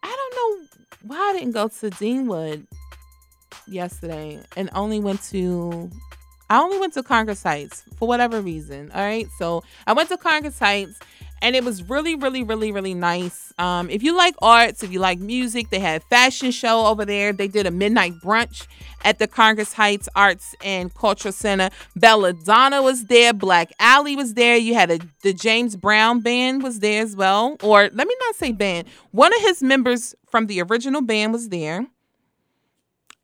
I 0.01 0.07
don't 0.07 0.35
know 0.61 0.67
why 1.01 1.17
I 1.17 1.33
didn't 1.33 1.51
go 1.51 1.67
to 1.67 1.89
Deanwood 1.89 2.65
yesterday 3.67 4.41
and 4.55 4.69
only 4.73 5.01
went 5.01 5.21
to 5.23 5.91
I 6.53 6.59
only 6.59 6.77
went 6.77 6.93
to 6.93 7.01
Congress 7.01 7.41
Heights 7.41 7.83
for 7.97 8.07
whatever 8.07 8.39
reason. 8.39 8.91
All 8.93 9.01
right. 9.01 9.27
So 9.39 9.63
I 9.87 9.93
went 9.93 10.09
to 10.09 10.17
Congress 10.17 10.59
Heights 10.59 10.99
and 11.41 11.55
it 11.55 11.63
was 11.63 11.81
really, 11.89 12.13
really, 12.13 12.43
really, 12.43 12.71
really 12.71 12.93
nice. 12.93 13.51
Um, 13.57 13.89
if 13.89 14.03
you 14.03 14.15
like 14.15 14.35
arts, 14.39 14.83
if 14.83 14.91
you 14.91 14.99
like 14.99 15.17
music, 15.17 15.71
they 15.71 15.79
had 15.79 16.03
fashion 16.03 16.51
show 16.51 16.85
over 16.85 17.05
there. 17.05 17.33
They 17.33 17.47
did 17.47 17.65
a 17.65 17.71
midnight 17.71 18.13
brunch 18.23 18.67
at 19.03 19.17
the 19.17 19.27
Congress 19.27 19.73
Heights 19.73 20.07
Arts 20.15 20.53
and 20.63 20.93
Cultural 20.93 21.31
Center. 21.31 21.71
Belladonna 21.95 22.83
was 22.83 23.05
there. 23.05 23.33
Black 23.33 23.71
Alley 23.79 24.15
was 24.15 24.35
there. 24.35 24.55
You 24.55 24.75
had 24.75 24.91
a 24.91 24.99
the 25.23 25.33
James 25.33 25.75
Brown 25.75 26.19
band 26.19 26.61
was 26.61 26.81
there 26.81 27.01
as 27.01 27.15
well. 27.15 27.57
Or 27.63 27.89
let 27.91 28.07
me 28.07 28.15
not 28.27 28.35
say 28.35 28.51
band. 28.51 28.87
One 29.09 29.33
of 29.33 29.41
his 29.41 29.63
members 29.63 30.13
from 30.29 30.45
the 30.45 30.61
original 30.61 31.01
band 31.01 31.33
was 31.33 31.49
there. 31.49 31.87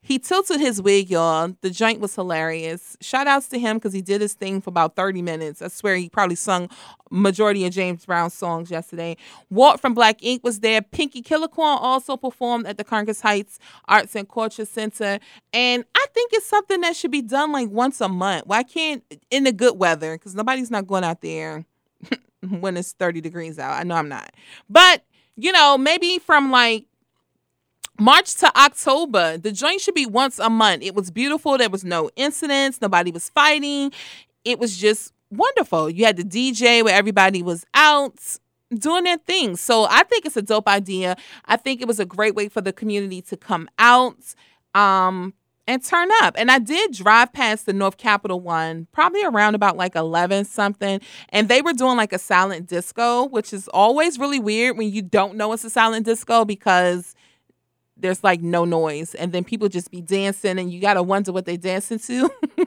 He 0.10 0.18
tilted 0.18 0.60
his 0.60 0.82
wig, 0.82 1.12
y'all. 1.12 1.56
The 1.62 1.70
joint 1.70 2.00
was 2.00 2.16
hilarious. 2.16 2.98
Shout 3.00 3.28
outs 3.28 3.48
to 3.50 3.60
him 3.60 3.78
because 3.78 3.94
he 3.94 4.02
did 4.02 4.22
his 4.22 4.34
thing 4.34 4.60
for 4.60 4.72
about 4.72 4.96
30 4.96 5.22
minutes. 5.22 5.62
I 5.62 5.68
swear 5.68 5.98
he 5.98 6.10
probably 6.10 6.36
sung 6.36 6.68
majority 7.12 7.64
of 7.64 7.74
James 7.74 8.08
Brown 8.08 8.32
songs 8.32 8.72
yesterday. 8.72 9.18
Walt 9.52 9.80
from 9.80 9.94
Black 9.94 10.24
Ink 10.24 10.44
was 10.44 10.62
there. 10.62 10.82
Pinky 10.82 11.22
Killicorn 11.22 11.78
also 11.80 12.18
performed 12.18 12.66
at 12.66 12.80
the 12.80 12.84
Congress 12.84 13.22
Heights 13.22 13.60
Arts 13.88 14.16
and 14.16 14.28
Culture 14.28 14.66
Center. 14.66 15.20
And 15.54 15.86
I 15.94 16.06
think 16.12 16.32
it's 16.34 16.48
something 16.48 16.82
that 16.82 16.96
should 16.96 17.12
be 17.12 17.22
done 17.22 17.52
like 17.52 17.70
once 17.70 18.02
a 18.02 18.10
month. 18.10 18.48
Why 18.48 18.64
can't 18.64 19.04
in 19.30 19.44
the 19.44 19.52
good 19.52 19.78
weather? 19.78 20.18
Because 20.18 20.34
nobody's 20.34 20.72
not 20.72 20.88
going 20.88 21.04
out 21.04 21.22
there 21.22 21.66
when 22.50 22.78
it's 22.78 22.94
30 22.94 23.22
degrees 23.22 23.60
out. 23.60 23.80
I 23.80 23.84
know 23.84 23.94
I'm 23.94 24.10
not. 24.10 24.34
But, 24.68 25.04
you 25.36 25.52
know, 25.52 25.78
maybe 25.78 26.18
from 26.18 26.50
like 26.50 26.88
March 28.00 28.36
to 28.36 28.58
October, 28.58 29.38
the 29.38 29.52
joint 29.52 29.82
should 29.82 29.94
be 29.94 30.06
once 30.06 30.40
a 30.40 30.50
month. 30.50 30.84
It 30.84 30.96
was 30.96 31.12
beautiful. 31.12 31.58
There 31.58 31.70
was 31.70 31.84
no 31.84 32.10
incidents. 32.16 32.80
Nobody 32.82 33.12
was 33.12 33.30
fighting. 33.30 33.92
It 34.46 34.58
was 34.58 34.78
just 34.78 35.14
wonderful. 35.30 35.90
You 35.90 36.06
had 36.06 36.16
the 36.16 36.24
DJ 36.24 36.82
where 36.84 36.96
everybody 36.96 37.44
was 37.44 37.66
out 37.74 38.38
doing 38.74 39.04
their 39.04 39.18
thing. 39.18 39.58
So 39.58 39.86
I 39.90 40.04
think 40.04 40.26
it's 40.26 40.38
a 40.38 40.42
dope 40.42 40.68
idea. 40.68 41.18
I 41.46 41.58
think 41.58 41.82
it 41.82 41.88
was 41.88 42.00
a 42.00 42.06
great 42.06 42.36
way 42.36 42.48
for 42.48 42.62
the 42.62 42.72
community 42.72 43.22
to 43.24 43.36
come 43.36 43.68
out 43.78 44.36
um, 44.74 45.34
and 45.68 45.84
turn 45.84 46.08
up. 46.22 46.36
And 46.38 46.50
I 46.50 46.60
did 46.60 46.94
drive 46.94 47.34
past 47.34 47.66
the 47.66 47.74
North 47.74 47.98
Capitol 47.98 48.40
one, 48.40 48.88
probably 48.94 49.26
around 49.26 49.56
about 49.56 49.76
like 49.76 49.96
11 49.96 50.46
something. 50.46 51.02
And 51.30 51.50
they 51.50 51.62
were 51.62 51.74
doing 51.74 51.98
like 51.98 52.14
a 52.14 52.20
silent 52.20 52.68
disco, 52.68 53.26
which 53.26 53.52
is 53.52 53.68
always 53.70 54.18
really 54.18 54.40
weird 54.40 54.78
when 54.78 54.90
you 54.90 55.02
don't 55.02 55.36
know 55.36 55.52
it's 55.52 55.66
a 55.66 55.70
silent 55.70 56.06
disco 56.06 56.46
because 56.46 57.14
there's 58.02 58.24
like 58.24 58.42
no 58.42 58.66
noise 58.66 59.16
and 59.16 59.32
then 59.32 59.44
people 59.44 59.70
just 59.70 59.92
be 59.92 60.02
dancing 60.02 60.60
and 60.60 60.72
you 60.72 60.80
gotta 60.82 61.04
wonder 61.04 61.32
what 61.32 61.46
they're 61.46 61.58
dancing 61.58 62.00
to. 62.00 62.30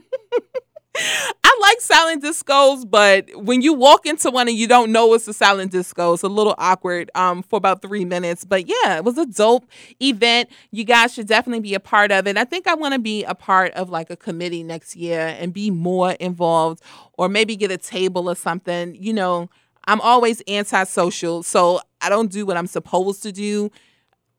I 0.95 1.59
like 1.61 1.80
silent 1.80 2.22
discos 2.22 2.89
but 2.89 3.35
when 3.35 3.62
you 3.62 3.72
walk 3.72 4.05
into 4.05 4.30
one 4.30 4.47
and 4.49 4.57
you 4.57 4.68
don't 4.68 4.93
know 4.93 5.14
it's 5.14 5.26
a 5.26 5.33
silent 5.33 5.72
disco 5.72 6.12
it's 6.12 6.22
a 6.22 6.28
little 6.28 6.55
awkward 6.59 7.11
um 7.14 7.43
for 7.43 7.57
about 7.57 7.83
three 7.83 8.05
minutes. 8.05 8.45
But 8.45 8.68
yeah 8.68 8.97
it 8.97 9.05
was 9.05 9.16
a 9.16 9.26
dope 9.26 9.66
event. 10.01 10.51
You 10.70 10.85
guys 10.85 11.14
should 11.14 11.26
definitely 11.26 11.61
be 11.61 11.74
a 11.74 11.80
part 11.80 12.12
of 12.12 12.26
it. 12.26 12.37
I 12.37 12.45
think 12.45 12.66
i 12.66 12.74
want 12.74 12.95
to 12.95 13.01
be 13.01 13.24
a 13.24 13.35
part 13.35 13.72
of 13.72 13.91
like 13.91 14.11
a 14.11 14.16
committee 14.16 14.62
next 14.62 14.95
year 14.97 15.35
and 15.39 15.53
be 15.53 15.70
more 15.70 16.12
involved 16.12 16.83
or 17.14 17.28
maybe 17.28 17.57
get 17.57 17.70
a 17.70 17.78
table 17.78 18.28
or 18.28 18.37
something. 18.37 18.95
You 18.95 19.12
know 19.12 19.49
i'm 19.85 20.01
always 20.01 20.43
antisocial 20.49 21.43
so 21.43 21.80
i 22.01 22.09
don't 22.09 22.30
do 22.30 22.47
what 22.47 22.57
i'm 22.57 22.66
supposed 22.66 23.22
to 23.22 23.33
do 23.33 23.70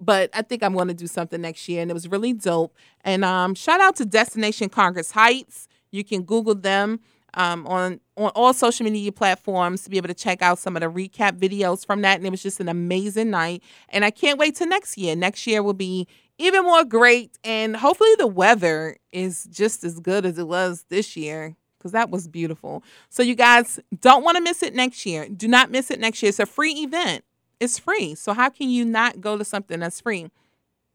but 0.04 0.30
I 0.34 0.42
think 0.42 0.64
I'm 0.64 0.74
going 0.74 0.88
to 0.88 0.94
do 0.94 1.08
something 1.08 1.42
next 1.42 1.68
year, 1.68 1.82
and 1.82 1.90
it 1.90 1.94
was 1.94 2.08
really 2.08 2.34
dope. 2.34 2.76
And 3.02 3.24
um, 3.24 3.56
shout 3.56 3.82
out 3.82 3.96
to 3.98 4.06
Destination 4.06 4.70
Congress 4.70 5.12
Heights. 5.12 5.68
You 5.92 6.04
can 6.04 6.24
Google 6.24 6.56
them 6.56 7.00
um, 7.36 7.66
on 7.68 8.00
on 8.16 8.30
all 8.36 8.54
social 8.54 8.84
media 8.84 9.12
platforms 9.12 9.84
to 9.84 9.90
be 9.90 9.98
able 9.98 10.08
to 10.08 10.14
check 10.14 10.42
out 10.42 10.60
some 10.60 10.76
of 10.76 10.82
the 10.82 10.88
recap 10.90 11.40
videos 11.40 11.84
from 11.86 12.02
that. 12.04 12.18
And 12.18 12.28
it 12.28 12.30
was 12.30 12.44
just 12.44 12.60
an 12.60 12.70
amazing 12.70 13.30
night, 13.30 13.64
and 13.90 14.06
I 14.06 14.12
can't 14.12 14.38
wait 14.40 14.56
to 14.56 14.66
next 14.66 14.98
year. 14.98 15.16
Next 15.16 15.46
year 15.48 15.64
will 15.64 15.74
be 15.74 16.08
even 16.38 16.64
more 16.64 16.84
great, 16.84 17.38
and 17.44 17.76
hopefully 17.76 18.14
the 18.18 18.28
weather 18.28 18.98
is 19.12 19.46
just 19.52 19.84
as 19.84 20.00
good 20.00 20.26
as 20.26 20.38
it 20.38 20.48
was 20.48 20.86
this 20.90 21.16
year 21.16 21.56
because 21.78 21.92
that 21.92 22.10
was 22.10 22.28
beautiful. 22.30 22.82
So 23.10 23.22
you 23.22 23.36
guys 23.36 23.78
don't 24.00 24.24
want 24.24 24.38
to 24.38 24.44
miss 24.44 24.64
it 24.64 24.74
next 24.74 25.06
year. 25.06 25.28
Do 25.28 25.50
not 25.50 25.70
miss 25.70 25.92
it 25.92 26.00
next 26.00 26.24
year. 26.24 26.30
It's 26.30 26.40
a 26.40 26.46
free 26.46 26.72
event. 26.72 27.26
It's 27.64 27.80
free. 27.80 28.14
So 28.16 28.34
how 28.34 28.50
can 28.50 28.70
you 28.70 28.84
not 28.84 29.22
go 29.22 29.38
to 29.38 29.46
something 29.46 29.80
that's 29.80 30.02
free? 30.02 30.30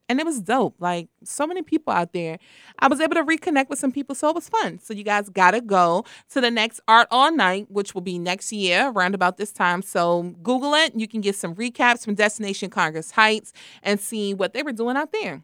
And 0.07 0.21
it 0.21 0.27
was 0.27 0.41
dope. 0.41 0.75
Like 0.79 1.09
so 1.25 1.47
many 1.47 1.63
people 1.63 1.95
out 1.95 2.13
there. 2.13 2.39
I 2.79 2.89
was 2.89 3.01
able 3.01 3.15
to 3.15 3.25
reconnect 3.25 3.71
with 3.71 3.79
some 3.79 3.91
people, 3.91 4.15
so 4.15 4.29
it 4.29 4.35
was 4.35 4.51
fun. 4.51 4.79
So 4.79 4.93
you 4.93 5.03
guys 5.03 5.31
gotta 5.31 5.63
go 5.63 6.05
to 6.31 6.43
the 6.43 6.51
next 6.51 6.81
Art 6.87 7.09
All 7.11 7.33
Night, 7.33 7.71
which 7.71 7.95
will 7.95 8.03
be 8.03 8.19
next 8.19 8.53
year, 8.53 8.89
around 8.89 9.15
about 9.15 9.39
this 9.39 9.51
time. 9.51 9.81
So 9.81 10.35
Google 10.43 10.75
it. 10.75 10.95
You 10.95 11.09
can 11.09 11.23
get 11.23 11.37
some 11.37 11.55
recaps 11.55 12.05
from 12.05 12.15
Destination 12.15 12.69
Congress 12.69 13.13
Heights 13.13 13.55
and 13.83 13.99
see 13.99 14.35
what 14.35 14.53
they 14.53 14.63
were 14.63 14.73
doing 14.73 14.97
out 14.99 15.13
there. 15.13 15.43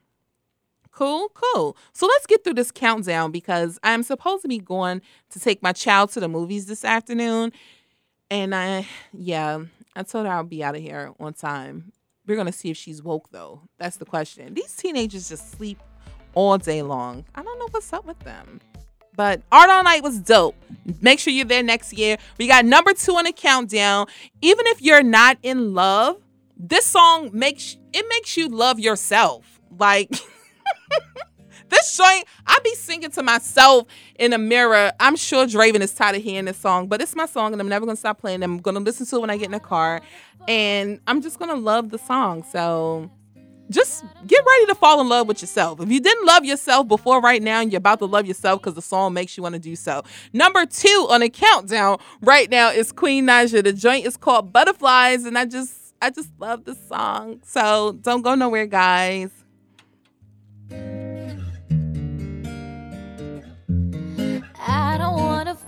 Cool, 0.91 1.31
cool. 1.35 1.75
So 1.95 2.07
let's 2.07 2.27
get 2.27 2.45
through 2.45 2.55
this 2.55 2.71
countdown 2.71 3.33
because 3.33 3.79
I'm 3.83 4.03
supposed 4.03 4.43
to 4.43 4.49
be 4.49 4.59
going 4.59 5.01
to 5.31 5.41
take 5.41 5.63
my 5.63 5.73
child 5.73 6.13
to 6.13 6.21
the 6.21 6.29
movies 6.29 6.67
this 6.67 6.85
afternoon. 6.85 7.53
And 8.31 8.55
I, 8.55 8.87
yeah, 9.13 9.65
I 9.97 10.03
told 10.03 10.27
her 10.27 10.33
I'll 10.33 10.45
be 10.45 10.65
out 10.65 10.75
of 10.75 10.83
here 10.83 11.13
on 11.21 11.35
time. 11.35 11.93
We're 12.27 12.37
gonna 12.37 12.53
see 12.53 12.71
if 12.71 12.77
she's 12.77 13.03
woke 13.03 13.31
though. 13.31 13.63
That's 13.79 13.97
the 13.97 14.05
question. 14.05 14.55
These 14.55 14.75
teenagers 14.77 15.29
just 15.29 15.53
sleep 15.53 15.79
all 16.35 16.59
day 16.59 16.83
long. 16.83 17.25
I 17.35 17.43
don't 17.43 17.59
know 17.59 17.69
what's 17.71 17.93
up 17.93 18.07
with 18.07 18.19
them. 18.21 18.61
But 19.17 19.43
Art 19.53 19.71
All 19.71 19.85
Night 19.85 20.03
was 20.03 20.19
dope. 20.19 20.57
Make 21.01 21.21
sure 21.21 21.33
you're 21.33 21.45
there 21.45 21.63
next 21.63 21.93
year. 21.93 22.17
We 22.39 22.49
got 22.49 22.65
number 22.65 22.93
two 22.95 23.13
on 23.13 23.25
the 23.25 23.33
countdown. 23.33 24.07
Even 24.43 24.67
if 24.69 24.83
you're 24.83 25.05
not 25.05 25.39
in 25.43 25.75
love, 25.75 26.17
this 26.57 26.87
song 26.87 27.31
makes 27.33 27.77
it 27.93 28.05
makes 28.09 28.37
you 28.37 28.49
love 28.49 28.81
yourself. 28.81 29.61
Like 29.79 30.11
this 31.75 31.97
joint, 31.97 32.25
I 32.47 32.59
be 32.63 32.75
singing 32.75 33.11
to 33.11 33.23
myself 33.23 33.87
in 34.19 34.31
the 34.31 34.39
mirror. 34.39 34.93
I'm 35.01 35.17
sure 35.17 35.47
Draven 35.47 35.81
is 35.81 35.95
tired 35.95 36.17
of 36.17 36.23
hearing 36.23 36.47
this 36.47 36.57
song, 36.57 36.89
but 36.89 37.03
it's 37.03 37.15
my 37.15 37.27
song 37.27 37.53
and 37.53 37.61
I'm 37.61 37.69
never 37.69 37.87
gonna 37.87 37.97
stop 37.97 38.21
playing. 38.21 38.43
I'm 38.43 38.59
gonna 38.59 38.81
listen 38.81 39.07
to 39.07 39.17
it 39.17 39.21
when 39.21 39.31
I 39.31 39.37
get 39.37 39.47
in 39.47 39.53
the 39.53 39.61
car. 39.61 40.01
And 40.49 41.01
I'm 41.07 41.23
just 41.23 41.39
gonna 41.39 41.55
love 41.55 41.91
the 41.91 41.99
song. 41.99 42.45
So 42.51 43.11
just 43.71 44.05
get 44.27 44.45
ready 44.47 44.67
to 44.67 44.75
fall 44.75 45.01
in 45.01 45.09
love 45.09 45.27
with 45.27 45.41
yourself. 45.41 45.81
If 45.81 45.91
you 45.91 46.01
didn't 46.01 46.27
love 46.27 46.45
yourself 46.45 46.87
before 46.87 47.21
right 47.21 47.43
now, 47.43 47.61
you're 47.61 47.79
about 47.79 47.99
to 48.01 48.05
love 48.05 48.27
yourself 48.27 48.61
because 48.61 48.75
the 48.75 48.83
song 48.83 49.15
makes 49.15 49.37
you 49.37 49.43
want 49.43 49.55
to 49.55 49.59
do 49.59 49.75
so. 49.75 50.03
Number 50.33 50.67
two 50.67 51.07
on 51.11 51.21
the 51.21 51.31
countdown 51.31 51.99
right 52.21 52.51
now 52.51 52.71
is 52.71 52.93
Queen 52.93 53.27
Naija. 53.27 53.65
The 53.65 53.73
joint 53.73 54.07
is 54.07 54.17
called 54.17 54.53
Butterflies, 54.53 55.25
and 55.25 55.39
I 55.39 55.47
just 55.47 55.95
I 56.03 56.11
just 56.11 56.31
love 56.39 56.65
the 56.65 56.75
song. 56.75 57.41
So 57.45 57.99
don't 58.03 58.23
go 58.23 58.35
nowhere, 58.35 58.67
guys. 58.67 59.31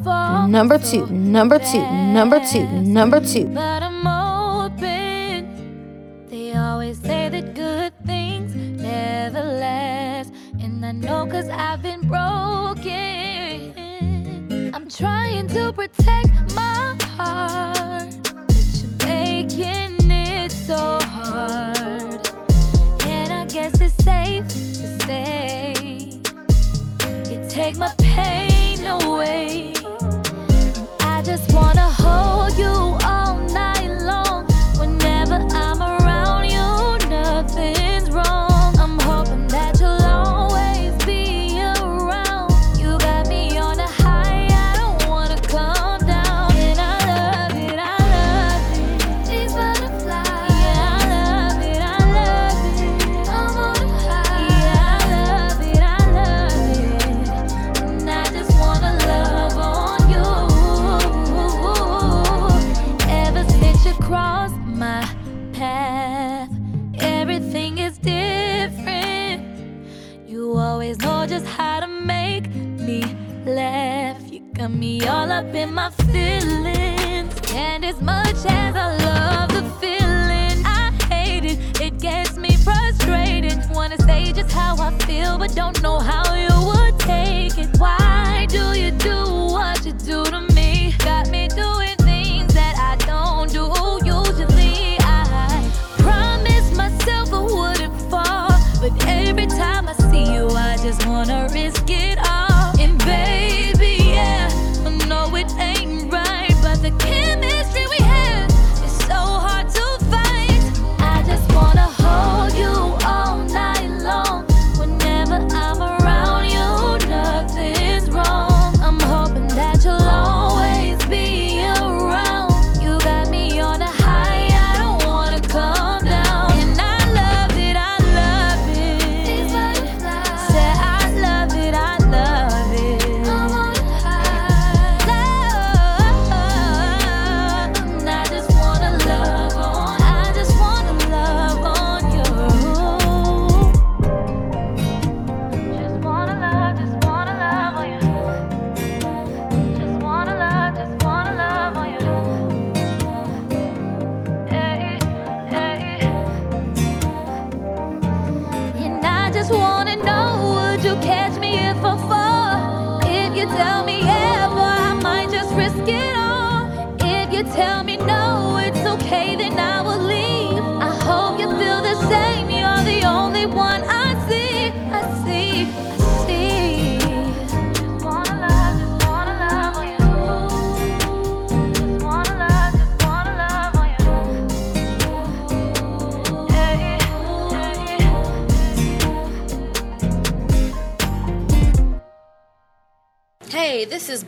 Number 0.07 0.79
two, 0.79 1.05
number 1.07 1.59
two, 1.59 1.83
number 1.91 2.39
two, 2.49 2.65
number 2.69 3.21
two. 3.21 3.47
But 3.47 3.83
I'm 3.83 4.07
open. 4.07 5.49
They 6.29 6.55
always 6.55 7.01
say 7.01 7.29
that 7.29 7.55
good 7.57 7.93
things 8.07 8.55
never 8.55 9.43
last. 9.43 10.33
And 10.61 10.87
I 10.87 10.93
know 10.93 11.27
cause 11.27 11.49
I've 11.49 11.83
been 11.83 12.07
broken. 12.07 13.75
I'm 14.73 14.89
trying 14.89 15.49
to 15.49 15.73
protect 15.73 16.55
my 16.55 16.97
heart. 17.17 18.15
But 18.23 18.55
you're 18.79 19.09
making 19.09 20.09
it 20.09 20.53
so 20.53 21.01
hard. 21.03 22.29
And 23.07 23.33
I 23.33 23.45
guess 23.47 23.81
it's 23.81 24.05
safe 24.05 24.47
to 24.47 25.05
say 25.05 25.75
you 27.29 27.49
take 27.49 27.77
my 27.77 27.93
pain 27.99 28.46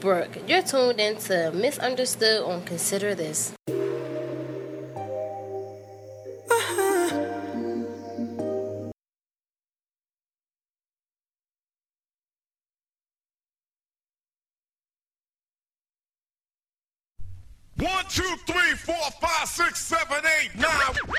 Brooke. 0.09 0.39
You're 0.49 0.63
tuned 0.63 1.01
into 1.01 1.53
Misunderstood 1.53 2.43
on 2.43 2.65
Consider 2.65 3.15
This. 3.15 3.53
One, 17.77 18.05
two, 18.09 18.23
three, 18.47 18.75
four, 18.77 18.97
five, 19.21 19.47
six, 19.47 19.79
seven, 19.79 20.25
eight, 20.41 20.59
nine. 20.59 21.18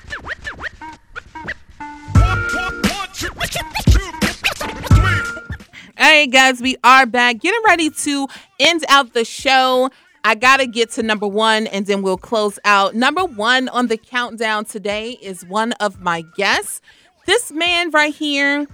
Right, 6.09 6.31
guys, 6.31 6.59
we 6.59 6.75
are 6.83 7.05
back. 7.05 7.37
Getting 7.37 7.61
ready 7.67 7.91
to 7.91 8.27
end 8.59 8.83
out 8.89 9.13
the 9.13 9.23
show. 9.23 9.91
I 10.23 10.33
got 10.33 10.57
to 10.57 10.65
get 10.65 10.89
to 10.93 11.03
number 11.03 11.27
one 11.27 11.67
and 11.67 11.85
then 11.85 12.01
we'll 12.01 12.17
close 12.17 12.57
out. 12.65 12.95
Number 12.95 13.23
one 13.23 13.69
on 13.69 13.87
the 13.87 13.97
countdown 13.97 14.65
today 14.65 15.19
is 15.21 15.45
one 15.45 15.73
of 15.73 16.01
my 16.01 16.23
guests. 16.35 16.81
This 17.27 17.51
man 17.51 17.91
right 17.91 18.13
here 18.13 18.65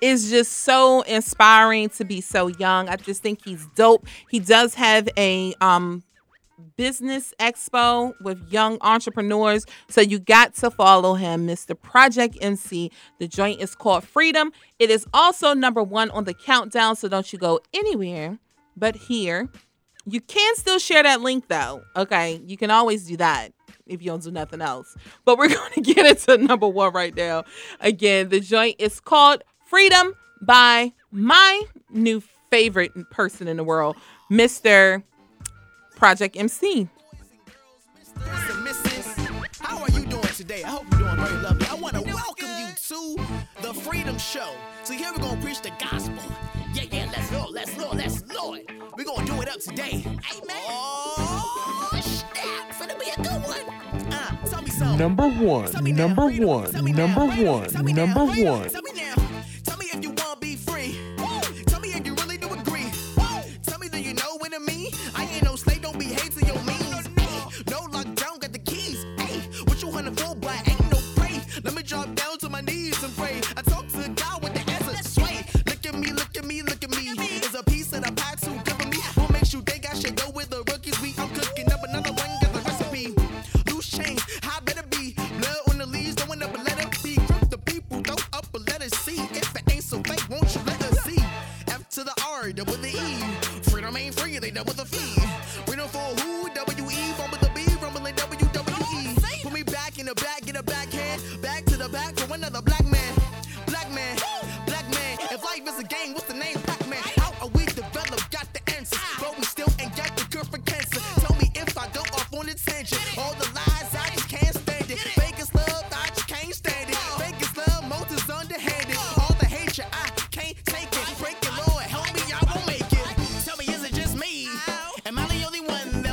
is 0.00 0.30
just 0.30 0.52
so 0.52 1.02
inspiring 1.02 1.88
to 1.90 2.04
be 2.04 2.20
so 2.20 2.46
young. 2.46 2.88
I 2.88 2.94
just 2.94 3.22
think 3.22 3.44
he's 3.44 3.66
dope. 3.74 4.06
He 4.30 4.38
does 4.38 4.74
have 4.74 5.08
a 5.16 5.52
um 5.60 6.03
Business 6.76 7.34
Expo 7.38 8.14
with 8.20 8.50
young 8.50 8.78
entrepreneurs. 8.80 9.64
So 9.88 10.00
you 10.00 10.18
got 10.18 10.54
to 10.56 10.70
follow 10.70 11.14
him, 11.14 11.46
Mr. 11.46 11.80
Project 11.80 12.38
MC. 12.40 12.90
The 13.18 13.28
joint 13.28 13.60
is 13.60 13.74
called 13.74 14.04
Freedom. 14.04 14.52
It 14.78 14.90
is 14.90 15.06
also 15.12 15.54
number 15.54 15.82
one 15.82 16.10
on 16.10 16.24
the 16.24 16.34
countdown, 16.34 16.96
so 16.96 17.08
don't 17.08 17.32
you 17.32 17.38
go 17.38 17.60
anywhere 17.72 18.38
but 18.76 18.96
here. 18.96 19.48
You 20.06 20.20
can 20.20 20.54
still 20.56 20.78
share 20.78 21.02
that 21.02 21.20
link 21.20 21.48
though. 21.48 21.82
Okay, 21.96 22.40
you 22.46 22.56
can 22.56 22.70
always 22.70 23.06
do 23.06 23.16
that 23.16 23.52
if 23.86 24.02
you 24.02 24.10
don't 24.10 24.22
do 24.22 24.30
nothing 24.30 24.60
else. 24.60 24.94
But 25.24 25.38
we're 25.38 25.48
going 25.54 25.72
to 25.72 25.80
get 25.80 26.04
it 26.04 26.18
to 26.20 26.38
number 26.38 26.68
one 26.68 26.92
right 26.92 27.14
now. 27.14 27.44
Again, 27.80 28.28
the 28.28 28.40
joint 28.40 28.76
is 28.78 29.00
called 29.00 29.42
Freedom 29.66 30.14
by 30.42 30.92
my 31.10 31.62
new 31.90 32.22
favorite 32.50 32.92
person 33.10 33.48
in 33.48 33.56
the 33.56 33.64
world, 33.64 33.96
Mr. 34.30 35.02
Project 35.96 36.36
MC. 36.36 36.88
How 39.60 39.78
are 39.82 39.90
you 39.90 40.04
doing 40.06 40.22
today? 40.36 40.62
I 40.62 40.68
hope 40.68 40.84
you're 40.90 41.00
doing 41.00 41.16
very 41.16 41.36
lovely. 41.42 41.66
I 41.68 41.74
want 41.74 41.94
to 41.94 42.02
welcome 42.02 42.48
you 42.58 42.68
to 42.88 43.16
the 43.62 43.74
Freedom 43.74 44.18
Show. 44.18 44.50
So 44.82 44.92
here 44.94 45.10
we're 45.12 45.22
gonna 45.22 45.40
preach 45.40 45.62
the 45.62 45.70
gospel. 45.78 46.22
Yeah, 46.74 46.84
yeah, 46.90 47.10
let's 47.12 47.30
go, 47.30 47.46
let's 47.50 47.74
go, 47.74 47.90
let's 47.92 48.20
go. 48.22 48.58
We're 48.96 49.04
gonna 49.04 49.26
do 49.26 49.40
it 49.42 49.48
up 49.48 49.60
today. 49.60 50.04
Amen. 50.04 50.62
Oh, 50.68 51.90
snap! 52.02 52.70
Finna 52.72 52.98
be 52.98 53.10
a 53.10 53.16
good 53.16 53.42
one. 53.42 54.12
Uh, 54.12 54.36
tell 54.46 54.62
me 54.62 54.70
something. 54.70 54.98
Number 54.98 55.28
one. 55.28 55.72
Number 55.94 56.26
one. 56.26 56.72
Number 56.72 57.26
one. 57.26 57.94
Number 57.94 58.24
one. 58.26 58.68
I 72.84 73.02
and 73.02 73.16
pray. 73.16 73.40
I 73.56 73.73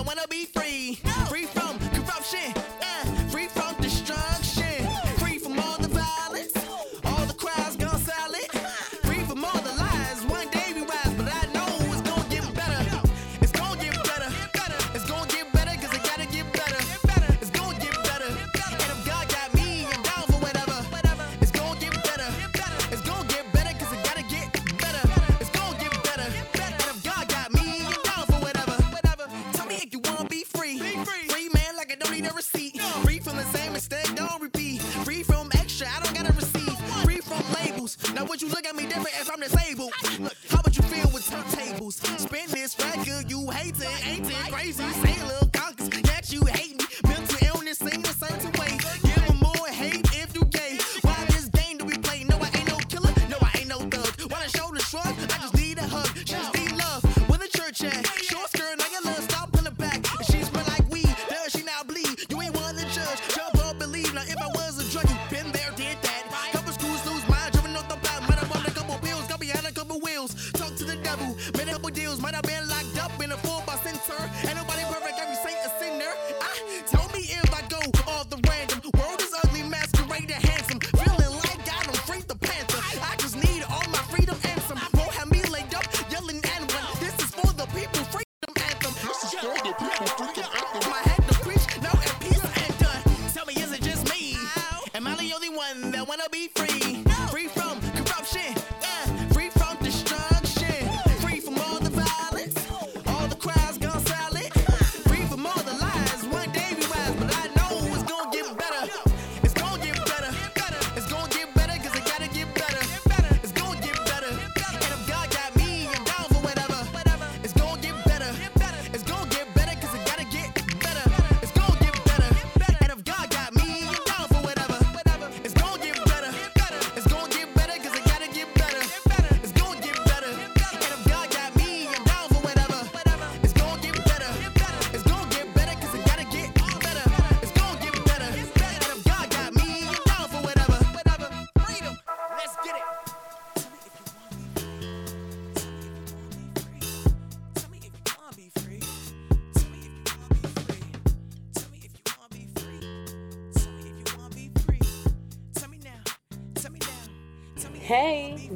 I 0.02 0.04
wanna 0.04 0.28
be 0.28 0.46
free. 0.46 0.71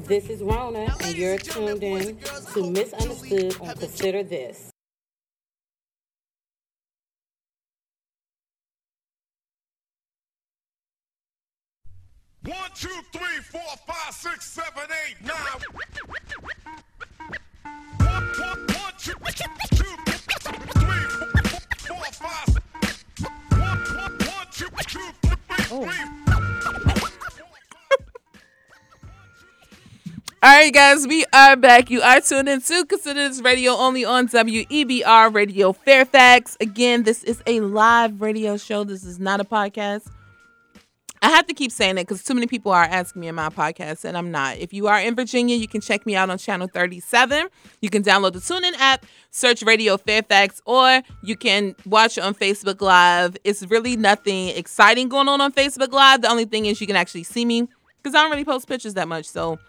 This 0.07 0.29
is 0.29 0.43
Rona, 0.43 0.95
and 1.03 1.17
you're 1.17 1.39
tuned 1.39 1.83
in 1.83 2.17
to 2.53 2.69
Misunderstood 2.69 3.59
on 3.59 3.75
Consider 3.75 4.21
This. 4.21 4.64
friends, 30.95 31.07
we 31.07 31.25
are 31.33 31.57
back. 31.57 31.89
You 31.89 32.01
are 32.01 32.21
tuned 32.21 32.47
in 32.47 32.61
to 32.61 32.85
Consider 32.85 33.27
This 33.27 33.41
Radio 33.41 33.73
only 33.73 34.05
on 34.05 34.29
WEBR 34.29 35.33
Radio 35.33 35.73
Fairfax. 35.73 36.55
Again, 36.61 37.03
this 37.03 37.21
is 37.25 37.43
a 37.45 37.59
live 37.59 38.21
radio 38.21 38.55
show. 38.55 38.85
This 38.85 39.03
is 39.03 39.19
not 39.19 39.41
a 39.41 39.43
podcast. 39.43 40.07
I 41.21 41.29
have 41.31 41.47
to 41.47 41.53
keep 41.53 41.73
saying 41.73 41.97
it 41.97 42.03
because 42.07 42.23
too 42.23 42.33
many 42.33 42.47
people 42.47 42.71
are 42.71 42.83
asking 42.83 43.19
me 43.19 43.27
in 43.27 43.35
my 43.35 43.49
podcast, 43.49 44.05
and 44.05 44.17
I'm 44.17 44.31
not. 44.31 44.57
If 44.57 44.71
you 44.71 44.87
are 44.87 44.99
in 45.01 45.15
Virginia, 45.15 45.57
you 45.57 45.67
can 45.67 45.81
check 45.81 46.05
me 46.05 46.15
out 46.15 46.29
on 46.29 46.37
channel 46.37 46.67
37. 46.67 47.47
You 47.81 47.89
can 47.89 48.01
download 48.01 48.31
the 48.33 48.39
TuneIn 48.39 48.75
app, 48.79 49.05
search 49.31 49.63
Radio 49.63 49.97
Fairfax, 49.97 50.61
or 50.65 51.01
you 51.23 51.35
can 51.35 51.75
watch 51.85 52.17
on 52.17 52.35
Facebook 52.35 52.79
Live. 52.79 53.35
It's 53.43 53.65
really 53.67 53.97
nothing 53.97 54.49
exciting 54.49 55.09
going 55.09 55.27
on 55.27 55.41
on 55.41 55.51
Facebook 55.51 55.91
Live. 55.91 56.21
The 56.21 56.29
only 56.29 56.45
thing 56.45 56.67
is 56.67 56.79
you 56.79 56.87
can 56.87 56.95
actually 56.95 57.23
see 57.23 57.43
me 57.43 57.67
because 58.01 58.15
I 58.15 58.21
don't 58.21 58.31
really 58.31 58.45
post 58.45 58.67
pictures 58.67 58.93
that 58.93 59.09
much. 59.09 59.25
So 59.25 59.59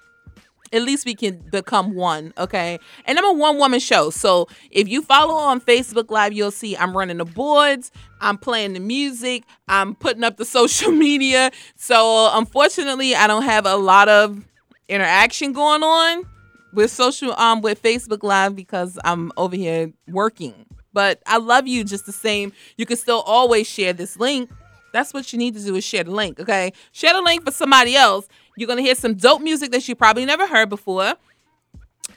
at 0.73 0.83
least 0.83 1.07
we 1.07 1.15
can 1.15 1.39
become 1.51 1.95
one, 1.95 2.33
okay? 2.39 2.79
And 3.05 3.19
I'm 3.19 3.25
a 3.25 3.33
one 3.33 3.59
woman 3.59 3.81
show. 3.81 4.11
So 4.11 4.49
if 4.71 4.89
you 4.89 5.03
follow 5.03 5.35
on 5.35 5.61
Facebook 5.61 6.11
Live, 6.11 6.33
you'll 6.33 6.51
see 6.51 6.77
I'm 6.77 6.97
running 6.97 7.19
the 7.19 7.25
boards, 7.25 7.91
I'm 8.21 8.39
playing 8.39 8.73
the 8.75 8.81
music, 8.81 9.45
I'm 9.69 9.95
putting 9.95 10.25
up 10.25 10.37
the 10.37 10.45
social 10.57 10.91
media. 10.93 11.51
So 11.77 12.31
unfortunately, 12.33 13.15
I 13.15 13.27
don't 13.27 13.45
have 13.45 13.67
a 13.67 13.77
lot 13.77 14.09
of 14.09 14.45
interaction 14.89 15.53
going 15.53 15.83
on 15.83 16.25
with 16.73 16.91
social 16.91 17.33
um 17.39 17.61
with 17.63 17.83
Facebook 17.83 18.23
Live 18.23 18.55
because 18.55 18.99
I'm 19.05 19.33
over 19.37 19.57
here 19.57 19.93
working. 20.09 20.67
But 20.93 21.23
I 21.27 21.39
love 21.39 21.67
you 21.67 21.85
just 21.85 22.07
the 22.07 22.13
same. 22.13 22.53
You 22.79 22.87
can 22.87 22.97
still 22.97 23.21
always 23.21 23.67
share 23.67 23.93
this 23.93 24.19
link. 24.19 24.51
That's 24.93 25.13
what 25.13 25.31
you 25.31 25.39
need 25.39 25.55
to 25.55 25.63
do 25.63 25.75
is 25.75 25.85
share 25.85 26.05
the 26.05 26.11
link, 26.11 26.41
okay? 26.41 26.73
Share 26.93 27.13
the 27.13 27.21
link 27.21 27.45
for 27.45 27.51
somebody 27.51 27.97
else. 27.97 28.27
You're 28.57 28.69
gonna 28.69 28.83
hear 28.83 28.95
some 28.95 29.15
dope 29.15 29.43
music 29.43 29.71
that 29.73 29.87
you 29.89 29.95
probably 29.95 30.25
never 30.25 30.47
heard 30.47 30.69
before. 30.69 31.15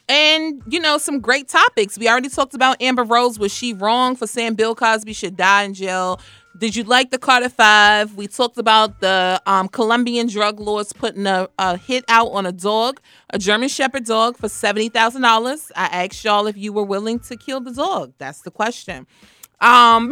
And 0.07 0.61
you 0.67 0.79
know, 0.79 0.97
some 0.97 1.19
great 1.19 1.47
topics. 1.47 1.97
We 1.97 2.09
already 2.09 2.29
talked 2.29 2.53
about 2.53 2.81
Amber 2.81 3.03
Rose. 3.03 3.37
Was 3.37 3.53
she 3.53 3.73
wrong 3.73 4.15
for 4.15 4.27
saying 4.27 4.55
Bill 4.55 4.75
Cosby 4.75 5.13
should 5.13 5.37
die 5.37 5.63
in 5.63 5.73
jail? 5.73 6.19
Did 6.57 6.75
you 6.75 6.83
like 6.83 7.11
the 7.11 7.17
Carter 7.17 7.49
Five? 7.49 8.15
We 8.15 8.27
talked 8.27 8.57
about 8.57 8.99
the 8.99 9.41
um, 9.45 9.67
Colombian 9.69 10.27
drug 10.27 10.59
lords 10.59 10.91
putting 10.91 11.25
a, 11.25 11.47
a 11.57 11.77
hit 11.77 12.03
out 12.07 12.27
on 12.29 12.45
a 12.45 12.51
dog, 12.51 12.99
a 13.29 13.39
German 13.39 13.69
Shepherd 13.69 14.05
dog, 14.05 14.35
for 14.35 14.49
seventy 14.49 14.89
thousand 14.89 15.21
dollars. 15.21 15.71
I 15.75 15.85
asked 16.05 16.23
y'all 16.23 16.47
if 16.47 16.57
you 16.57 16.73
were 16.73 16.83
willing 16.83 17.19
to 17.21 17.37
kill 17.37 17.61
the 17.61 17.71
dog. 17.71 18.13
That's 18.17 18.41
the 18.41 18.51
question. 18.51 19.07
Um, 19.61 20.11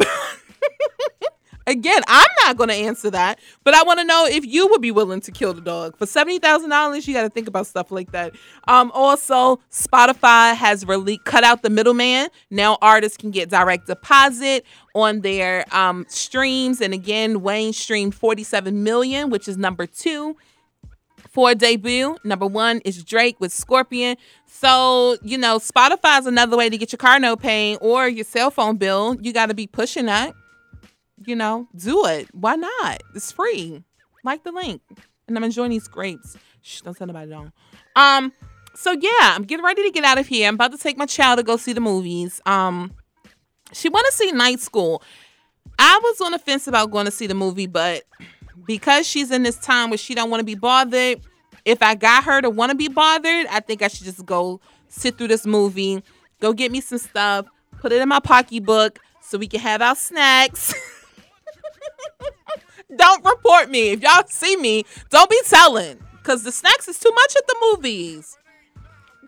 again, 1.68 2.02
I'm 2.08 2.26
not 2.44 2.56
going 2.56 2.70
to 2.70 2.74
answer 2.74 3.10
that, 3.10 3.38
but 3.62 3.74
I 3.74 3.82
want 3.82 4.00
to 4.00 4.04
know 4.04 4.26
if 4.26 4.44
you 4.44 4.66
would 4.68 4.80
be 4.80 4.90
willing 4.90 5.20
to 5.20 5.30
kill 5.30 5.54
the 5.54 5.60
dog 5.60 5.96
for 5.96 6.06
seventy 6.06 6.38
thousand 6.38 6.70
dollars. 6.70 7.06
You 7.06 7.14
got 7.14 7.22
to 7.22 7.30
think 7.30 7.46
about 7.46 7.66
stuff 7.66 7.90
like 7.90 8.12
that. 8.12 8.34
Um, 8.66 8.90
also, 8.94 9.60
Spotify 9.70 10.54
has 10.54 10.84
really 10.86 11.18
cut 11.24 11.44
out 11.44 11.62
the 11.62 11.70
middleman. 11.70 12.30
Now 12.50 12.78
artists 12.82 13.16
can 13.16 13.30
get 13.30 13.50
direct 13.50 13.86
deposit 13.86 14.64
on 14.94 15.20
their 15.20 15.64
um, 15.74 16.06
streams, 16.08 16.80
and 16.80 16.92
again, 16.92 17.42
Wayne 17.42 17.72
streamed 17.72 18.14
forty-seven 18.14 18.82
million, 18.82 19.30
which 19.30 19.46
is 19.46 19.56
number 19.56 19.86
two 19.86 20.36
for 21.30 21.54
debut. 21.54 22.16
Number 22.24 22.46
one 22.46 22.80
is 22.84 23.04
Drake 23.04 23.38
with 23.38 23.52
Scorpion. 23.52 24.16
So, 24.46 25.18
you 25.22 25.38
know, 25.38 25.58
Spotify 25.58 26.18
is 26.18 26.26
another 26.26 26.56
way 26.56 26.70
to 26.70 26.78
get 26.78 26.90
your 26.90 26.96
car 26.96 27.20
note 27.20 27.40
paying 27.40 27.76
or 27.76 28.08
your 28.08 28.24
cell 28.24 28.50
phone 28.50 28.76
bill. 28.76 29.16
You 29.20 29.32
got 29.32 29.46
to 29.46 29.54
be 29.54 29.66
pushing 29.66 30.06
that. 30.06 30.34
You 31.26 31.36
know, 31.36 31.68
do 31.74 32.06
it. 32.06 32.28
Why 32.32 32.56
not? 32.56 33.02
It's 33.14 33.32
free. 33.32 33.82
Like 34.24 34.44
the 34.44 34.52
link. 34.52 34.80
And 35.26 35.36
I'm 35.36 35.44
enjoying 35.44 35.70
these 35.70 35.88
grapes. 35.88 36.36
Shh, 36.62 36.80
don't 36.82 36.96
tell 36.96 37.06
nobody 37.06 37.30
don't. 37.30 37.52
Um, 37.96 38.32
so 38.74 38.92
yeah, 38.92 39.34
I'm 39.34 39.44
getting 39.44 39.64
ready 39.64 39.82
to 39.82 39.90
get 39.90 40.04
out 40.04 40.18
of 40.18 40.26
here. 40.26 40.48
I'm 40.48 40.54
about 40.54 40.72
to 40.72 40.78
take 40.78 40.96
my 40.96 41.06
child 41.06 41.38
to 41.38 41.42
go 41.42 41.56
see 41.56 41.72
the 41.72 41.80
movies. 41.80 42.40
Um, 42.46 42.94
she 43.72 43.88
want 43.88 44.06
to 44.06 44.12
see 44.12 44.32
Night 44.32 44.60
School. 44.60 45.02
I 45.78 46.00
was 46.02 46.20
on 46.20 46.32
the 46.32 46.38
fence 46.38 46.66
about 46.66 46.90
going 46.90 47.04
to 47.04 47.10
see 47.10 47.26
the 47.26 47.34
movie, 47.34 47.66
but 47.66 48.04
because 48.66 49.06
she's 49.06 49.30
in 49.30 49.42
this 49.42 49.58
time 49.58 49.90
where 49.90 49.98
she 49.98 50.14
don't 50.14 50.30
want 50.30 50.40
to 50.40 50.44
be 50.44 50.54
bothered, 50.54 51.20
if 51.64 51.82
I 51.82 51.94
got 51.94 52.24
her 52.24 52.40
to 52.40 52.50
want 52.50 52.70
to 52.70 52.76
be 52.76 52.88
bothered, 52.88 53.46
I 53.46 53.60
think 53.60 53.82
I 53.82 53.88
should 53.88 54.04
just 54.04 54.24
go 54.24 54.60
sit 54.88 55.18
through 55.18 55.28
this 55.28 55.46
movie, 55.46 56.02
go 56.40 56.52
get 56.52 56.72
me 56.72 56.80
some 56.80 56.98
stuff, 56.98 57.46
put 57.80 57.92
it 57.92 58.00
in 58.00 58.08
my 58.08 58.20
pocketbook 58.20 58.98
so 59.20 59.38
we 59.38 59.46
can 59.46 59.60
have 59.60 59.82
our 59.82 59.94
snacks. 59.94 60.74
don't 62.98 63.24
report 63.24 63.70
me. 63.70 63.90
If 63.90 64.02
y'all 64.02 64.24
see 64.28 64.56
me, 64.56 64.84
don't 65.10 65.30
be 65.30 65.40
telling. 65.46 65.98
Cause 66.22 66.42
the 66.42 66.52
snacks 66.52 66.88
is 66.88 66.98
too 66.98 67.12
much 67.14 67.36
at 67.36 67.46
the 67.46 67.56
movies. 67.72 68.36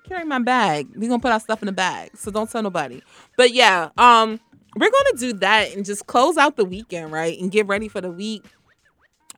Carry 0.04 0.24
my 0.24 0.40
bag. 0.40 0.88
we 0.96 1.06
gonna 1.06 1.20
put 1.20 1.32
our 1.32 1.40
stuff 1.40 1.62
in 1.62 1.66
the 1.66 1.72
bag. 1.72 2.10
So 2.16 2.30
don't 2.30 2.50
tell 2.50 2.62
nobody. 2.62 3.00
But 3.36 3.54
yeah, 3.54 3.90
um, 3.96 4.40
we're 4.76 4.90
gonna 4.90 5.18
do 5.18 5.32
that 5.34 5.74
and 5.74 5.84
just 5.84 6.06
close 6.06 6.36
out 6.36 6.56
the 6.56 6.64
weekend, 6.64 7.12
right? 7.12 7.38
And 7.40 7.50
get 7.50 7.66
ready 7.66 7.88
for 7.88 8.00
the 8.00 8.10
week 8.10 8.44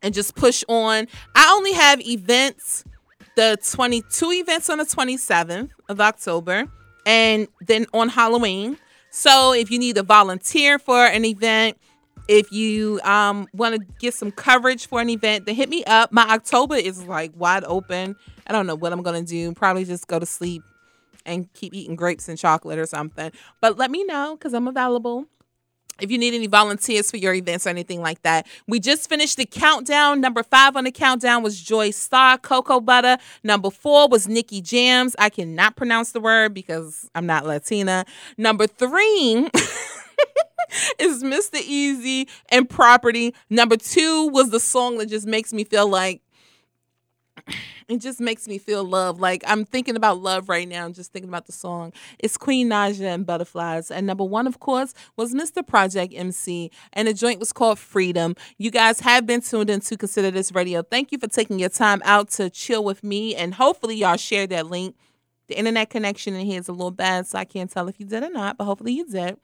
and 0.02 0.12
just 0.12 0.34
push 0.34 0.64
on. 0.68 1.06
I 1.34 1.52
only 1.54 1.72
have 1.72 2.00
events, 2.00 2.84
the 3.36 3.58
22 3.70 4.32
events 4.32 4.68
on 4.68 4.78
the 4.78 4.84
27th 4.84 5.70
of 5.88 6.00
October, 6.00 6.66
and 7.06 7.48
then 7.60 7.86
on 7.94 8.08
Halloween. 8.08 8.78
So 9.10 9.52
if 9.52 9.70
you 9.70 9.78
need 9.78 9.96
to 9.96 10.02
volunteer 10.02 10.78
for 10.78 11.04
an 11.04 11.24
event, 11.24 11.76
if 12.28 12.52
you 12.52 13.00
um, 13.04 13.46
want 13.52 13.74
to 13.74 13.86
get 13.98 14.14
some 14.14 14.30
coverage 14.30 14.86
for 14.86 15.00
an 15.00 15.10
event, 15.10 15.46
then 15.46 15.54
hit 15.54 15.68
me 15.68 15.84
up. 15.84 16.12
My 16.12 16.22
October 16.28 16.76
is 16.76 17.04
like 17.04 17.32
wide 17.36 17.64
open. 17.64 18.16
I 18.46 18.52
don't 18.52 18.66
know 18.66 18.74
what 18.74 18.92
I'm 18.92 19.02
gonna 19.02 19.22
do. 19.22 19.52
Probably 19.52 19.84
just 19.84 20.06
go 20.06 20.18
to 20.18 20.26
sleep 20.26 20.62
and 21.24 21.52
keep 21.52 21.74
eating 21.74 21.96
grapes 21.96 22.28
and 22.28 22.38
chocolate 22.38 22.78
or 22.78 22.86
something. 22.86 23.32
But 23.60 23.78
let 23.78 23.90
me 23.90 24.04
know 24.04 24.36
because 24.36 24.54
I'm 24.54 24.68
available. 24.68 25.26
If 26.00 26.10
you 26.10 26.18
need 26.18 26.34
any 26.34 26.46
volunteers 26.46 27.10
for 27.10 27.18
your 27.18 27.34
events 27.34 27.66
or 27.66 27.70
anything 27.70 28.00
like 28.00 28.22
that, 28.22 28.46
we 28.66 28.80
just 28.80 29.08
finished 29.08 29.36
the 29.36 29.44
countdown. 29.44 30.20
Number 30.20 30.42
five 30.42 30.74
on 30.74 30.84
the 30.84 30.90
countdown 30.90 31.42
was 31.42 31.60
Joy 31.60 31.90
Star, 31.90 32.38
Cocoa 32.38 32.80
Butter. 32.80 33.18
Number 33.44 33.70
four 33.70 34.08
was 34.08 34.26
Nicky 34.26 34.62
Jam's. 34.62 35.14
I 35.18 35.28
cannot 35.28 35.76
pronounce 35.76 36.12
the 36.12 36.20
word 36.20 36.54
because 36.54 37.08
I'm 37.14 37.26
not 37.26 37.46
Latina. 37.46 38.04
Number 38.36 38.66
three 38.66 39.48
is 40.98 41.22
Mr. 41.22 41.60
Eazi 41.60 42.28
and 42.50 42.68
Property. 42.68 43.34
Number 43.50 43.76
two 43.76 44.28
was 44.28 44.50
the 44.50 44.60
song 44.60 44.98
that 44.98 45.06
just 45.06 45.26
makes 45.26 45.52
me 45.52 45.64
feel 45.64 45.88
like 45.88 46.22
it 47.88 47.98
just 47.98 48.20
makes 48.20 48.46
me 48.46 48.58
feel 48.58 48.84
love. 48.84 49.20
Like 49.20 49.42
I'm 49.46 49.64
thinking 49.64 49.96
about 49.96 50.18
love 50.18 50.48
right 50.48 50.68
now, 50.68 50.84
I'm 50.84 50.92
just 50.92 51.12
thinking 51.12 51.28
about 51.28 51.46
the 51.46 51.52
song. 51.52 51.92
It's 52.18 52.36
Queen 52.36 52.68
Naija 52.68 53.14
and 53.14 53.26
Butterflies. 53.26 53.90
And 53.90 54.06
number 54.06 54.24
one, 54.24 54.46
of 54.46 54.60
course, 54.60 54.94
was 55.16 55.34
Mr. 55.34 55.66
Project 55.66 56.14
MC. 56.16 56.70
And 56.92 57.08
the 57.08 57.14
joint 57.14 57.40
was 57.40 57.52
called 57.52 57.78
Freedom. 57.78 58.34
You 58.58 58.70
guys 58.70 59.00
have 59.00 59.26
been 59.26 59.40
tuned 59.40 59.70
in 59.70 59.80
to 59.80 59.96
Consider 59.96 60.30
This 60.30 60.52
Radio. 60.52 60.82
Thank 60.82 61.12
you 61.12 61.18
for 61.18 61.28
taking 61.28 61.58
your 61.58 61.68
time 61.68 62.00
out 62.04 62.30
to 62.30 62.50
chill 62.50 62.84
with 62.84 63.02
me. 63.02 63.34
And 63.34 63.54
hopefully 63.54 63.96
y'all 63.96 64.16
share 64.16 64.46
that 64.48 64.66
link. 64.66 64.96
The 65.48 65.58
internet 65.58 65.90
connection 65.90 66.34
in 66.34 66.46
here 66.46 66.60
is 66.60 66.68
a 66.68 66.72
little 66.72 66.92
bad, 66.92 67.26
so 67.26 67.36
I 67.38 67.44
can't 67.44 67.70
tell 67.70 67.88
if 67.88 67.98
you 68.00 68.06
did 68.06 68.22
or 68.22 68.30
not, 68.30 68.56
but 68.56 68.64
hopefully 68.64 68.92
you 68.92 69.06
did. 69.06 69.38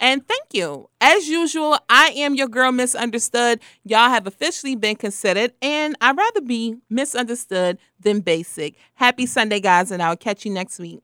And 0.00 0.26
thank 0.26 0.54
you. 0.54 0.88
As 1.00 1.28
usual, 1.28 1.78
I 1.88 2.12
am 2.16 2.34
your 2.34 2.46
girl, 2.46 2.70
Misunderstood. 2.70 3.60
Y'all 3.84 4.10
have 4.10 4.26
officially 4.26 4.76
been 4.76 4.96
considered, 4.96 5.52
and 5.60 5.96
I'd 6.00 6.16
rather 6.16 6.40
be 6.40 6.76
misunderstood 6.88 7.78
than 7.98 8.20
basic. 8.20 8.76
Happy 8.94 9.26
Sunday, 9.26 9.60
guys, 9.60 9.90
and 9.90 10.02
I'll 10.02 10.16
catch 10.16 10.44
you 10.44 10.52
next 10.52 10.78
week. 10.78 11.00